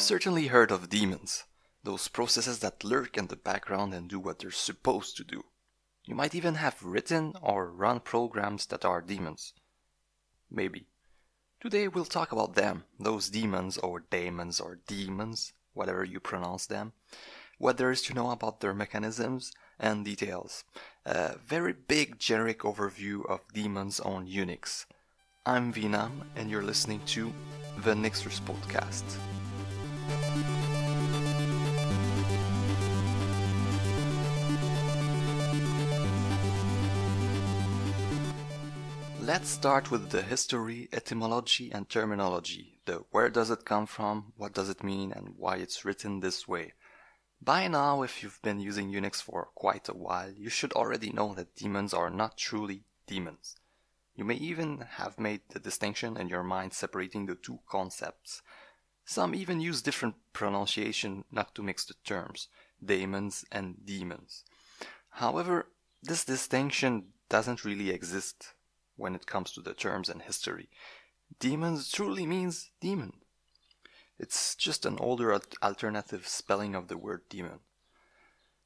certainly 0.00 0.46
heard 0.46 0.70
of 0.70 0.88
demons, 0.88 1.44
those 1.84 2.08
processes 2.08 2.60
that 2.60 2.84
lurk 2.84 3.16
in 3.16 3.26
the 3.26 3.36
background 3.36 3.94
and 3.94 4.08
do 4.08 4.18
what 4.18 4.38
they're 4.38 4.50
supposed 4.50 5.16
to 5.16 5.24
do. 5.24 5.44
You 6.04 6.14
might 6.14 6.34
even 6.34 6.54
have 6.54 6.82
written 6.82 7.34
or 7.42 7.70
run 7.70 8.00
programs 8.00 8.66
that 8.66 8.84
are 8.84 9.00
demons. 9.00 9.52
Maybe. 10.50 10.86
Today 11.60 11.86
we'll 11.86 12.06
talk 12.06 12.32
about 12.32 12.54
them, 12.54 12.84
those 12.98 13.28
demons 13.28 13.76
or 13.78 14.00
daemons 14.10 14.58
or 14.58 14.78
demons, 14.86 15.52
whatever 15.74 16.02
you 16.02 16.18
pronounce 16.18 16.66
them, 16.66 16.92
what 17.58 17.76
there 17.76 17.90
is 17.90 18.02
to 18.02 18.14
know 18.14 18.30
about 18.30 18.60
their 18.60 18.74
mechanisms 18.74 19.52
and 19.78 20.04
details. 20.04 20.64
A 21.04 21.36
very 21.46 21.74
big 21.74 22.18
generic 22.18 22.60
overview 22.60 23.24
of 23.28 23.40
demons 23.52 24.00
on 24.00 24.26
Unix. 24.26 24.86
I'm 25.44 25.72
Venam 25.72 26.22
and 26.36 26.50
you're 26.50 26.62
listening 26.62 27.00
to 27.06 27.32
the 27.84 27.94
Nixers 27.94 28.40
Podcast. 28.40 29.04
Let's 39.20 39.48
start 39.48 39.92
with 39.92 40.10
the 40.10 40.22
history, 40.22 40.88
etymology, 40.92 41.70
and 41.70 41.88
terminology. 41.88 42.80
The 42.84 43.04
where 43.12 43.30
does 43.30 43.50
it 43.50 43.64
come 43.64 43.86
from, 43.86 44.32
what 44.36 44.52
does 44.52 44.68
it 44.68 44.82
mean, 44.82 45.12
and 45.12 45.34
why 45.36 45.58
it's 45.58 45.84
written 45.84 46.18
this 46.18 46.48
way. 46.48 46.72
By 47.40 47.68
now, 47.68 48.02
if 48.02 48.22
you've 48.22 48.42
been 48.42 48.58
using 48.58 48.90
Unix 48.90 49.22
for 49.22 49.50
quite 49.54 49.88
a 49.88 49.94
while, 49.94 50.32
you 50.32 50.50
should 50.50 50.72
already 50.72 51.10
know 51.10 51.32
that 51.34 51.54
demons 51.54 51.94
are 51.94 52.10
not 52.10 52.36
truly 52.38 52.82
demons. 53.06 53.56
You 54.16 54.24
may 54.24 54.34
even 54.34 54.80
have 54.96 55.18
made 55.18 55.42
the 55.50 55.60
distinction 55.60 56.16
in 56.16 56.28
your 56.28 56.42
mind 56.42 56.74
separating 56.74 57.26
the 57.26 57.36
two 57.36 57.60
concepts. 57.68 58.42
Some 59.04 59.34
even 59.34 59.60
use 59.60 59.82
different 59.82 60.16
pronunciation 60.32 61.24
not 61.30 61.54
to 61.54 61.62
mix 61.62 61.84
the 61.84 61.94
terms, 62.04 62.48
daemons 62.84 63.44
and 63.50 63.84
demons. 63.84 64.44
However, 65.10 65.68
this 66.02 66.24
distinction 66.24 67.12
doesn't 67.28 67.64
really 67.64 67.90
exist 67.90 68.54
when 68.96 69.14
it 69.14 69.26
comes 69.26 69.52
to 69.52 69.60
the 69.60 69.74
terms 69.74 70.08
and 70.08 70.22
history. 70.22 70.68
Demons 71.38 71.90
truly 71.90 72.26
means 72.26 72.70
demon. 72.80 73.14
It's 74.18 74.54
just 74.54 74.84
an 74.84 74.98
older 74.98 75.38
alternative 75.62 76.28
spelling 76.28 76.74
of 76.74 76.88
the 76.88 76.98
word 76.98 77.22
demon. 77.28 77.60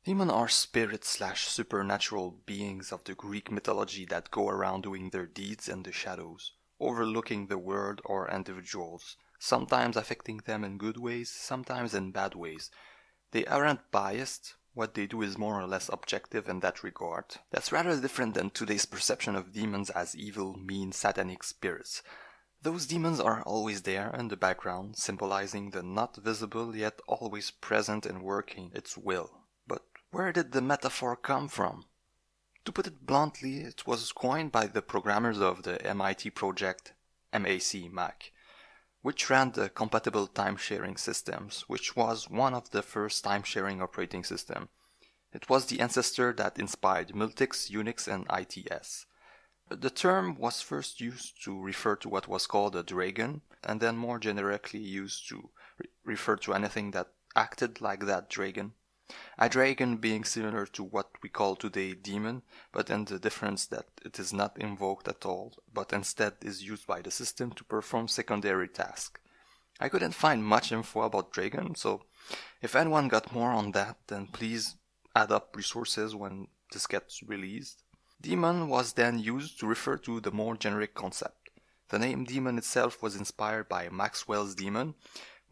Demon 0.05 0.28
are 0.28 0.48
spirits 0.48 1.08
slash 1.08 1.46
supernatural 1.46 2.32
beings 2.44 2.92
of 2.92 3.05
the 3.05 3.14
Greek 3.14 3.50
mythology 3.50 4.05
that 4.06 4.30
go 4.30 4.48
around 4.48 4.82
doing 4.82 5.10
their 5.10 5.27
deeds 5.27 5.68
in 5.68 5.82
the 5.82 5.92
shadows, 5.92 6.52
overlooking 6.78 7.46
the 7.46 7.56
world 7.56 8.02
or 8.05 8.30
individuals, 8.30 9.16
sometimes 9.45 9.95
affecting 9.95 10.39
them 10.47 10.64
in 10.64 10.78
good 10.78 10.97
ways, 10.97 11.28
sometimes 11.28 11.92
in 11.92 12.11
bad 12.11 12.34
ways. 12.34 12.70
They 13.33 13.45
aren't 13.45 13.91
biased, 13.91 14.55
what 14.73 14.95
they 14.95 15.06
do 15.06 15.20
is 15.20 15.36
more 15.36 15.61
or 15.61 15.67
less 15.67 15.91
objective 15.92 16.48
in 16.48 16.61
that 16.61 16.83
regard. 16.83 17.27
That's 17.51 17.70
rather 17.70 18.01
different 18.01 18.33
than 18.33 18.48
today's 18.48 18.86
perception 18.86 19.36
of 19.36 19.53
demons 19.53 19.91
as 19.91 20.17
evil, 20.17 20.56
mean, 20.56 20.92
satanic 20.92 21.45
spirits. 21.45 22.03
Those 22.62 22.86
demons 22.86 23.20
are 23.20 23.42
always 23.42 23.83
there 23.83 24.14
in 24.19 24.28
the 24.28 24.36
background, 24.36 24.97
symbolizing 24.97 25.70
the 25.70 25.83
not 25.83 26.17
visible 26.17 26.75
yet 26.75 27.01
always 27.06 27.51
present 27.51 28.06
and 28.06 28.23
working 28.23 28.73
its 28.75 28.97
will. 28.97 29.42
But 29.67 29.83
where 30.11 30.33
did 30.33 30.53
the 30.53 30.62
metaphor 30.62 31.17
come 31.17 31.48
from? 31.48 31.84
To 32.64 32.73
put 32.73 32.86
it 32.86 33.05
bluntly, 33.05 33.58
it 33.58 33.86
was 33.86 34.11
coined 34.11 34.53
by 34.53 34.69
the 34.69 34.81
programmers 34.81 35.39
of 35.39 35.64
the 35.64 35.86
MIT 35.86 36.31
project 36.31 36.95
MAC 37.34 37.92
Mac 37.92 38.33
which 39.05 39.29
ran 39.29 39.53
the 39.53 39.69
compatible 39.69 40.27
time-sharing 40.27 40.97
systems, 40.97 41.67
which 41.67 41.95
was 41.95 42.31
one 42.31 42.55
of 42.55 42.70
the 42.70 42.81
first 42.81 43.23
time-sharing 43.23 43.83
operating 43.83 44.25
system. 44.25 44.67
It 45.31 45.47
was 45.51 45.67
the 45.67 45.81
ancestor 45.81 46.33
that 46.33 46.59
inspired 46.59 47.09
Multics, 47.09 47.70
Unix, 47.70 48.09
and 48.09 48.25
ITS. 48.33 49.05
The 49.69 49.91
term 49.91 50.37
was 50.37 50.63
first 50.63 51.03
used 51.03 51.45
to 51.45 51.61
refer 51.61 51.97
to 51.97 52.09
what 52.09 52.29
was 52.29 52.47
called 52.47 52.75
a 52.77 52.83
dragon, 52.83 53.42
and 53.63 53.79
then 53.79 53.98
more 53.98 54.19
generically 54.19 54.81
used 54.81 55.29
to 55.29 55.51
re- 55.79 55.91
refer 56.03 56.36
to 56.36 56.55
anything 56.55 56.92
that 56.92 57.09
acted 57.36 57.83
like 57.83 58.07
that 58.07 58.31
dragon. 58.31 58.73
A 59.39 59.48
dragon 59.48 59.98
being 59.98 60.25
similar 60.25 60.65
to 60.67 60.83
what 60.83 61.11
we 61.23 61.29
call 61.29 61.57
today 61.57 61.92
demon, 61.92 62.42
but 62.73 62.89
in 62.89 63.05
the 63.05 63.19
difference 63.19 63.67
that 63.67 63.87
it 64.05 64.19
is 64.19 64.33
not 64.33 64.57
invoked 64.59 65.09
at 65.09 65.27
all, 65.27 65.53
but 65.73 65.92
instead 65.92 66.35
is 66.41 66.63
used 66.63 66.87
by 66.87 67.03
the 67.03 67.11
system 67.11 67.53
to 67.53 67.65
perform 67.65 68.09
secondary 68.09 68.69
tasks. 68.69 69.20
I 69.81 69.89
couldn't 69.89 70.13
find 70.13 70.45
much 70.45 70.73
info 70.73 71.03
about 71.03 71.33
dragon, 71.33 71.75
so 71.75 72.05
if 72.63 72.77
anyone 72.77 73.09
got 73.09 73.35
more 73.35 73.51
on 73.51 73.73
that, 73.73 73.97
then 74.07 74.29
please 74.29 74.77
add 75.15 75.33
up 75.33 75.55
resources 75.57 76.15
when 76.15 76.48
this 76.73 76.86
gets 76.86 77.23
released. 77.23 77.83
Demon 78.21 78.69
was 78.69 78.95
then 78.95 79.19
used 79.19 79.61
to 79.61 79.67
refer 79.67 79.98
to 79.98 80.21
the 80.21 80.31
more 80.31 80.57
generic 80.57 80.95
concept. 80.95 81.51
The 81.91 81.98
name 81.98 82.25
demon 82.25 82.57
itself 82.57 83.03
was 83.03 83.17
inspired 83.17 83.69
by 83.69 83.89
Maxwell's 83.91 84.55
demon, 84.55 84.95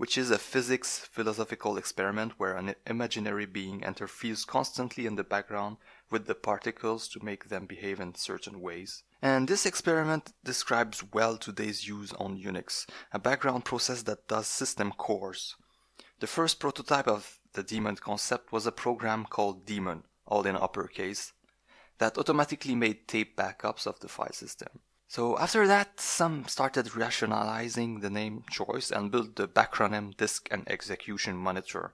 which 0.03 0.19
is 0.19 0.33
a 0.33 0.37
physics 0.37 0.99
philosophical 1.13 1.77
experiment 1.77 2.33
where 2.37 2.57
an 2.57 2.75
imaginary 2.89 3.47
being 3.47 3.85
interferes 3.85 4.45
constantly 4.45 5.07
in 5.07 5.15
the 5.15 5.23
background 5.23 5.77
with 6.11 6.27
the 6.27 6.35
particles 6.35 7.07
to 7.07 7.25
make 7.25 7.49
them 7.49 7.67
behave 7.67 8.01
in 8.01 8.13
certain 8.13 8.61
ways. 8.61 9.05
And 9.23 9.47
this 9.47 9.65
experiment 9.65 10.33
describes 10.43 11.05
well 11.13 11.37
today's 11.37 11.87
use 11.87 12.13
on 12.15 12.37
Unix, 12.37 12.85
a 13.13 13.21
background 13.21 13.65
process 13.65 14.03
that 14.03 14.27
does 14.27 14.49
system 14.49 14.91
cores. 14.91 15.55
The 16.19 16.27
first 16.27 16.59
prototype 16.59 17.07
of 17.07 17.39
the 17.53 17.63
daemon 17.63 17.95
concept 17.95 18.51
was 18.51 18.67
a 18.67 18.73
program 18.73 19.25
called 19.25 19.67
daemon, 19.67 20.03
all 20.27 20.45
in 20.45 20.57
uppercase, 20.57 21.33
that 21.99 22.19
automatically 22.19 22.75
made 22.75 23.07
tape 23.07 23.37
backups 23.37 23.87
of 23.87 24.01
the 24.01 24.09
file 24.09 24.33
system. 24.33 24.81
So 25.13 25.39
after 25.39 25.67
that, 25.67 26.01
some 26.01 26.47
started 26.49 26.97
rationalizing 26.97 28.01
the 28.01 28.09
name 28.09 28.45
choice 28.51 28.91
and 28.91 29.11
built 29.11 29.37
the 29.37 29.47
backronym 29.47 30.17
disk 30.17 30.49
and 30.51 30.67
execution 30.67 31.37
monitor. 31.37 31.93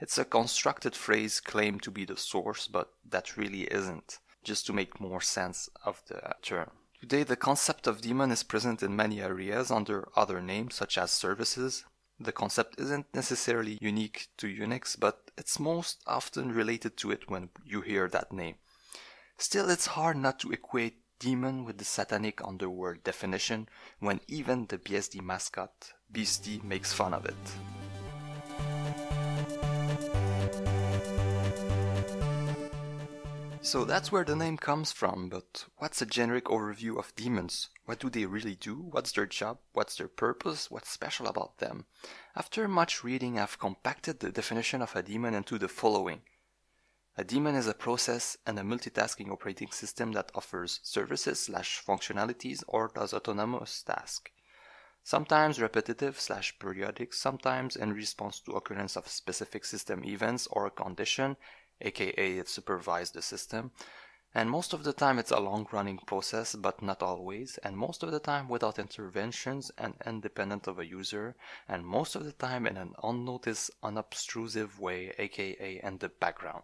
It's 0.00 0.18
a 0.18 0.26
constructed 0.26 0.94
phrase 0.94 1.40
claimed 1.40 1.82
to 1.84 1.90
be 1.90 2.04
the 2.04 2.18
source, 2.18 2.68
but 2.68 2.90
that 3.08 3.38
really 3.38 3.62
isn't, 3.62 4.18
just 4.44 4.66
to 4.66 4.74
make 4.74 5.00
more 5.00 5.22
sense 5.22 5.70
of 5.86 6.02
the 6.08 6.20
term. 6.42 6.70
Today, 7.00 7.22
the 7.22 7.36
concept 7.36 7.86
of 7.86 8.02
daemon 8.02 8.30
is 8.30 8.42
present 8.42 8.82
in 8.82 8.94
many 8.94 9.22
areas 9.22 9.70
under 9.70 10.06
other 10.14 10.42
names, 10.42 10.74
such 10.74 10.98
as 10.98 11.10
services. 11.10 11.86
The 12.20 12.32
concept 12.32 12.78
isn't 12.78 13.06
necessarily 13.14 13.78
unique 13.80 14.28
to 14.36 14.46
Unix, 14.46 14.94
but 15.00 15.30
it's 15.38 15.58
most 15.58 16.02
often 16.06 16.52
related 16.52 16.98
to 16.98 17.12
it 17.12 17.30
when 17.30 17.48
you 17.64 17.80
hear 17.80 18.08
that 18.08 18.30
name. 18.30 18.56
Still, 19.38 19.70
it's 19.70 19.86
hard 19.86 20.18
not 20.18 20.38
to 20.40 20.52
equate 20.52 20.98
demon 21.18 21.64
with 21.64 21.78
the 21.78 21.84
satanic 21.84 22.40
underworld 22.44 23.02
definition 23.04 23.68
when 23.98 24.20
even 24.28 24.66
the 24.66 24.78
BSD 24.78 25.20
mascot, 25.22 25.92
Beastie, 26.10 26.60
makes 26.64 26.92
fun 26.92 27.14
of 27.14 27.26
it. 27.26 27.34
So 33.60 33.84
that's 33.84 34.10
where 34.10 34.24
the 34.24 34.34
name 34.34 34.56
comes 34.56 34.92
from, 34.92 35.28
but 35.28 35.66
what's 35.76 36.00
a 36.00 36.06
generic 36.06 36.44
overview 36.46 36.98
of 36.98 37.14
demons? 37.16 37.68
What 37.84 37.98
do 37.98 38.08
they 38.08 38.24
really 38.24 38.54
do? 38.54 38.76
What's 38.76 39.12
their 39.12 39.26
job? 39.26 39.58
What's 39.74 39.96
their 39.96 40.08
purpose? 40.08 40.70
What's 40.70 40.88
special 40.88 41.26
about 41.26 41.58
them? 41.58 41.84
After 42.34 42.66
much 42.66 43.04
reading, 43.04 43.38
I've 43.38 43.58
compacted 43.58 44.20
the 44.20 44.30
definition 44.30 44.80
of 44.80 44.96
a 44.96 45.02
demon 45.02 45.34
into 45.34 45.58
the 45.58 45.68
following 45.68 46.22
a 47.20 47.24
daemon 47.24 47.56
is 47.56 47.66
a 47.66 47.74
process 47.74 48.36
and 48.46 48.56
a 48.60 48.62
multitasking 48.62 49.32
operating 49.32 49.72
system 49.72 50.12
that 50.12 50.30
offers 50.36 50.78
services 50.84 51.40
slash 51.40 51.82
functionalities 51.84 52.62
or 52.68 52.92
does 52.94 53.12
autonomous 53.12 53.82
tasks. 53.82 54.30
Sometimes 55.02 55.60
repetitive 55.60 56.20
slash 56.20 56.56
periodic, 56.60 57.12
sometimes 57.12 57.74
in 57.74 57.92
response 57.92 58.38
to 58.38 58.52
occurrence 58.52 58.96
of 58.96 59.08
specific 59.08 59.64
system 59.64 60.04
events 60.04 60.46
or 60.52 60.70
condition, 60.70 61.36
aka 61.80 62.38
it 62.38 62.48
supervises 62.48 63.10
the 63.10 63.20
system. 63.20 63.72
And 64.32 64.48
most 64.48 64.72
of 64.72 64.84
the 64.84 64.92
time 64.92 65.18
it's 65.18 65.32
a 65.32 65.40
long 65.40 65.66
running 65.72 65.98
process, 65.98 66.54
but 66.54 66.80
not 66.82 67.02
always, 67.02 67.58
and 67.64 67.76
most 67.76 68.04
of 68.04 68.12
the 68.12 68.20
time 68.20 68.48
without 68.48 68.78
interventions 68.78 69.72
and 69.76 69.94
independent 70.06 70.68
of 70.68 70.78
a 70.78 70.86
user, 70.86 71.34
and 71.66 71.84
most 71.84 72.14
of 72.14 72.24
the 72.24 72.30
time 72.30 72.64
in 72.64 72.76
an 72.76 72.94
unnoticed, 73.02 73.72
unobtrusive 73.82 74.78
way, 74.78 75.12
aka 75.18 75.80
in 75.82 75.98
the 75.98 76.10
background. 76.10 76.62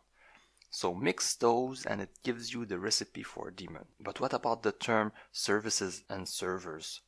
So 0.75 0.93
mix 0.93 1.37
those 1.37 1.87
and 1.87 2.01
it 2.01 2.19
gives 2.25 2.53
you 2.53 2.67
the 2.67 2.81
recipe 2.81 3.23
for 3.23 3.47
a 3.47 3.55
daemon. 3.55 3.85
But 4.01 4.19
what 4.19 4.33
about 4.33 4.65
the 4.65 4.73
term 4.73 5.13
services 5.31 6.03
and 6.11 6.29
servers? 6.29 7.01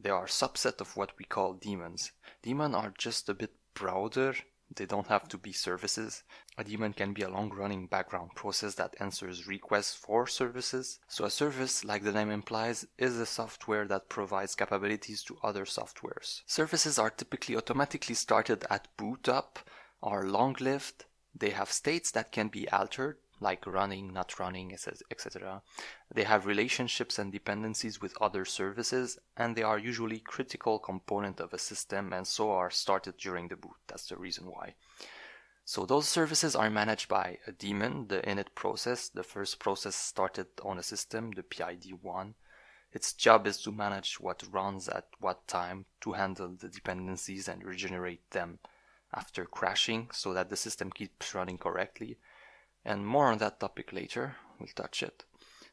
They 0.00 0.08
are 0.08 0.24
a 0.24 0.28
subset 0.28 0.80
of 0.80 0.96
what 0.96 1.12
we 1.18 1.26
call 1.26 1.52
daemons. 1.52 2.12
Daemons 2.42 2.74
are 2.74 2.94
just 2.96 3.28
a 3.28 3.34
bit 3.34 3.52
broader 3.74 4.34
They 4.74 4.86
don't 4.86 5.08
have 5.08 5.28
to 5.28 5.36
be 5.36 5.52
services. 5.52 6.22
A 6.56 6.64
daemon 6.64 6.94
can 6.94 7.12
be 7.12 7.20
a 7.20 7.28
long 7.28 7.50
running 7.50 7.88
background 7.88 8.30
process 8.34 8.74
that 8.76 8.96
answers 8.98 9.46
requests 9.46 9.94
for 9.94 10.26
services. 10.26 10.98
So, 11.06 11.26
a 11.26 11.30
service, 11.30 11.84
like 11.84 12.04
the 12.04 12.12
name 12.12 12.30
implies, 12.30 12.86
is 12.96 13.18
a 13.20 13.26
software 13.26 13.86
that 13.88 14.08
provides 14.08 14.54
capabilities 14.54 15.22
to 15.24 15.38
other 15.42 15.66
softwares. 15.66 16.40
Services 16.46 16.98
are 16.98 17.10
typically 17.10 17.54
automatically 17.54 18.14
started 18.14 18.64
at 18.70 18.88
boot 18.96 19.28
up, 19.28 19.58
are 20.02 20.24
long 20.24 20.56
lived, 20.58 21.04
they 21.36 21.50
have 21.50 21.72
states 21.72 22.12
that 22.12 22.30
can 22.30 22.48
be 22.48 22.68
altered, 22.68 23.18
like 23.40 23.66
running, 23.66 24.12
not 24.12 24.38
running, 24.38 24.72
etc. 24.72 25.62
They 26.14 26.22
have 26.22 26.46
relationships 26.46 27.18
and 27.18 27.32
dependencies 27.32 28.00
with 28.00 28.20
other 28.20 28.44
services, 28.44 29.18
and 29.36 29.56
they 29.56 29.62
are 29.62 29.78
usually 29.78 30.20
critical 30.20 30.78
component 30.78 31.40
of 31.40 31.52
a 31.52 31.58
system 31.58 32.12
and 32.12 32.26
so 32.26 32.52
are 32.52 32.70
started 32.70 33.16
during 33.16 33.48
the 33.48 33.56
boot. 33.56 33.76
That's 33.88 34.06
the 34.06 34.16
reason 34.16 34.46
why. 34.46 34.74
So 35.64 35.86
those 35.86 36.06
services 36.06 36.54
are 36.54 36.70
managed 36.70 37.08
by 37.08 37.38
a 37.46 37.52
daemon, 37.52 38.08
the 38.08 38.20
init 38.20 38.54
process, 38.54 39.08
the 39.08 39.22
first 39.22 39.58
process 39.58 39.96
started 39.96 40.46
on 40.62 40.78
a 40.78 40.82
system, 40.82 41.32
the 41.32 41.42
PID1. 41.42 42.34
Its 42.92 43.12
job 43.12 43.46
is 43.46 43.60
to 43.62 43.72
manage 43.72 44.20
what 44.20 44.44
runs 44.52 44.88
at 44.88 45.08
what 45.18 45.48
time 45.48 45.86
to 46.02 46.12
handle 46.12 46.54
the 46.54 46.68
dependencies 46.68 47.48
and 47.48 47.64
regenerate 47.64 48.30
them 48.30 48.60
after 49.14 49.44
crashing 49.44 50.08
so 50.12 50.34
that 50.34 50.50
the 50.50 50.56
system 50.56 50.90
keeps 50.90 51.34
running 51.34 51.58
correctly 51.58 52.18
and 52.84 53.06
more 53.06 53.28
on 53.28 53.38
that 53.38 53.60
topic 53.60 53.92
later. 53.92 54.36
We'll 54.58 54.68
touch 54.74 55.02
it. 55.02 55.24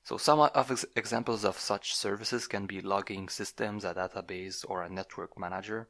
So 0.04 0.18
some 0.18 0.40
of 0.40 0.72
ex- 0.72 0.86
examples 0.96 1.46
of 1.46 1.60
such 1.60 1.94
services 1.94 2.48
can 2.48 2.66
be 2.66 2.82
logging 2.82 3.30
systems, 3.30 3.84
a 3.84 3.94
database, 3.94 4.66
or 4.68 4.82
a 4.82 4.90
network 4.90 5.38
manager. 5.38 5.90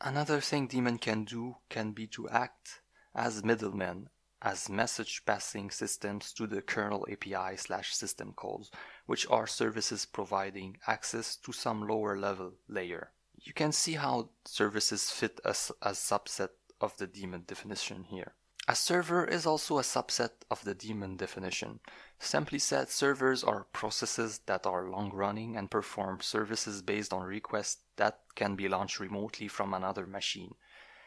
Another 0.00 0.40
thing 0.40 0.66
daemon 0.66 0.98
can 0.98 1.24
do 1.24 1.56
can 1.68 1.92
be 1.92 2.06
to 2.08 2.28
act 2.30 2.80
as 3.14 3.44
middlemen, 3.44 4.08
as 4.40 4.70
message 4.70 5.24
passing 5.26 5.70
systems 5.70 6.32
to 6.32 6.46
the 6.46 6.62
kernel 6.62 7.06
API 7.10 7.56
slash 7.56 7.94
system 7.94 8.32
calls, 8.32 8.70
which 9.04 9.26
are 9.28 9.46
services 9.46 10.06
providing 10.06 10.78
access 10.86 11.36
to 11.36 11.52
some 11.52 11.86
lower 11.86 12.16
level 12.16 12.54
layer. 12.66 13.12
You 13.42 13.52
can 13.52 13.72
see 13.72 13.94
how 13.94 14.30
services 14.46 15.10
fit 15.10 15.38
as 15.44 15.70
a 15.82 15.90
subset 15.90 16.50
of 16.80 16.96
the 16.96 17.06
daemon 17.06 17.44
definition 17.46 18.04
here. 18.04 18.34
A 18.68 18.74
server 18.76 19.24
is 19.24 19.46
also 19.46 19.78
a 19.78 19.82
subset 19.82 20.30
of 20.50 20.62
the 20.64 20.74
daemon 20.74 21.16
definition. 21.16 21.80
Simply 22.18 22.58
said, 22.58 22.88
servers 22.88 23.42
are 23.42 23.66
processes 23.72 24.40
that 24.46 24.66
are 24.66 24.88
long 24.88 25.10
running 25.12 25.56
and 25.56 25.70
perform 25.70 26.20
services 26.20 26.82
based 26.82 27.12
on 27.12 27.22
requests 27.22 27.82
that 27.96 28.20
can 28.36 28.54
be 28.54 28.68
launched 28.68 29.00
remotely 29.00 29.48
from 29.48 29.74
another 29.74 30.06
machine. 30.06 30.54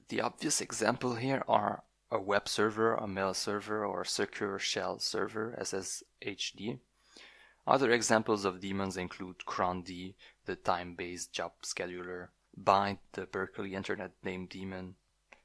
The 0.10 0.22
obvious 0.22 0.60
example 0.60 1.16
here 1.16 1.44
are 1.48 1.84
a 2.12 2.20
web 2.20 2.50
server, 2.50 2.96
a 2.96 3.08
mail 3.08 3.34
server, 3.34 3.86
or 3.86 4.02
a 4.02 4.06
secure 4.06 4.60
shell 4.60 5.00
server, 5.00 5.58
SSHD. 5.62 6.80
Other 7.66 7.92
examples 7.92 8.44
of 8.44 8.60
daemons 8.60 8.98
include 8.98 9.46
cron 9.46 9.84
the 9.86 10.56
time-based 10.64 11.32
job 11.32 11.54
scheduler, 11.64 12.28
bind, 12.58 12.98
the 13.14 13.26
Berkeley 13.26 13.74
Internet 13.74 14.12
Name 14.22 14.48
daemon, 14.48 14.96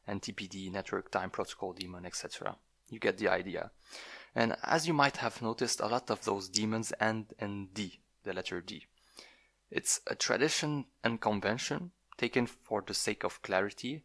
NTPD, 0.09 0.73
Network 0.73 1.11
Time 1.11 1.31
Protocol 1.31 1.73
daemon, 1.73 2.07
etc. 2.07 2.57
You 2.89 2.99
get 2.99 3.19
the 3.19 3.29
idea. 3.29 3.71
And 4.35 4.57
as 4.63 4.87
you 4.87 4.95
might 4.95 5.19
have 5.19 5.43
noticed, 5.43 5.81
a 5.81 5.87
lot 5.87 6.11
of 6.11 6.25
those 6.25 6.49
daemons 6.49 6.93
end 7.01 7.35
in 7.39 7.69
D, 7.73 8.01
the 8.25 8.33
letter 8.33 8.61
D. 8.61 8.87
It's 9.71 10.01
a 10.07 10.15
tradition 10.15 10.87
and 11.05 11.21
convention 11.21 11.93
taken 12.17 12.47
for 12.47 12.83
the 12.87 12.95
sake 12.95 13.25
of 13.25 13.43
clarity 13.43 14.05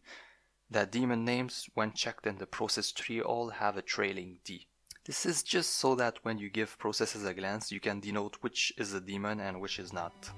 that 0.70 0.90
daemon 0.90 1.24
names, 1.24 1.68
when 1.74 1.92
checked 1.92 2.26
in 2.26 2.38
the 2.38 2.46
process 2.46 2.90
tree, 2.90 3.20
all 3.20 3.50
have 3.50 3.76
a 3.76 3.82
trailing 3.82 4.38
D. 4.44 4.66
This 5.04 5.26
is 5.26 5.42
just 5.42 5.74
so 5.74 5.94
that 5.96 6.18
when 6.22 6.38
you 6.38 6.48
give 6.48 6.78
processes 6.78 7.24
a 7.24 7.34
glance, 7.34 7.70
you 7.70 7.80
can 7.80 8.00
denote 8.00 8.38
which 8.40 8.72
is 8.78 8.94
a 8.94 9.00
daemon 9.00 9.40
and 9.40 9.60
which 9.60 9.78
is 9.78 9.92
not. 9.92 10.30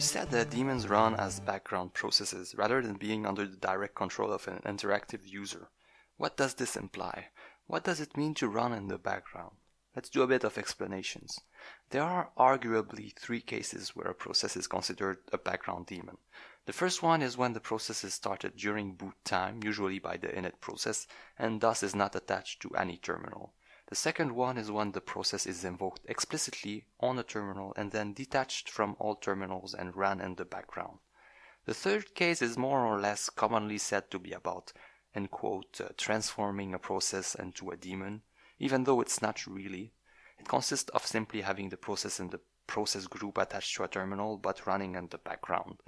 We 0.00 0.04
said 0.04 0.30
that 0.30 0.48
daemons 0.48 0.88
run 0.88 1.14
as 1.16 1.40
background 1.40 1.92
processes 1.92 2.54
rather 2.56 2.80
than 2.80 2.94
being 2.94 3.26
under 3.26 3.46
the 3.46 3.58
direct 3.58 3.94
control 3.94 4.32
of 4.32 4.48
an 4.48 4.62
interactive 4.64 5.26
user. 5.26 5.68
What 6.16 6.38
does 6.38 6.54
this 6.54 6.74
imply? 6.74 7.28
What 7.66 7.84
does 7.84 8.00
it 8.00 8.16
mean 8.16 8.32
to 8.36 8.48
run 8.48 8.72
in 8.72 8.88
the 8.88 8.96
background? 8.96 9.56
Let's 9.94 10.08
do 10.08 10.22
a 10.22 10.26
bit 10.26 10.42
of 10.42 10.56
explanations. 10.56 11.38
There 11.90 12.02
are 12.02 12.30
arguably 12.38 13.14
three 13.14 13.42
cases 13.42 13.94
where 13.94 14.06
a 14.06 14.14
process 14.14 14.56
is 14.56 14.66
considered 14.66 15.18
a 15.34 15.36
background 15.36 15.88
daemon. 15.88 16.16
The 16.64 16.72
first 16.72 17.02
one 17.02 17.20
is 17.20 17.36
when 17.36 17.52
the 17.52 17.60
process 17.60 18.02
is 18.02 18.14
started 18.14 18.56
during 18.56 18.94
boot 18.94 19.22
time, 19.26 19.60
usually 19.62 19.98
by 19.98 20.16
the 20.16 20.28
init 20.28 20.60
process, 20.62 21.06
and 21.38 21.60
thus 21.60 21.82
is 21.82 21.94
not 21.94 22.16
attached 22.16 22.62
to 22.62 22.70
any 22.70 22.96
terminal. 22.96 23.52
The 23.90 23.96
second 23.96 24.36
one 24.36 24.56
is 24.56 24.70
when 24.70 24.92
the 24.92 25.00
process 25.00 25.46
is 25.46 25.64
invoked 25.64 26.02
explicitly 26.04 26.86
on 27.00 27.18
a 27.18 27.24
terminal 27.24 27.74
and 27.76 27.90
then 27.90 28.12
detached 28.12 28.70
from 28.70 28.94
all 29.00 29.16
terminals 29.16 29.74
and 29.74 29.96
ran 29.96 30.20
in 30.20 30.36
the 30.36 30.44
background. 30.44 31.00
The 31.64 31.74
third 31.74 32.14
case 32.14 32.40
is 32.40 32.56
more 32.56 32.86
or 32.86 33.00
less 33.00 33.28
commonly 33.28 33.78
said 33.78 34.08
to 34.12 34.20
be 34.20 34.30
about, 34.30 34.72
in 35.12 35.26
quote, 35.26 35.80
uh, 35.80 35.88
transforming 35.96 36.72
a 36.72 36.78
process 36.78 37.34
into 37.34 37.70
a 37.70 37.76
daemon, 37.76 38.22
even 38.60 38.84
though 38.84 39.00
it's 39.00 39.20
not 39.20 39.44
really. 39.44 39.92
It 40.38 40.46
consists 40.46 40.90
of 40.90 41.04
simply 41.04 41.40
having 41.40 41.70
the 41.70 41.76
process 41.76 42.20
in 42.20 42.30
the 42.30 42.40
process 42.68 43.08
group 43.08 43.38
attached 43.38 43.74
to 43.74 43.82
a 43.82 43.88
terminal 43.88 44.36
but 44.36 44.68
running 44.68 44.94
in 44.94 45.08
the 45.08 45.18
background. 45.18 45.78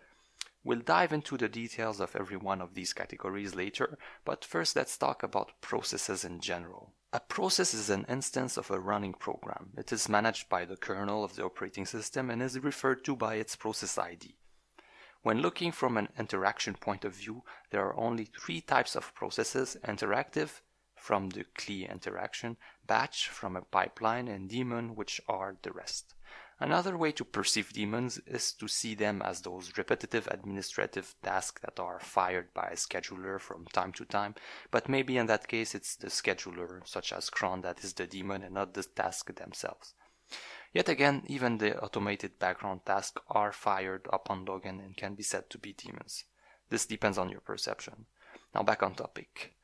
We'll 0.65 0.81
dive 0.81 1.13
into 1.13 1.37
the 1.37 1.49
details 1.49 2.01
of 2.01 2.17
every 2.17 2.37
one 2.37 2.61
of 2.61 2.75
these 2.75 2.93
categories 2.93 3.55
later, 3.55 3.97
but 4.25 4.45
first 4.45 4.75
let's 4.75 4.99
talk 4.99 5.23
about 5.23 5.61
processes 5.61 6.25
in 6.25 6.41
general. 6.41 6.93
A 7.15 7.21
process 7.21 7.75
is 7.75 7.91
an 7.91 8.07
instance 8.09 8.57
of 8.57 8.71
a 8.71 8.81
running 8.81 9.13
program. 9.13 9.75
It 9.77 9.93
is 9.93 10.09
managed 10.09 10.49
by 10.49 10.65
the 10.65 10.79
kernel 10.79 11.23
of 11.23 11.37
the 11.37 11.45
operating 11.45 11.85
system 11.85 12.31
and 12.31 12.41
is 12.41 12.59
referred 12.59 13.05
to 13.05 13.15
by 13.15 13.35
its 13.35 13.55
process 13.55 13.99
ID. 13.99 14.39
When 15.23 15.43
looking 15.43 15.73
from 15.73 15.99
an 15.99 16.09
interaction 16.19 16.73
point 16.73 17.05
of 17.05 17.15
view, 17.15 17.43
there 17.71 17.85
are 17.85 17.97
only 17.99 18.25
three 18.25 18.63
types 18.63 18.97
of 18.97 19.15
processes 19.15 19.77
interactive, 19.85 20.63
from 20.97 21.29
the 21.29 21.45
CLI 21.55 21.85
interaction, 21.91 22.57
batch 22.87 23.29
from 23.29 23.57
a 23.57 23.63
pipeline, 23.63 24.27
and 24.27 24.49
daemon, 24.49 24.95
which 24.95 25.21
are 25.29 25.57
the 25.61 25.73
rest. 25.73 26.15
Another 26.63 26.97
way 26.97 27.11
to 27.11 27.25
perceive 27.25 27.73
demons 27.73 28.19
is 28.25 28.53
to 28.53 28.69
see 28.69 28.95
them 28.95 29.21
as 29.21 29.41
those 29.41 29.77
repetitive 29.77 30.29
administrative 30.29 31.13
tasks 31.21 31.61
that 31.63 31.81
are 31.81 31.99
fired 31.99 32.55
by 32.55 32.69
a 32.69 32.77
scheduler 32.77 33.41
from 33.41 33.67
time 33.73 33.91
to 33.95 34.05
time, 34.05 34.37
but 34.71 34.89
maybe 34.89 35.17
in 35.17 35.27
that 35.27 35.49
case 35.49 35.75
it's 35.75 35.97
the 35.97 36.07
scheduler, 36.07 36.87
such 36.87 37.13
as 37.13 37.31
cron, 37.31 37.63
that 37.63 37.83
is 37.83 37.95
the 37.95 38.07
demon 38.07 38.45
and 38.45 38.55
not 38.55 38.75
the 38.75 38.85
task 38.85 39.35
themselves. 39.35 39.95
Yet 40.73 40.89
again, 40.89 41.25
even 41.27 41.59
the 41.59 41.77
automated 41.83 42.39
background 42.39 42.87
tasks 42.87 43.21
are 43.29 43.51
fired 43.51 44.07
upon 44.13 44.47
login 44.47 44.79
and 44.79 44.97
can 44.97 45.17
be 45.17 45.25
said 45.25 45.51
to 45.51 45.59
be 45.59 45.73
demons. 45.73 46.27
This 46.71 46.87
depends 46.87 47.19
on 47.19 47.29
your 47.29 47.41
perception. 47.41 48.07
Now 48.55 48.63
back 48.63 48.85
on 48.85 48.95
topic. 48.95 49.57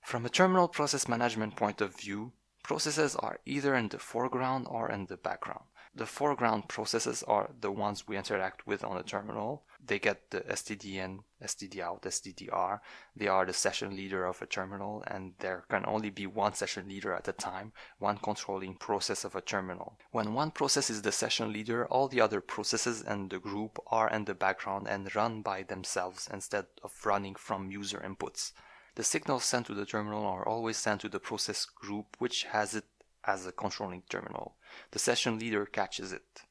From 0.00 0.24
a 0.24 0.28
terminal 0.28 0.68
process 0.68 1.08
management 1.08 1.56
point 1.56 1.80
of 1.80 1.98
view, 1.98 2.30
processes 2.62 3.16
are 3.16 3.40
either 3.44 3.74
in 3.74 3.88
the 3.88 3.98
foreground 3.98 4.68
or 4.70 4.92
in 4.92 5.06
the 5.06 5.16
background. 5.16 5.64
The 5.92 6.06
foreground 6.06 6.68
processes 6.68 7.24
are 7.24 7.50
the 7.60 7.72
ones 7.72 8.06
we 8.06 8.16
interact 8.16 8.64
with 8.64 8.84
on 8.84 8.96
the 8.96 9.02
terminal. 9.02 9.64
They 9.84 9.98
get 9.98 10.30
the 10.30 10.42
STD 10.42 10.94
in, 10.94 11.24
STD 11.42 11.80
out, 11.80 12.02
STDR. 12.02 12.80
They 13.16 13.26
are 13.26 13.44
the 13.44 13.52
session 13.52 13.96
leader 13.96 14.24
of 14.24 14.40
a 14.40 14.46
terminal, 14.46 15.02
and 15.08 15.34
there 15.40 15.64
can 15.68 15.84
only 15.86 16.10
be 16.10 16.28
one 16.28 16.54
session 16.54 16.88
leader 16.88 17.12
at 17.12 17.26
a 17.26 17.32
time, 17.32 17.72
one 17.98 18.18
controlling 18.18 18.76
process 18.76 19.24
of 19.24 19.34
a 19.34 19.40
terminal. 19.40 19.98
When 20.12 20.32
one 20.32 20.52
process 20.52 20.90
is 20.90 21.02
the 21.02 21.10
session 21.10 21.52
leader, 21.52 21.86
all 21.86 22.06
the 22.06 22.20
other 22.20 22.40
processes 22.40 23.02
in 23.02 23.28
the 23.28 23.40
group 23.40 23.78
are 23.88 24.08
in 24.08 24.26
the 24.26 24.34
background 24.34 24.86
and 24.88 25.14
run 25.16 25.42
by 25.42 25.64
themselves 25.64 26.28
instead 26.32 26.66
of 26.84 27.04
running 27.04 27.34
from 27.34 27.72
user 27.72 27.98
inputs. 27.98 28.52
The 28.94 29.02
signals 29.02 29.44
sent 29.44 29.66
to 29.66 29.74
the 29.74 29.86
terminal 29.86 30.24
are 30.24 30.46
always 30.46 30.76
sent 30.76 31.00
to 31.00 31.08
the 31.08 31.20
process 31.20 31.64
group, 31.64 32.16
which 32.20 32.44
has 32.44 32.76
it 32.76 32.84
as 33.24 33.46
a 33.46 33.52
controlling 33.52 34.02
terminal. 34.08 34.56
The 34.90 34.98
session 34.98 35.38
leader 35.38 35.66
catches 35.66 36.12
it. 36.12 36.42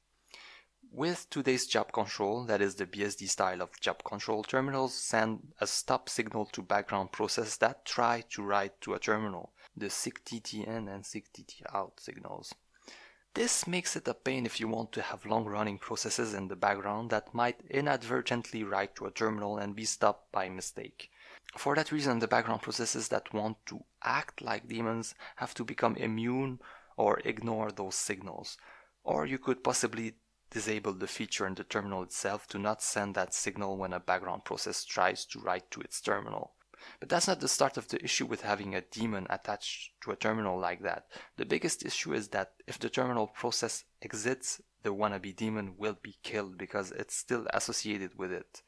With 0.91 1.29
today's 1.29 1.67
job 1.67 1.91
control, 1.91 2.45
that 2.45 2.61
is 2.61 2.75
the 2.75 2.87
BSD 2.87 3.29
style 3.29 3.61
of 3.61 3.79
job 3.79 4.03
control, 4.03 4.43
terminals 4.43 4.95
send 4.95 5.53
a 5.61 5.67
stop 5.67 6.09
signal 6.09 6.47
to 6.47 6.63
background 6.63 7.11
process 7.11 7.57
that 7.57 7.85
try 7.85 8.23
to 8.31 8.41
write 8.41 8.81
to 8.81 8.95
a 8.95 8.99
terminal, 8.99 9.53
the 9.77 9.85
SIGTTIN 9.85 10.87
and 10.87 11.03
SIGTT 11.03 11.61
out 11.73 11.99
signals. 11.99 12.55
This 13.35 13.67
makes 13.67 13.95
it 13.95 14.07
a 14.07 14.15
pain 14.15 14.47
if 14.47 14.59
you 14.59 14.67
want 14.67 14.91
to 14.93 15.03
have 15.03 15.27
long 15.27 15.45
running 15.45 15.77
processes 15.77 16.33
in 16.33 16.47
the 16.47 16.55
background 16.55 17.11
that 17.11 17.35
might 17.35 17.61
inadvertently 17.69 18.63
write 18.63 18.95
to 18.95 19.05
a 19.05 19.11
terminal 19.11 19.59
and 19.59 19.75
be 19.75 19.85
stopped 19.85 20.31
by 20.31 20.49
mistake. 20.49 21.11
For 21.55 21.75
that 21.75 21.91
reason, 21.91 22.17
the 22.17 22.27
background 22.27 22.63
processes 22.63 23.09
that 23.09 23.31
want 23.31 23.57
to 23.67 23.83
act 24.03 24.41
like 24.41 24.67
daemons 24.67 25.13
have 25.35 25.53
to 25.53 25.63
become 25.63 25.95
immune 25.95 26.59
or 26.99 27.21
ignore 27.23 27.71
those 27.71 27.95
signals. 27.95 28.57
Or 29.05 29.25
you 29.25 29.39
could 29.39 29.63
possibly 29.63 30.15
disable 30.51 30.91
the 30.91 31.07
feature 31.07 31.47
in 31.47 31.55
the 31.55 31.63
terminal 31.63 32.03
itself 32.03 32.45
to 32.47 32.59
not 32.59 32.81
send 32.83 33.15
that 33.15 33.33
signal 33.33 33.77
when 33.77 33.93
a 33.93 34.01
background 34.01 34.43
process 34.43 34.83
tries 34.83 35.25
to 35.27 35.39
write 35.39 35.71
to 35.71 35.79
its 35.79 36.01
terminal. 36.01 36.51
But 36.99 37.07
that's 37.07 37.27
not 37.27 37.39
the 37.39 37.47
start 37.47 37.77
of 37.77 37.87
the 37.87 38.03
issue 38.03 38.25
with 38.25 38.41
having 38.41 38.75
a 38.75 38.81
daemon 38.81 39.27
attached 39.29 39.91
to 40.01 40.11
a 40.11 40.17
terminal 40.17 40.59
like 40.59 40.81
that. 40.83 41.05
The 41.37 41.45
biggest 41.45 41.85
issue 41.85 42.13
is 42.13 42.27
that 42.29 42.51
if 42.67 42.77
the 42.77 42.89
terminal 42.89 43.27
process 43.27 43.85
exits, 44.01 44.61
the 44.83 44.93
wannabe 44.93 45.35
daemon 45.35 45.75
will 45.77 45.97
be 46.01 46.17
killed 46.21 46.57
because 46.57 46.91
it's 46.91 47.15
still 47.15 47.47
associated 47.53 48.17
with 48.17 48.33
it. 48.33 48.61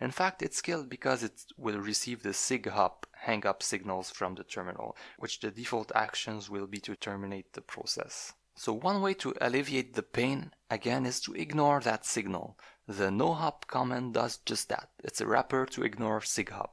In 0.00 0.10
fact, 0.10 0.42
it's 0.42 0.62
killed 0.62 0.88
because 0.88 1.22
it 1.22 1.44
will 1.56 1.78
receive 1.78 2.22
the 2.22 2.32
SIGHUP 2.32 3.04
hang-up 3.12 3.62
signals 3.62 4.10
from 4.10 4.34
the 4.34 4.44
terminal, 4.44 4.96
which 5.18 5.40
the 5.40 5.50
default 5.50 5.92
actions 5.94 6.48
will 6.48 6.66
be 6.66 6.78
to 6.80 6.96
terminate 6.96 7.52
the 7.52 7.60
process. 7.60 8.32
So 8.54 8.72
one 8.72 9.02
way 9.02 9.12
to 9.14 9.34
alleviate 9.40 9.94
the 9.94 10.02
pain, 10.02 10.52
again, 10.70 11.04
is 11.04 11.20
to 11.20 11.34
ignore 11.34 11.80
that 11.80 12.06
signal. 12.06 12.58
The 12.88 13.10
nohup 13.10 13.66
command 13.66 14.14
does 14.14 14.38
just 14.38 14.70
that. 14.70 14.88
It's 15.04 15.20
a 15.20 15.26
wrapper 15.26 15.66
to 15.66 15.82
ignore 15.82 16.20
SIGHUP. 16.20 16.70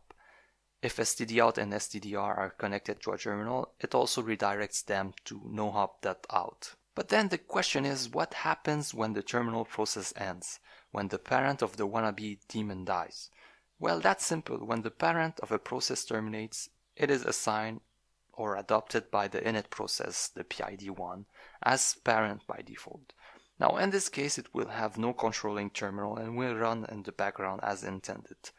If 0.81 0.97
stdout 0.97 1.57
and 1.57 1.73
stdr 1.73 2.37
are 2.37 2.49
connected 2.51 3.01
to 3.01 3.11
a 3.11 3.17
terminal, 3.17 3.73
it 3.79 3.95
also 3.95 4.21
redirects 4.21 4.85
them 4.85 5.13
to 5.25 5.39
nohup.out. 5.39 6.75
But 6.95 7.09
then 7.09 7.29
the 7.29 7.37
question 7.37 7.85
is, 7.85 8.09
what 8.09 8.33
happens 8.33 8.93
when 8.93 9.13
the 9.13 9.23
terminal 9.23 9.65
process 9.65 10.13
ends? 10.15 10.59
When 10.93 11.09
the 11.09 11.19
parent 11.19 11.61
of 11.61 11.75
the 11.75 11.87
wannabe 11.87 12.37
daemon 12.47 12.85
dies? 12.85 13.29
Well, 13.79 13.99
that's 13.99 14.25
simple. 14.25 14.59
When 14.59 14.83
the 14.83 14.91
parent 14.91 15.39
of 15.41 15.51
a 15.51 15.59
process 15.59 16.05
terminates, 16.05 16.69
it 16.95 17.09
is 17.09 17.25
assigned 17.25 17.81
or 18.31 18.55
adopted 18.55 19.11
by 19.11 19.27
the 19.27 19.41
init 19.41 19.69
process, 19.69 20.29
the 20.29 20.43
PID 20.43 20.91
one, 20.91 21.25
as 21.63 21.95
parent 21.95 22.45
by 22.47 22.61
default. 22.63 23.11
Now, 23.59 23.77
in 23.77 23.89
this 23.89 24.07
case, 24.07 24.37
it 24.37 24.53
will 24.53 24.69
have 24.69 24.97
no 24.97 25.13
controlling 25.13 25.71
terminal 25.71 26.15
and 26.17 26.37
will 26.37 26.55
run 26.55 26.85
in 26.89 27.03
the 27.03 27.11
background 27.11 27.61
as 27.63 27.83
intended. 27.83 28.51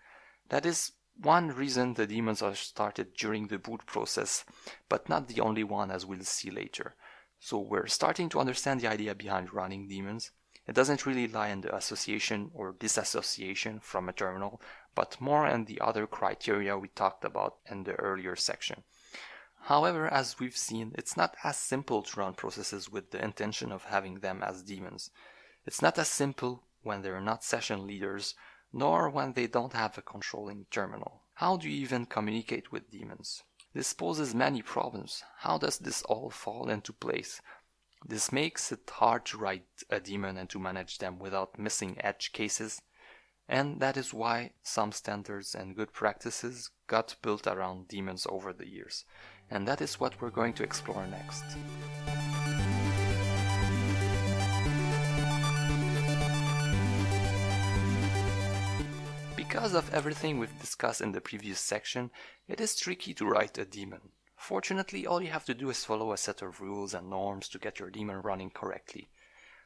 That 0.49 0.67
is 0.67 0.93
one 1.21 1.49
reason 1.49 1.95
the 1.95 2.07
daemons 2.07 2.43
are 2.43 2.57
started 2.57 3.15
during 3.15 3.47
the 3.47 3.59
boot 3.59 3.87
process, 3.87 4.45
but 4.89 5.09
not 5.09 5.29
the 5.29 5.41
only 5.41 5.63
one 5.63 5.93
as 5.93 6.05
we'll 6.05 6.25
see 6.25 6.51
later. 6.51 6.97
So 7.39 7.59
we're 7.59 7.87
starting 7.87 8.29
to 8.31 8.41
understand 8.41 8.81
the 8.81 8.89
idea 8.89 9.15
behind 9.15 9.53
running 9.53 9.87
daemons, 9.87 10.33
it 10.67 10.75
doesn't 10.75 11.05
really 11.05 11.29
lie 11.29 11.49
in 11.49 11.61
the 11.61 11.75
association 11.75 12.51
or 12.55 12.73
disassociation 12.73 13.81
from 13.81 14.09
a 14.09 14.13
terminal, 14.13 14.61
but 14.95 15.21
more 15.21 15.47
in 15.47 15.67
the 15.67 15.81
other 15.81 16.07
criteria 16.07 16.79
we 16.79 16.89
talked 16.89 17.25
about 17.25 17.57
in 17.71 17.85
the 17.85 17.95
earlier 17.95 18.37
section. 18.37 18.83
However, 19.63 20.09
as 20.09 20.39
we've 20.39 20.57
seen, 20.57 20.93
it's 20.97 21.17
not 21.17 21.37
as 21.43 21.57
simple 21.57 22.03
to 22.03 22.21
run 22.21 22.35
processes 22.35 22.91
with 22.91 23.11
the 23.11 23.25
intention 23.25 23.73
of 23.73 23.85
having 23.85 24.21
them 24.21 24.43
as 24.43 24.63
daemons. 24.63 25.11
It's 25.67 25.81
not 25.81 25.99
as 25.99 26.09
simple 26.09 26.63
when 26.83 27.03
they're 27.03 27.21
not 27.21 27.45
session 27.45 27.87
leaders, 27.87 28.35
nor 28.73 29.09
when 29.09 29.33
they 29.33 29.47
don't 29.47 29.73
have 29.73 29.97
a 29.97 30.03
controlling 30.03 30.67
terminal. 30.71 31.23
How 31.35 31.57
do 31.57 31.69
you 31.69 31.81
even 31.81 32.07
communicate 32.07 32.73
with 32.73 32.91
daemons? 32.91 33.43
This 33.73 33.93
poses 33.93 34.35
many 34.35 34.63
problems. 34.63 35.25
How 35.39 35.59
does 35.59 35.79
this 35.79 36.03
all 36.03 36.31
fall 36.31 36.69
into 36.69 36.93
place? 36.93 37.41
This 38.07 38.31
makes 38.31 38.71
it 38.71 38.91
hard 38.91 39.25
to 39.27 39.39
write 39.39 39.65
a 39.89 39.99
daemon 39.99 40.37
and 40.37 40.51
to 40.51 40.59
manage 40.59 40.99
them 40.99 41.19
without 41.19 41.59
missing 41.59 41.97
edge 42.01 42.33
cases, 42.33 42.83
and 43.49 43.81
that 43.81 43.97
is 43.97 44.13
why 44.13 44.53
some 44.63 44.93
standards 44.93 45.55
and 45.55 45.75
good 45.75 45.91
practices 45.91 46.69
got 46.87 47.17
built 47.23 47.47
around 47.47 47.89
daemons 47.89 48.27
over 48.29 48.53
the 48.53 48.69
years. 48.69 49.07
And 49.51 49.67
that 49.67 49.81
is 49.81 49.99
what 49.99 50.21
we're 50.21 50.29
going 50.29 50.53
to 50.55 50.63
explore 50.63 51.07
next. 51.07 51.45
Because 59.35 59.73
of 59.73 59.93
everything 59.95 60.39
we've 60.39 60.61
discussed 60.61 61.01
in 61.01 61.13
the 61.13 61.23
previous 61.23 61.59
section, 61.59 62.11
it 62.49 62.61
is 62.61 62.77
tricky 62.77 63.15
to 63.15 63.25
write 63.25 63.57
a 63.57 63.65
daemon. 63.65 64.11
Fortunately, 64.47 65.07
all 65.07 65.23
you 65.23 65.31
have 65.31 65.47
to 65.47 65.55
do 65.55 65.71
is 65.71 65.87
follow 65.87 66.13
a 66.13 66.19
set 66.19 66.43
of 66.43 66.61
rules 66.61 66.93
and 66.93 67.09
norms 67.09 67.49
to 67.49 67.59
get 67.59 67.79
your 67.79 67.89
daemon 67.89 68.21
running 68.21 68.51
correctly. 68.51 69.09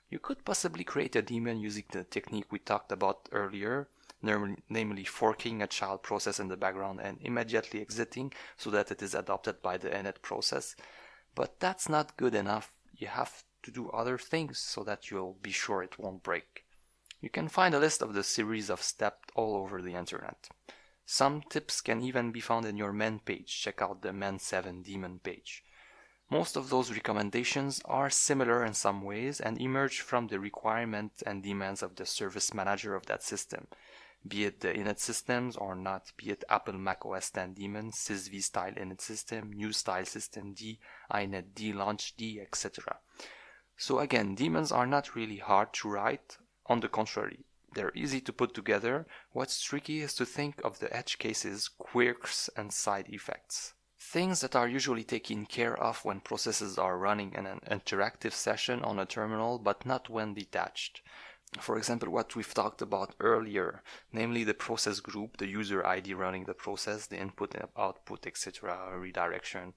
You 0.09 0.21
could 0.21 0.45
possibly 0.45 0.85
create 0.85 1.17
a 1.17 1.21
daemon 1.21 1.59
using 1.59 1.83
the 1.91 2.05
technique 2.05 2.53
we 2.53 2.61
talked 2.61 2.93
about 2.93 3.29
earlier, 3.33 3.89
namely 4.23 5.05
forking 5.05 5.63
a 5.63 5.67
child 5.67 6.05
process 6.05 6.39
in 6.39 6.47
the 6.47 6.57
background 6.57 7.01
and 7.03 7.19
immediately 7.23 7.81
exiting 7.81 8.33
so 8.57 8.71
that 8.71 8.93
it 8.93 9.03
is 9.03 9.17
adopted 9.17 9.61
by 9.63 9.79
the 9.79 9.91
init 9.91 10.23
process. 10.23 10.77
But 11.35 11.59
that's 11.59 11.89
not 11.89 12.17
good 12.17 12.37
enough. 12.37 12.71
You 12.97 13.09
have 13.09 13.43
to 13.65 13.73
do 13.73 13.91
other 13.91 14.17
things 14.17 14.61
so 14.61 14.85
that 14.85 15.11
you'll 15.11 15.39
be 15.43 15.51
sure 15.51 15.83
it 15.83 15.99
won't 15.99 16.23
break. 16.23 16.67
You 17.21 17.31
can 17.31 17.49
find 17.49 17.75
a 17.75 17.81
list 17.81 18.01
of 18.01 18.15
the 18.15 18.23
series 18.23 18.71
of 18.71 18.85
steps 18.85 19.29
all 19.35 19.57
over 19.57 19.83
the 19.83 19.95
internet. 19.95 20.49
Some 21.11 21.41
tips 21.41 21.81
can 21.81 22.03
even 22.03 22.33
be 22.33 22.41
found 22.43 22.67
in 22.67 22.77
your 22.77 22.93
man 22.93 23.21
page. 23.21 23.63
Check 23.63 23.81
out 23.81 24.03
the 24.03 24.13
man 24.13 24.39
7 24.39 24.83
daemon 24.83 25.21
page. 25.21 25.65
Most 26.29 26.55
of 26.55 26.69
those 26.69 26.93
recommendations 26.93 27.81
are 27.87 28.11
similar 28.11 28.63
in 28.63 28.75
some 28.75 29.01
ways 29.01 29.41
and 29.41 29.59
emerge 29.59 30.03
from 30.03 30.27
the 30.27 30.39
requirements 30.39 31.23
and 31.23 31.43
demands 31.43 31.83
of 31.83 31.97
the 31.97 32.05
service 32.05 32.53
manager 32.53 32.95
of 32.95 33.07
that 33.07 33.23
system, 33.23 33.69
be 34.27 34.45
it 34.45 34.61
the 34.61 34.69
init 34.69 34.99
systems 34.99 35.57
or 35.57 35.75
not, 35.75 36.13
be 36.19 36.29
it 36.29 36.45
Apple 36.51 36.75
Mac 36.75 37.07
OS 37.07 37.31
10 37.31 37.55
daemon, 37.55 37.91
SysV 37.91 38.43
style 38.43 38.73
init 38.73 39.01
system, 39.01 39.51
new 39.51 39.73
style 39.73 40.05
systemd, 40.05 40.79
inet 41.11 41.55
D, 41.55 41.73
launchd, 41.73 42.39
etc. 42.43 42.99
So 43.79 44.01
again, 44.01 44.35
daemons 44.35 44.73
are 44.73 44.87
not 44.87 45.17
really 45.17 45.39
hard 45.39 45.73
to 45.73 45.89
write, 45.89 46.37
on 46.67 46.81
the 46.81 46.89
contrary, 46.91 47.47
they're 47.79 47.93
easy 47.95 48.21
to 48.21 48.33
put 48.33 48.55
together. 48.55 49.07
What's 49.31 49.63
tricky 49.63 50.01
is 50.01 50.13
to 50.15 50.27
think 50.27 50.61
of 50.65 50.81
the 50.81 50.93
edge 50.95 51.17
cases, 51.19 51.69
quirks, 51.69 52.51
and 52.57 52.73
side 52.73 53.09
effects. 53.09 53.75
Things 54.01 54.41
that 54.41 54.57
are 54.57 54.67
usually 54.67 55.05
taken 55.05 55.47
care 55.47 55.81
of 55.81 56.05
when 56.05 56.19
processes 56.19 56.77
are 56.77 56.99
running 56.99 57.35
in 57.35 57.47
an 57.47 57.61
interactive 57.71 58.33
session 58.33 58.83
on 58.83 58.99
a 58.99 59.07
terminal, 59.07 59.61
but 59.61 59.87
not 59.87 60.11
when 60.11 60.35
detached. 60.35 61.03
For 61.61 61.79
example, 61.79 62.11
what 62.11 62.35
we've 62.35 62.53
talked 62.53 62.83
about 62.83 63.15
earlier, 63.21 63.85
namely 64.13 64.43
the 64.43 64.55
process 64.55 64.99
group, 64.99 65.37
the 65.37 65.47
user 65.47 65.87
ID 65.87 66.15
running 66.15 66.47
the 66.47 66.55
process, 66.55 67.07
the 67.07 67.21
input 67.21 67.55
and 67.55 67.69
output, 67.77 68.27
etc., 68.27 68.99
redirection. 68.99 69.75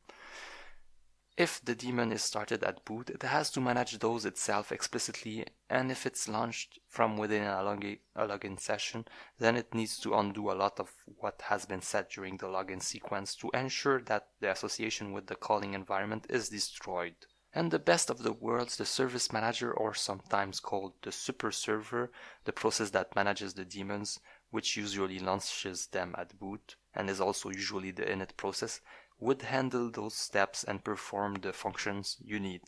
If 1.38 1.64
the 1.64 1.76
daemon 1.76 2.12
is 2.12 2.24
started 2.24 2.62
at 2.64 2.84
boot, 2.84 3.10
it 3.10 3.24
has 3.24 3.50
to 3.52 3.62
manage 3.62 3.98
those 3.98 4.26
itself 4.26 4.72
explicitly, 4.72 5.46
and 5.70 5.90
if 5.90 6.06
it's 6.06 6.28
launched 6.28 6.80
from 6.90 7.16
within 7.16 7.44
a, 7.44 7.64
login, 7.64 8.00
a 8.16 8.28
login 8.28 8.60
session, 8.60 9.06
then 9.40 9.56
it 9.56 9.74
needs 9.74 9.98
to 10.00 10.14
undo 10.14 10.52
a 10.52 10.54
lot 10.54 10.78
of 10.80 10.94
what 11.06 11.42
has 11.44 11.66
been 11.66 11.82
said 11.82 12.10
during 12.10 12.36
the 12.36 12.48
login 12.48 12.82
sequence 12.82 13.34
to 13.36 13.50
ensure 13.54 14.02
that 14.02 14.28
the 14.42 14.52
association 14.52 15.14
with 15.14 15.28
the 15.28 15.36
calling 15.36 15.74
environment 15.74 16.26
is 16.30 16.50
destroyed. 16.50 17.16
And 17.54 17.72
the 17.72 17.80
best 17.80 18.10
of 18.10 18.24
the 18.24 18.34
worlds, 18.34 18.78
the 18.78 18.86
service 18.86 19.32
manager, 19.32 19.74
or 19.74 19.94
sometimes 19.94 20.60
called 20.60 20.94
the 21.02 21.12
super 21.12 21.52
server, 21.52 22.12
the 22.44 22.54
process 22.54 22.90
that 22.92 23.16
manages 23.16 23.54
the 23.54 23.66
daemons, 23.66 24.20
which 24.52 24.76
usually 24.78 25.20
launches 25.20 25.88
them 25.88 26.14
at 26.18 26.38
boot, 26.40 26.76
and 26.94 27.10
is 27.10 27.22
also 27.22 27.50
usually 27.50 27.92
the 27.92 28.04
init 28.04 28.36
process, 28.38 28.82
would 29.22 29.44
handle 29.44 29.90
those 29.90 30.16
steps 30.16 30.64
and 30.64 30.84
perform 30.84 31.36
the 31.36 31.54
functions 31.54 32.18
you 32.24 32.40
need. 32.40 32.62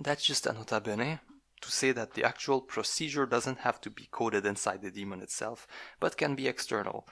That's 0.00 0.24
just 0.24 0.46
a 0.46 0.52
nota 0.52 0.80
bene 0.80 1.20
to 1.60 1.70
say 1.70 1.92
that 1.92 2.14
the 2.14 2.24
actual 2.24 2.60
procedure 2.60 3.26
doesn't 3.26 3.58
have 3.58 3.80
to 3.82 3.90
be 3.90 4.08
coded 4.10 4.46
inside 4.46 4.80
the 4.80 4.90
daemon 4.90 5.20
itself, 5.20 5.66
but 5.98 6.16
can 6.16 6.34
be 6.34 6.48
external. 6.48 7.06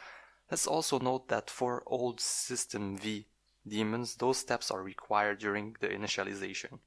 Let's 0.50 0.66
also 0.66 0.98
note 0.98 1.28
that 1.28 1.50
for 1.50 1.82
old 1.86 2.20
System 2.20 2.96
V 2.96 3.26
daemons, 3.66 4.14
those 4.14 4.38
steps 4.38 4.70
are 4.70 4.82
required 4.82 5.38
during 5.38 5.76
the 5.80 5.88
initialization. 5.88 6.78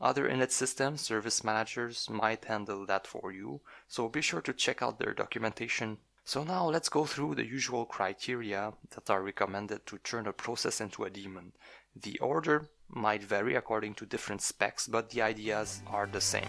Other 0.00 0.28
init 0.28 0.50
systems, 0.50 1.02
service 1.02 1.44
managers 1.44 2.08
might 2.08 2.46
handle 2.46 2.86
that 2.86 3.06
for 3.06 3.30
you, 3.32 3.60
so 3.86 4.08
be 4.08 4.22
sure 4.22 4.40
to 4.40 4.52
check 4.52 4.80
out 4.80 4.98
their 4.98 5.12
documentation 5.12 5.98
so 6.24 6.44
now 6.44 6.68
let's 6.68 6.88
go 6.88 7.04
through 7.04 7.34
the 7.34 7.44
usual 7.44 7.84
criteria 7.84 8.72
that 8.90 9.10
are 9.10 9.22
recommended 9.22 9.84
to 9.86 9.98
turn 9.98 10.26
a 10.26 10.32
process 10.32 10.80
into 10.80 11.04
a 11.04 11.10
daemon. 11.10 11.52
The 11.96 12.18
order 12.20 12.68
might 12.88 13.22
vary 13.22 13.54
according 13.56 13.94
to 13.94 14.06
different 14.06 14.40
specs, 14.40 14.86
but 14.86 15.10
the 15.10 15.22
ideas 15.22 15.82
are 15.86 16.06
the 16.06 16.20
same. 16.20 16.48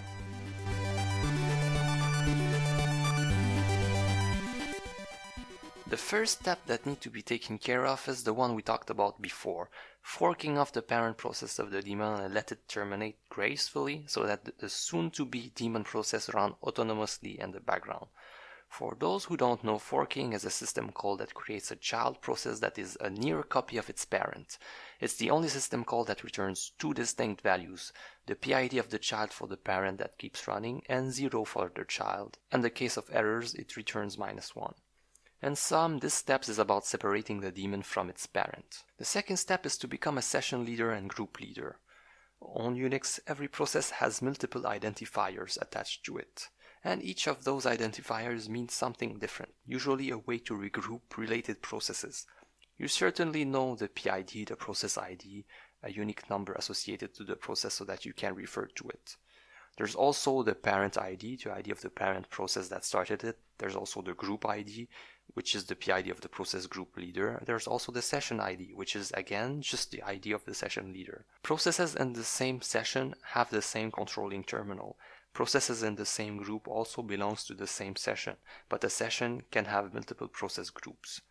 The 5.93 5.97
first 5.97 6.39
step 6.39 6.65
that 6.65 6.87
needs 6.87 7.01
to 7.01 7.11
be 7.11 7.21
taken 7.21 7.59
care 7.59 7.85
of 7.85 8.07
is 8.07 8.23
the 8.23 8.33
one 8.33 8.55
we 8.55 8.63
talked 8.63 8.89
about 8.89 9.21
before, 9.21 9.69
forking 10.01 10.57
off 10.57 10.71
the 10.71 10.81
parent 10.81 11.17
process 11.17 11.59
of 11.59 11.69
the 11.69 11.83
daemon 11.83 12.19
and 12.19 12.33
let 12.33 12.51
it 12.51 12.67
terminate 12.67 13.17
gracefully 13.29 14.05
so 14.07 14.25
that 14.25 14.57
the 14.57 14.69
soon 14.69 15.11
to 15.11 15.23
be 15.23 15.51
daemon 15.53 15.83
process 15.83 16.33
run 16.33 16.55
autonomously 16.63 17.37
in 17.37 17.51
the 17.51 17.59
background. 17.59 18.07
For 18.73 18.95
those 18.95 19.25
who 19.25 19.37
don't 19.37 19.63
know, 19.63 19.77
forking 19.77 20.33
is 20.33 20.45
a 20.45 20.49
system 20.49 20.91
call 20.91 21.15
that 21.17 21.35
creates 21.35 21.69
a 21.69 21.75
child 21.75 22.21
process 22.21 22.59
that 22.61 22.79
is 22.79 22.97
a 22.99 23.07
near 23.07 23.43
copy 23.43 23.77
of 23.77 23.87
its 23.87 24.03
parent. 24.03 24.57
It's 24.99 25.13
the 25.13 25.29
only 25.29 25.49
system 25.49 25.83
call 25.83 26.05
that 26.05 26.23
returns 26.23 26.71
two 26.79 26.91
distinct 26.95 27.41
values, 27.41 27.93
the 28.25 28.33
PID 28.33 28.73
of 28.77 28.89
the 28.89 28.97
child 28.97 29.31
for 29.31 29.47
the 29.47 29.57
parent 29.57 29.99
that 29.99 30.17
keeps 30.17 30.47
running 30.47 30.81
and 30.89 31.13
0 31.13 31.45
for 31.45 31.71
the 31.75 31.85
child. 31.85 32.39
In 32.51 32.61
the 32.61 32.71
case 32.71 32.97
of 32.97 33.11
errors, 33.13 33.53
it 33.53 33.77
returns 33.77 34.17
minus 34.17 34.55
1. 34.55 34.73
In 35.43 35.55
sum, 35.55 35.99
this 35.99 36.15
step 36.15 36.49
is 36.49 36.57
about 36.57 36.87
separating 36.87 37.41
the 37.41 37.51
daemon 37.51 37.83
from 37.83 38.09
its 38.09 38.25
parent. 38.25 38.85
The 38.97 39.05
second 39.05 39.37
step 39.37 39.67
is 39.67 39.77
to 39.77 39.87
become 39.87 40.17
a 40.17 40.23
session 40.23 40.65
leader 40.65 40.89
and 40.89 41.07
group 41.07 41.39
leader. 41.39 41.77
On 42.41 42.75
Unix, 42.75 43.19
every 43.27 43.47
process 43.47 43.91
has 43.91 44.23
multiple 44.23 44.63
identifiers 44.63 45.61
attached 45.61 46.03
to 46.05 46.17
it, 46.17 46.49
and 46.83 47.01
each 47.01 47.27
of 47.27 47.43
those 47.43 47.65
identifiers 47.65 48.49
means 48.49 48.73
something 48.73 49.17
different, 49.17 49.53
usually 49.65 50.09
a 50.09 50.17
way 50.17 50.37
to 50.39 50.53
regroup 50.53 51.01
related 51.17 51.61
processes. 51.61 52.25
You 52.77 52.87
certainly 52.87 53.45
know 53.45 53.75
the 53.75 53.87
PID, 53.87 54.47
the 54.47 54.55
process 54.55 54.97
ID, 54.97 55.45
a 55.83 55.91
unique 55.91 56.29
number 56.29 56.53
associated 56.53 57.13
to 57.15 57.23
the 57.23 57.35
process 57.35 57.75
so 57.75 57.85
that 57.85 58.05
you 58.05 58.13
can 58.13 58.35
refer 58.35 58.65
to 58.65 58.89
it. 58.89 59.15
There's 59.77 59.95
also 59.95 60.43
the 60.43 60.53
parent 60.53 60.97
ID, 60.97 61.37
the 61.43 61.51
ID 61.51 61.71
of 61.71 61.81
the 61.81 61.89
parent 61.89 62.29
process 62.29 62.67
that 62.67 62.85
started 62.85 63.23
it. 63.23 63.39
There's 63.57 63.75
also 63.75 64.01
the 64.01 64.13
group 64.13 64.45
ID, 64.45 64.87
which 65.33 65.55
is 65.55 65.65
the 65.65 65.75
PID 65.75 66.09
of 66.09 66.21
the 66.21 66.29
process 66.29 66.67
group 66.67 66.95
leader. 66.95 67.41
There's 67.45 67.65
also 67.65 67.91
the 67.91 68.01
session 68.01 68.39
ID, 68.39 68.73
which 68.75 68.95
is 68.95 69.11
again 69.11 69.61
just 69.61 69.89
the 69.89 70.03
ID 70.03 70.31
of 70.31 70.45
the 70.45 70.53
session 70.53 70.93
leader. 70.93 71.25
Processes 71.41 71.95
in 71.95 72.13
the 72.13 72.23
same 72.23 72.61
session 72.61 73.15
have 73.31 73.49
the 73.49 73.61
same 73.61 73.91
controlling 73.91 74.43
terminal. 74.43 74.97
Processes 75.33 75.83
in 75.83 75.95
the 75.95 76.05
same 76.05 76.37
group 76.37 76.67
also 76.67 77.01
belongs 77.01 77.43
to 77.45 77.53
the 77.53 77.67
same 77.67 77.95
session, 77.95 78.37
but 78.69 78.83
a 78.83 78.89
session 78.89 79.43
can 79.51 79.65
have 79.65 79.93
multiple 79.93 80.27
process 80.27 80.69
groups. 80.69 81.21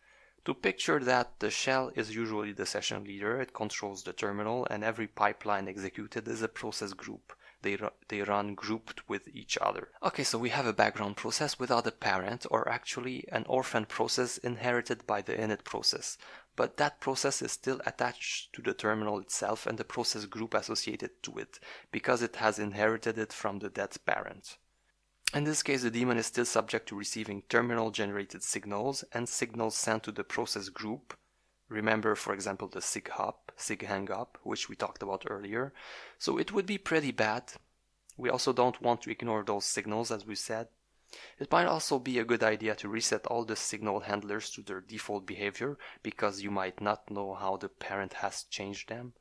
To 0.45 0.53
picture 0.53 0.99
that, 0.99 1.39
the 1.39 1.49
shell 1.49 1.91
is 1.95 2.13
usually 2.13 2.51
the 2.51 2.65
session 2.65 3.05
leader, 3.05 3.39
it 3.39 3.53
controls 3.53 4.03
the 4.03 4.11
terminal, 4.11 4.67
and 4.69 4.83
every 4.83 5.07
pipeline 5.07 5.69
executed 5.69 6.27
is 6.27 6.41
a 6.41 6.49
process 6.49 6.91
group 6.91 7.33
they, 7.63 7.77
ru- 7.77 7.89
they 8.09 8.21
run 8.21 8.53
grouped 8.53 9.09
with 9.09 9.27
each 9.33 9.57
other. 9.59 9.89
Okay, 10.03 10.23
so 10.23 10.37
we 10.37 10.49
have 10.49 10.67
a 10.67 10.73
background 10.73 11.17
process 11.17 11.57
without 11.57 11.87
a 11.87 11.91
parent, 11.91 12.45
or 12.51 12.69
actually 12.69 13.25
an 13.31 13.45
orphan 13.47 13.85
process 13.85 14.37
inherited 14.37 15.07
by 15.07 15.21
the 15.21 15.33
init 15.33 15.63
process. 15.63 16.17
But 16.55 16.77
that 16.77 16.99
process 16.99 17.41
is 17.41 17.51
still 17.51 17.81
attached 17.85 18.53
to 18.53 18.61
the 18.61 18.73
terminal 18.73 19.19
itself 19.19 19.65
and 19.65 19.77
the 19.77 19.83
process 19.83 20.25
group 20.25 20.53
associated 20.53 21.23
to 21.23 21.37
it, 21.37 21.59
because 21.91 22.21
it 22.21 22.35
has 22.37 22.59
inherited 22.59 23.17
it 23.17 23.33
from 23.33 23.59
the 23.59 23.69
dead 23.69 23.95
parent. 24.05 24.57
In 25.33 25.45
this 25.45 25.63
case, 25.63 25.81
the 25.81 25.89
daemon 25.89 26.17
is 26.17 26.27
still 26.27 26.45
subject 26.45 26.87
to 26.89 26.95
receiving 26.95 27.41
terminal 27.49 27.89
generated 27.89 28.43
signals 28.43 29.03
and 29.11 29.27
signals 29.27 29.75
sent 29.75 30.03
to 30.03 30.11
the 30.11 30.23
process 30.23 30.69
group, 30.69 31.17
Remember, 31.73 32.15
for 32.15 32.33
example, 32.33 32.67
the 32.67 32.81
SIGHUP, 32.81 33.51
sig 33.55 33.83
hang 33.85 34.11
up, 34.11 34.37
which 34.43 34.69
we 34.69 34.75
talked 34.75 35.01
about 35.01 35.25
earlier. 35.27 35.73
So 36.19 36.37
it 36.37 36.51
would 36.51 36.67
be 36.67 36.77
pretty 36.77 37.11
bad. 37.11 37.53
We 38.15 38.29
also 38.29 38.53
don't 38.53 38.79
want 38.79 39.01
to 39.01 39.09
ignore 39.09 39.43
those 39.43 39.65
signals, 39.65 40.11
as 40.11 40.23
we 40.23 40.35
said. 40.35 40.67
It 41.39 41.51
might 41.51 41.67
also 41.67 41.99
be 41.99 42.19
a 42.19 42.25
good 42.25 42.43
idea 42.43 42.75
to 42.75 42.89
reset 42.89 43.27
all 43.27 43.45
the 43.45 43.55
signal 43.55 43.99
handlers 43.99 44.49
to 44.51 44.61
their 44.61 44.81
default 44.81 45.25
behavior 45.25 45.77
because 46.01 46.41
you 46.41 46.51
might 46.51 46.81
not 46.81 47.11
know 47.11 47.33
how 47.33 47.57
the 47.57 47.69
parent 47.69 48.13
has 48.13 48.43
changed 48.43 48.89
them. 48.89 49.13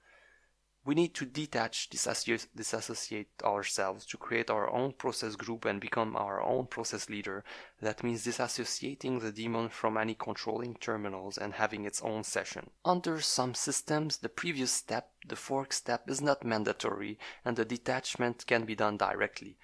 We 0.85 0.97
need 0.97 1.15
to 1.15 1.27
detach, 1.27 1.91
disassociate, 1.91 3.29
ourselves 3.45 4.05
to 4.07 4.17
create 4.17 4.51
our 4.51 4.69
own 4.69 4.95
process 4.95 5.37
group 5.37 5.65
and 5.65 5.81
become 5.81 6.17
our 6.17 6.43
own 6.43 6.67
process 6.67 7.09
leader. 7.09 7.45
That 7.81 8.03
means 8.03 8.27
disassociating 8.27 9.21
the 9.21 9.31
daemon 9.31 9.69
from 9.69 9.97
any 9.97 10.15
controlling 10.15 10.75
terminals 10.75 11.39
and 11.39 11.55
having 11.55 11.85
its 11.85 12.03
own 12.03 12.25
session. 12.25 12.71
Under 12.85 13.21
some 13.21 13.55
systems, 13.55 14.17
the 14.17 14.29
previous 14.29 14.73
step, 14.73 15.13
the 15.25 15.37
fork 15.37 15.73
step, 15.73 16.11
is 16.11 16.21
not 16.21 16.43
mandatory 16.45 17.17
and 17.45 17.57
the 17.57 17.65
detachment 17.65 18.45
can 18.49 18.65
be 18.65 18.75
done 18.75 18.97
directly. 18.97 19.59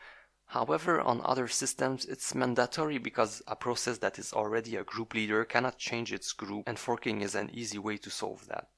However, 0.53 0.99
on 0.99 1.21
other 1.25 1.47
systems, 1.47 2.07
it's 2.07 2.35
mandatory 2.35 2.97
because 2.97 3.43
a 3.47 3.55
process 3.55 3.99
that 3.99 4.19
is 4.19 4.33
already 4.33 4.77
a 4.77 4.83
group 4.83 5.13
leader 5.13 5.45
cannot 5.45 5.77
change 5.77 6.11
its 6.11 6.33
group, 6.33 6.65
and 6.67 6.79
forking 6.79 7.21
is 7.21 7.35
an 7.35 7.51
easy 7.53 7.79
way 7.79 7.99
to 7.99 8.09
solve 8.09 8.47
that. 8.49 8.71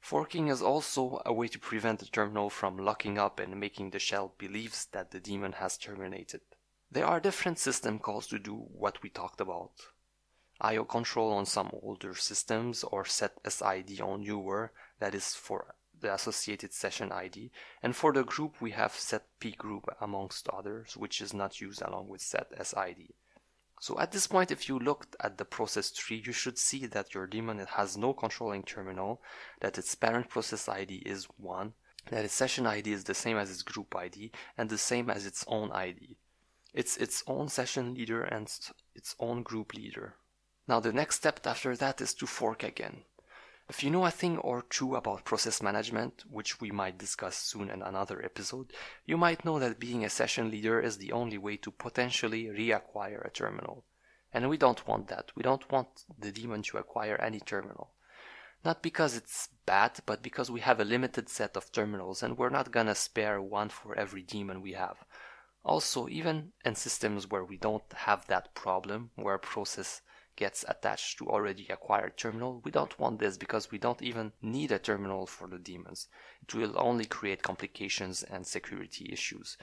Forking 0.00 0.46
is 0.46 0.62
also 0.62 1.20
a 1.26 1.32
way 1.32 1.48
to 1.48 1.58
prevent 1.58 1.98
the 1.98 2.06
terminal 2.06 2.50
from 2.50 2.76
locking 2.76 3.18
up 3.18 3.40
and 3.40 3.58
making 3.58 3.90
the 3.90 3.98
shell 3.98 4.34
believes 4.38 4.86
that 4.92 5.10
the 5.10 5.18
daemon 5.18 5.54
has 5.54 5.76
terminated. 5.76 6.42
There 6.88 7.06
are 7.06 7.18
different 7.18 7.58
system 7.58 7.98
calls 7.98 8.28
to 8.28 8.38
do 8.38 8.54
what 8.54 9.02
we 9.02 9.10
talked 9.10 9.40
about. 9.40 9.72
IO 10.60 10.84
control 10.84 11.32
on 11.32 11.46
some 11.46 11.70
older 11.82 12.14
systems 12.14 12.84
or 12.84 13.02
setsid 13.02 14.00
on 14.00 14.22
newer, 14.22 14.70
that 15.00 15.16
is 15.16 15.34
for 15.34 15.74
the 16.02 16.12
associated 16.12 16.72
session 16.74 17.10
ID. 17.10 17.50
And 17.82 17.96
for 17.96 18.12
the 18.12 18.24
group, 18.24 18.60
we 18.60 18.72
have 18.72 18.92
set 18.92 19.24
pgroup 19.40 19.84
amongst 20.00 20.48
others, 20.48 20.96
which 20.96 21.20
is 21.20 21.32
not 21.32 21.60
used 21.60 21.80
along 21.80 22.08
with 22.08 22.20
setsid. 22.20 23.12
So 23.80 23.98
at 23.98 24.12
this 24.12 24.28
point, 24.28 24.52
if 24.52 24.68
you 24.68 24.78
looked 24.78 25.16
at 25.18 25.38
the 25.38 25.44
process 25.44 25.90
tree, 25.90 26.22
you 26.24 26.32
should 26.32 26.56
see 26.56 26.86
that 26.86 27.14
your 27.14 27.26
daemon 27.26 27.58
has 27.58 27.96
no 27.96 28.12
controlling 28.12 28.62
terminal, 28.62 29.20
that 29.60 29.76
its 29.76 29.94
parent 29.96 30.28
process 30.28 30.68
ID 30.68 31.02
is 31.06 31.24
1, 31.36 31.72
that 32.10 32.24
its 32.24 32.34
session 32.34 32.66
ID 32.66 32.92
is 32.92 33.04
the 33.04 33.14
same 33.14 33.36
as 33.36 33.50
its 33.50 33.62
group 33.62 33.96
ID, 33.96 34.30
and 34.56 34.68
the 34.68 34.78
same 34.78 35.10
as 35.10 35.26
its 35.26 35.44
own 35.48 35.72
ID. 35.72 36.16
It's 36.72 36.96
its 36.96 37.24
own 37.26 37.48
session 37.48 37.94
leader 37.94 38.22
and 38.22 38.46
its 38.94 39.16
own 39.18 39.42
group 39.42 39.74
leader. 39.74 40.14
Now 40.68 40.78
the 40.78 40.92
next 40.92 41.16
step 41.16 41.44
after 41.44 41.76
that 41.76 42.00
is 42.00 42.14
to 42.14 42.26
fork 42.26 42.62
again. 42.62 43.02
If 43.72 43.82
you 43.82 43.88
know 43.88 44.04
a 44.04 44.10
thing 44.10 44.36
or 44.36 44.60
two 44.60 44.96
about 44.96 45.24
process 45.24 45.62
management, 45.62 46.24
which 46.28 46.60
we 46.60 46.70
might 46.70 46.98
discuss 46.98 47.36
soon 47.36 47.70
in 47.70 47.80
another 47.80 48.22
episode, 48.22 48.70
you 49.06 49.16
might 49.16 49.46
know 49.46 49.58
that 49.58 49.80
being 49.80 50.04
a 50.04 50.10
session 50.10 50.50
leader 50.50 50.78
is 50.78 50.98
the 50.98 51.10
only 51.12 51.38
way 51.38 51.56
to 51.56 51.70
potentially 51.70 52.48
reacquire 52.48 53.24
a 53.24 53.30
terminal. 53.30 53.86
And 54.30 54.50
we 54.50 54.58
don't 54.58 54.86
want 54.86 55.08
that. 55.08 55.32
We 55.34 55.42
don't 55.42 55.72
want 55.72 56.04
the 56.18 56.30
daemon 56.30 56.64
to 56.64 56.76
acquire 56.76 57.16
any 57.16 57.40
terminal. 57.40 57.94
Not 58.62 58.82
because 58.82 59.16
it's 59.16 59.48
bad, 59.64 60.00
but 60.04 60.22
because 60.22 60.50
we 60.50 60.60
have 60.60 60.78
a 60.78 60.84
limited 60.84 61.30
set 61.30 61.56
of 61.56 61.72
terminals 61.72 62.22
and 62.22 62.36
we're 62.36 62.50
not 62.50 62.72
gonna 62.72 62.94
spare 62.94 63.40
one 63.40 63.70
for 63.70 63.98
every 63.98 64.22
daemon 64.22 64.60
we 64.60 64.72
have. 64.74 64.98
Also, 65.64 66.08
even 66.08 66.52
in 66.62 66.74
systems 66.74 67.26
where 67.26 67.46
we 67.46 67.56
don't 67.56 67.90
have 67.94 68.26
that 68.26 68.54
problem, 68.54 69.12
where 69.14 69.38
process 69.38 70.02
gets 70.36 70.64
attached 70.68 71.18
to 71.18 71.28
already 71.28 71.66
acquired 71.68 72.16
terminal. 72.16 72.60
We 72.64 72.70
don't 72.70 72.98
want 72.98 73.18
this 73.18 73.36
because 73.36 73.70
we 73.70 73.78
don't 73.78 74.02
even 74.02 74.32
need 74.40 74.72
a 74.72 74.78
terminal 74.78 75.26
for 75.26 75.48
the 75.48 75.58
daemons. 75.58 76.08
It 76.42 76.54
will 76.54 76.74
only 76.76 77.04
create 77.04 77.42
complications 77.42 78.22
and 78.22 78.46
security 78.46 79.10
issues. 79.12 79.56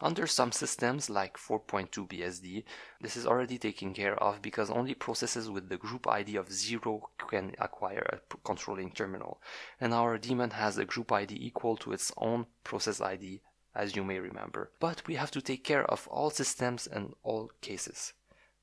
Under 0.00 0.26
some 0.26 0.50
systems 0.50 1.08
like 1.08 1.36
4.2 1.36 2.08
BSD, 2.08 2.64
this 3.00 3.16
is 3.16 3.26
already 3.26 3.58
taken 3.58 3.94
care 3.94 4.16
of 4.16 4.42
because 4.42 4.68
only 4.68 4.92
processes 4.92 5.48
with 5.48 5.68
the 5.68 5.76
group 5.76 6.08
ID 6.08 6.34
of 6.34 6.52
0 6.52 7.10
can 7.16 7.54
acquire 7.60 8.04
a 8.10 8.36
controlling 8.44 8.90
terminal. 8.90 9.40
And 9.80 9.94
our 9.94 10.18
daemon 10.18 10.50
has 10.50 10.78
a 10.78 10.84
group 10.84 11.12
ID 11.12 11.36
equal 11.36 11.76
to 11.76 11.92
its 11.92 12.10
own 12.16 12.46
process 12.64 13.00
ID, 13.00 13.42
as 13.72 13.94
you 13.94 14.02
may 14.02 14.18
remember. 14.18 14.72
But 14.80 15.06
we 15.06 15.14
have 15.14 15.30
to 15.30 15.40
take 15.40 15.62
care 15.62 15.84
of 15.84 16.08
all 16.08 16.30
systems 16.30 16.88
and 16.88 17.14
all 17.22 17.52
cases. 17.60 18.14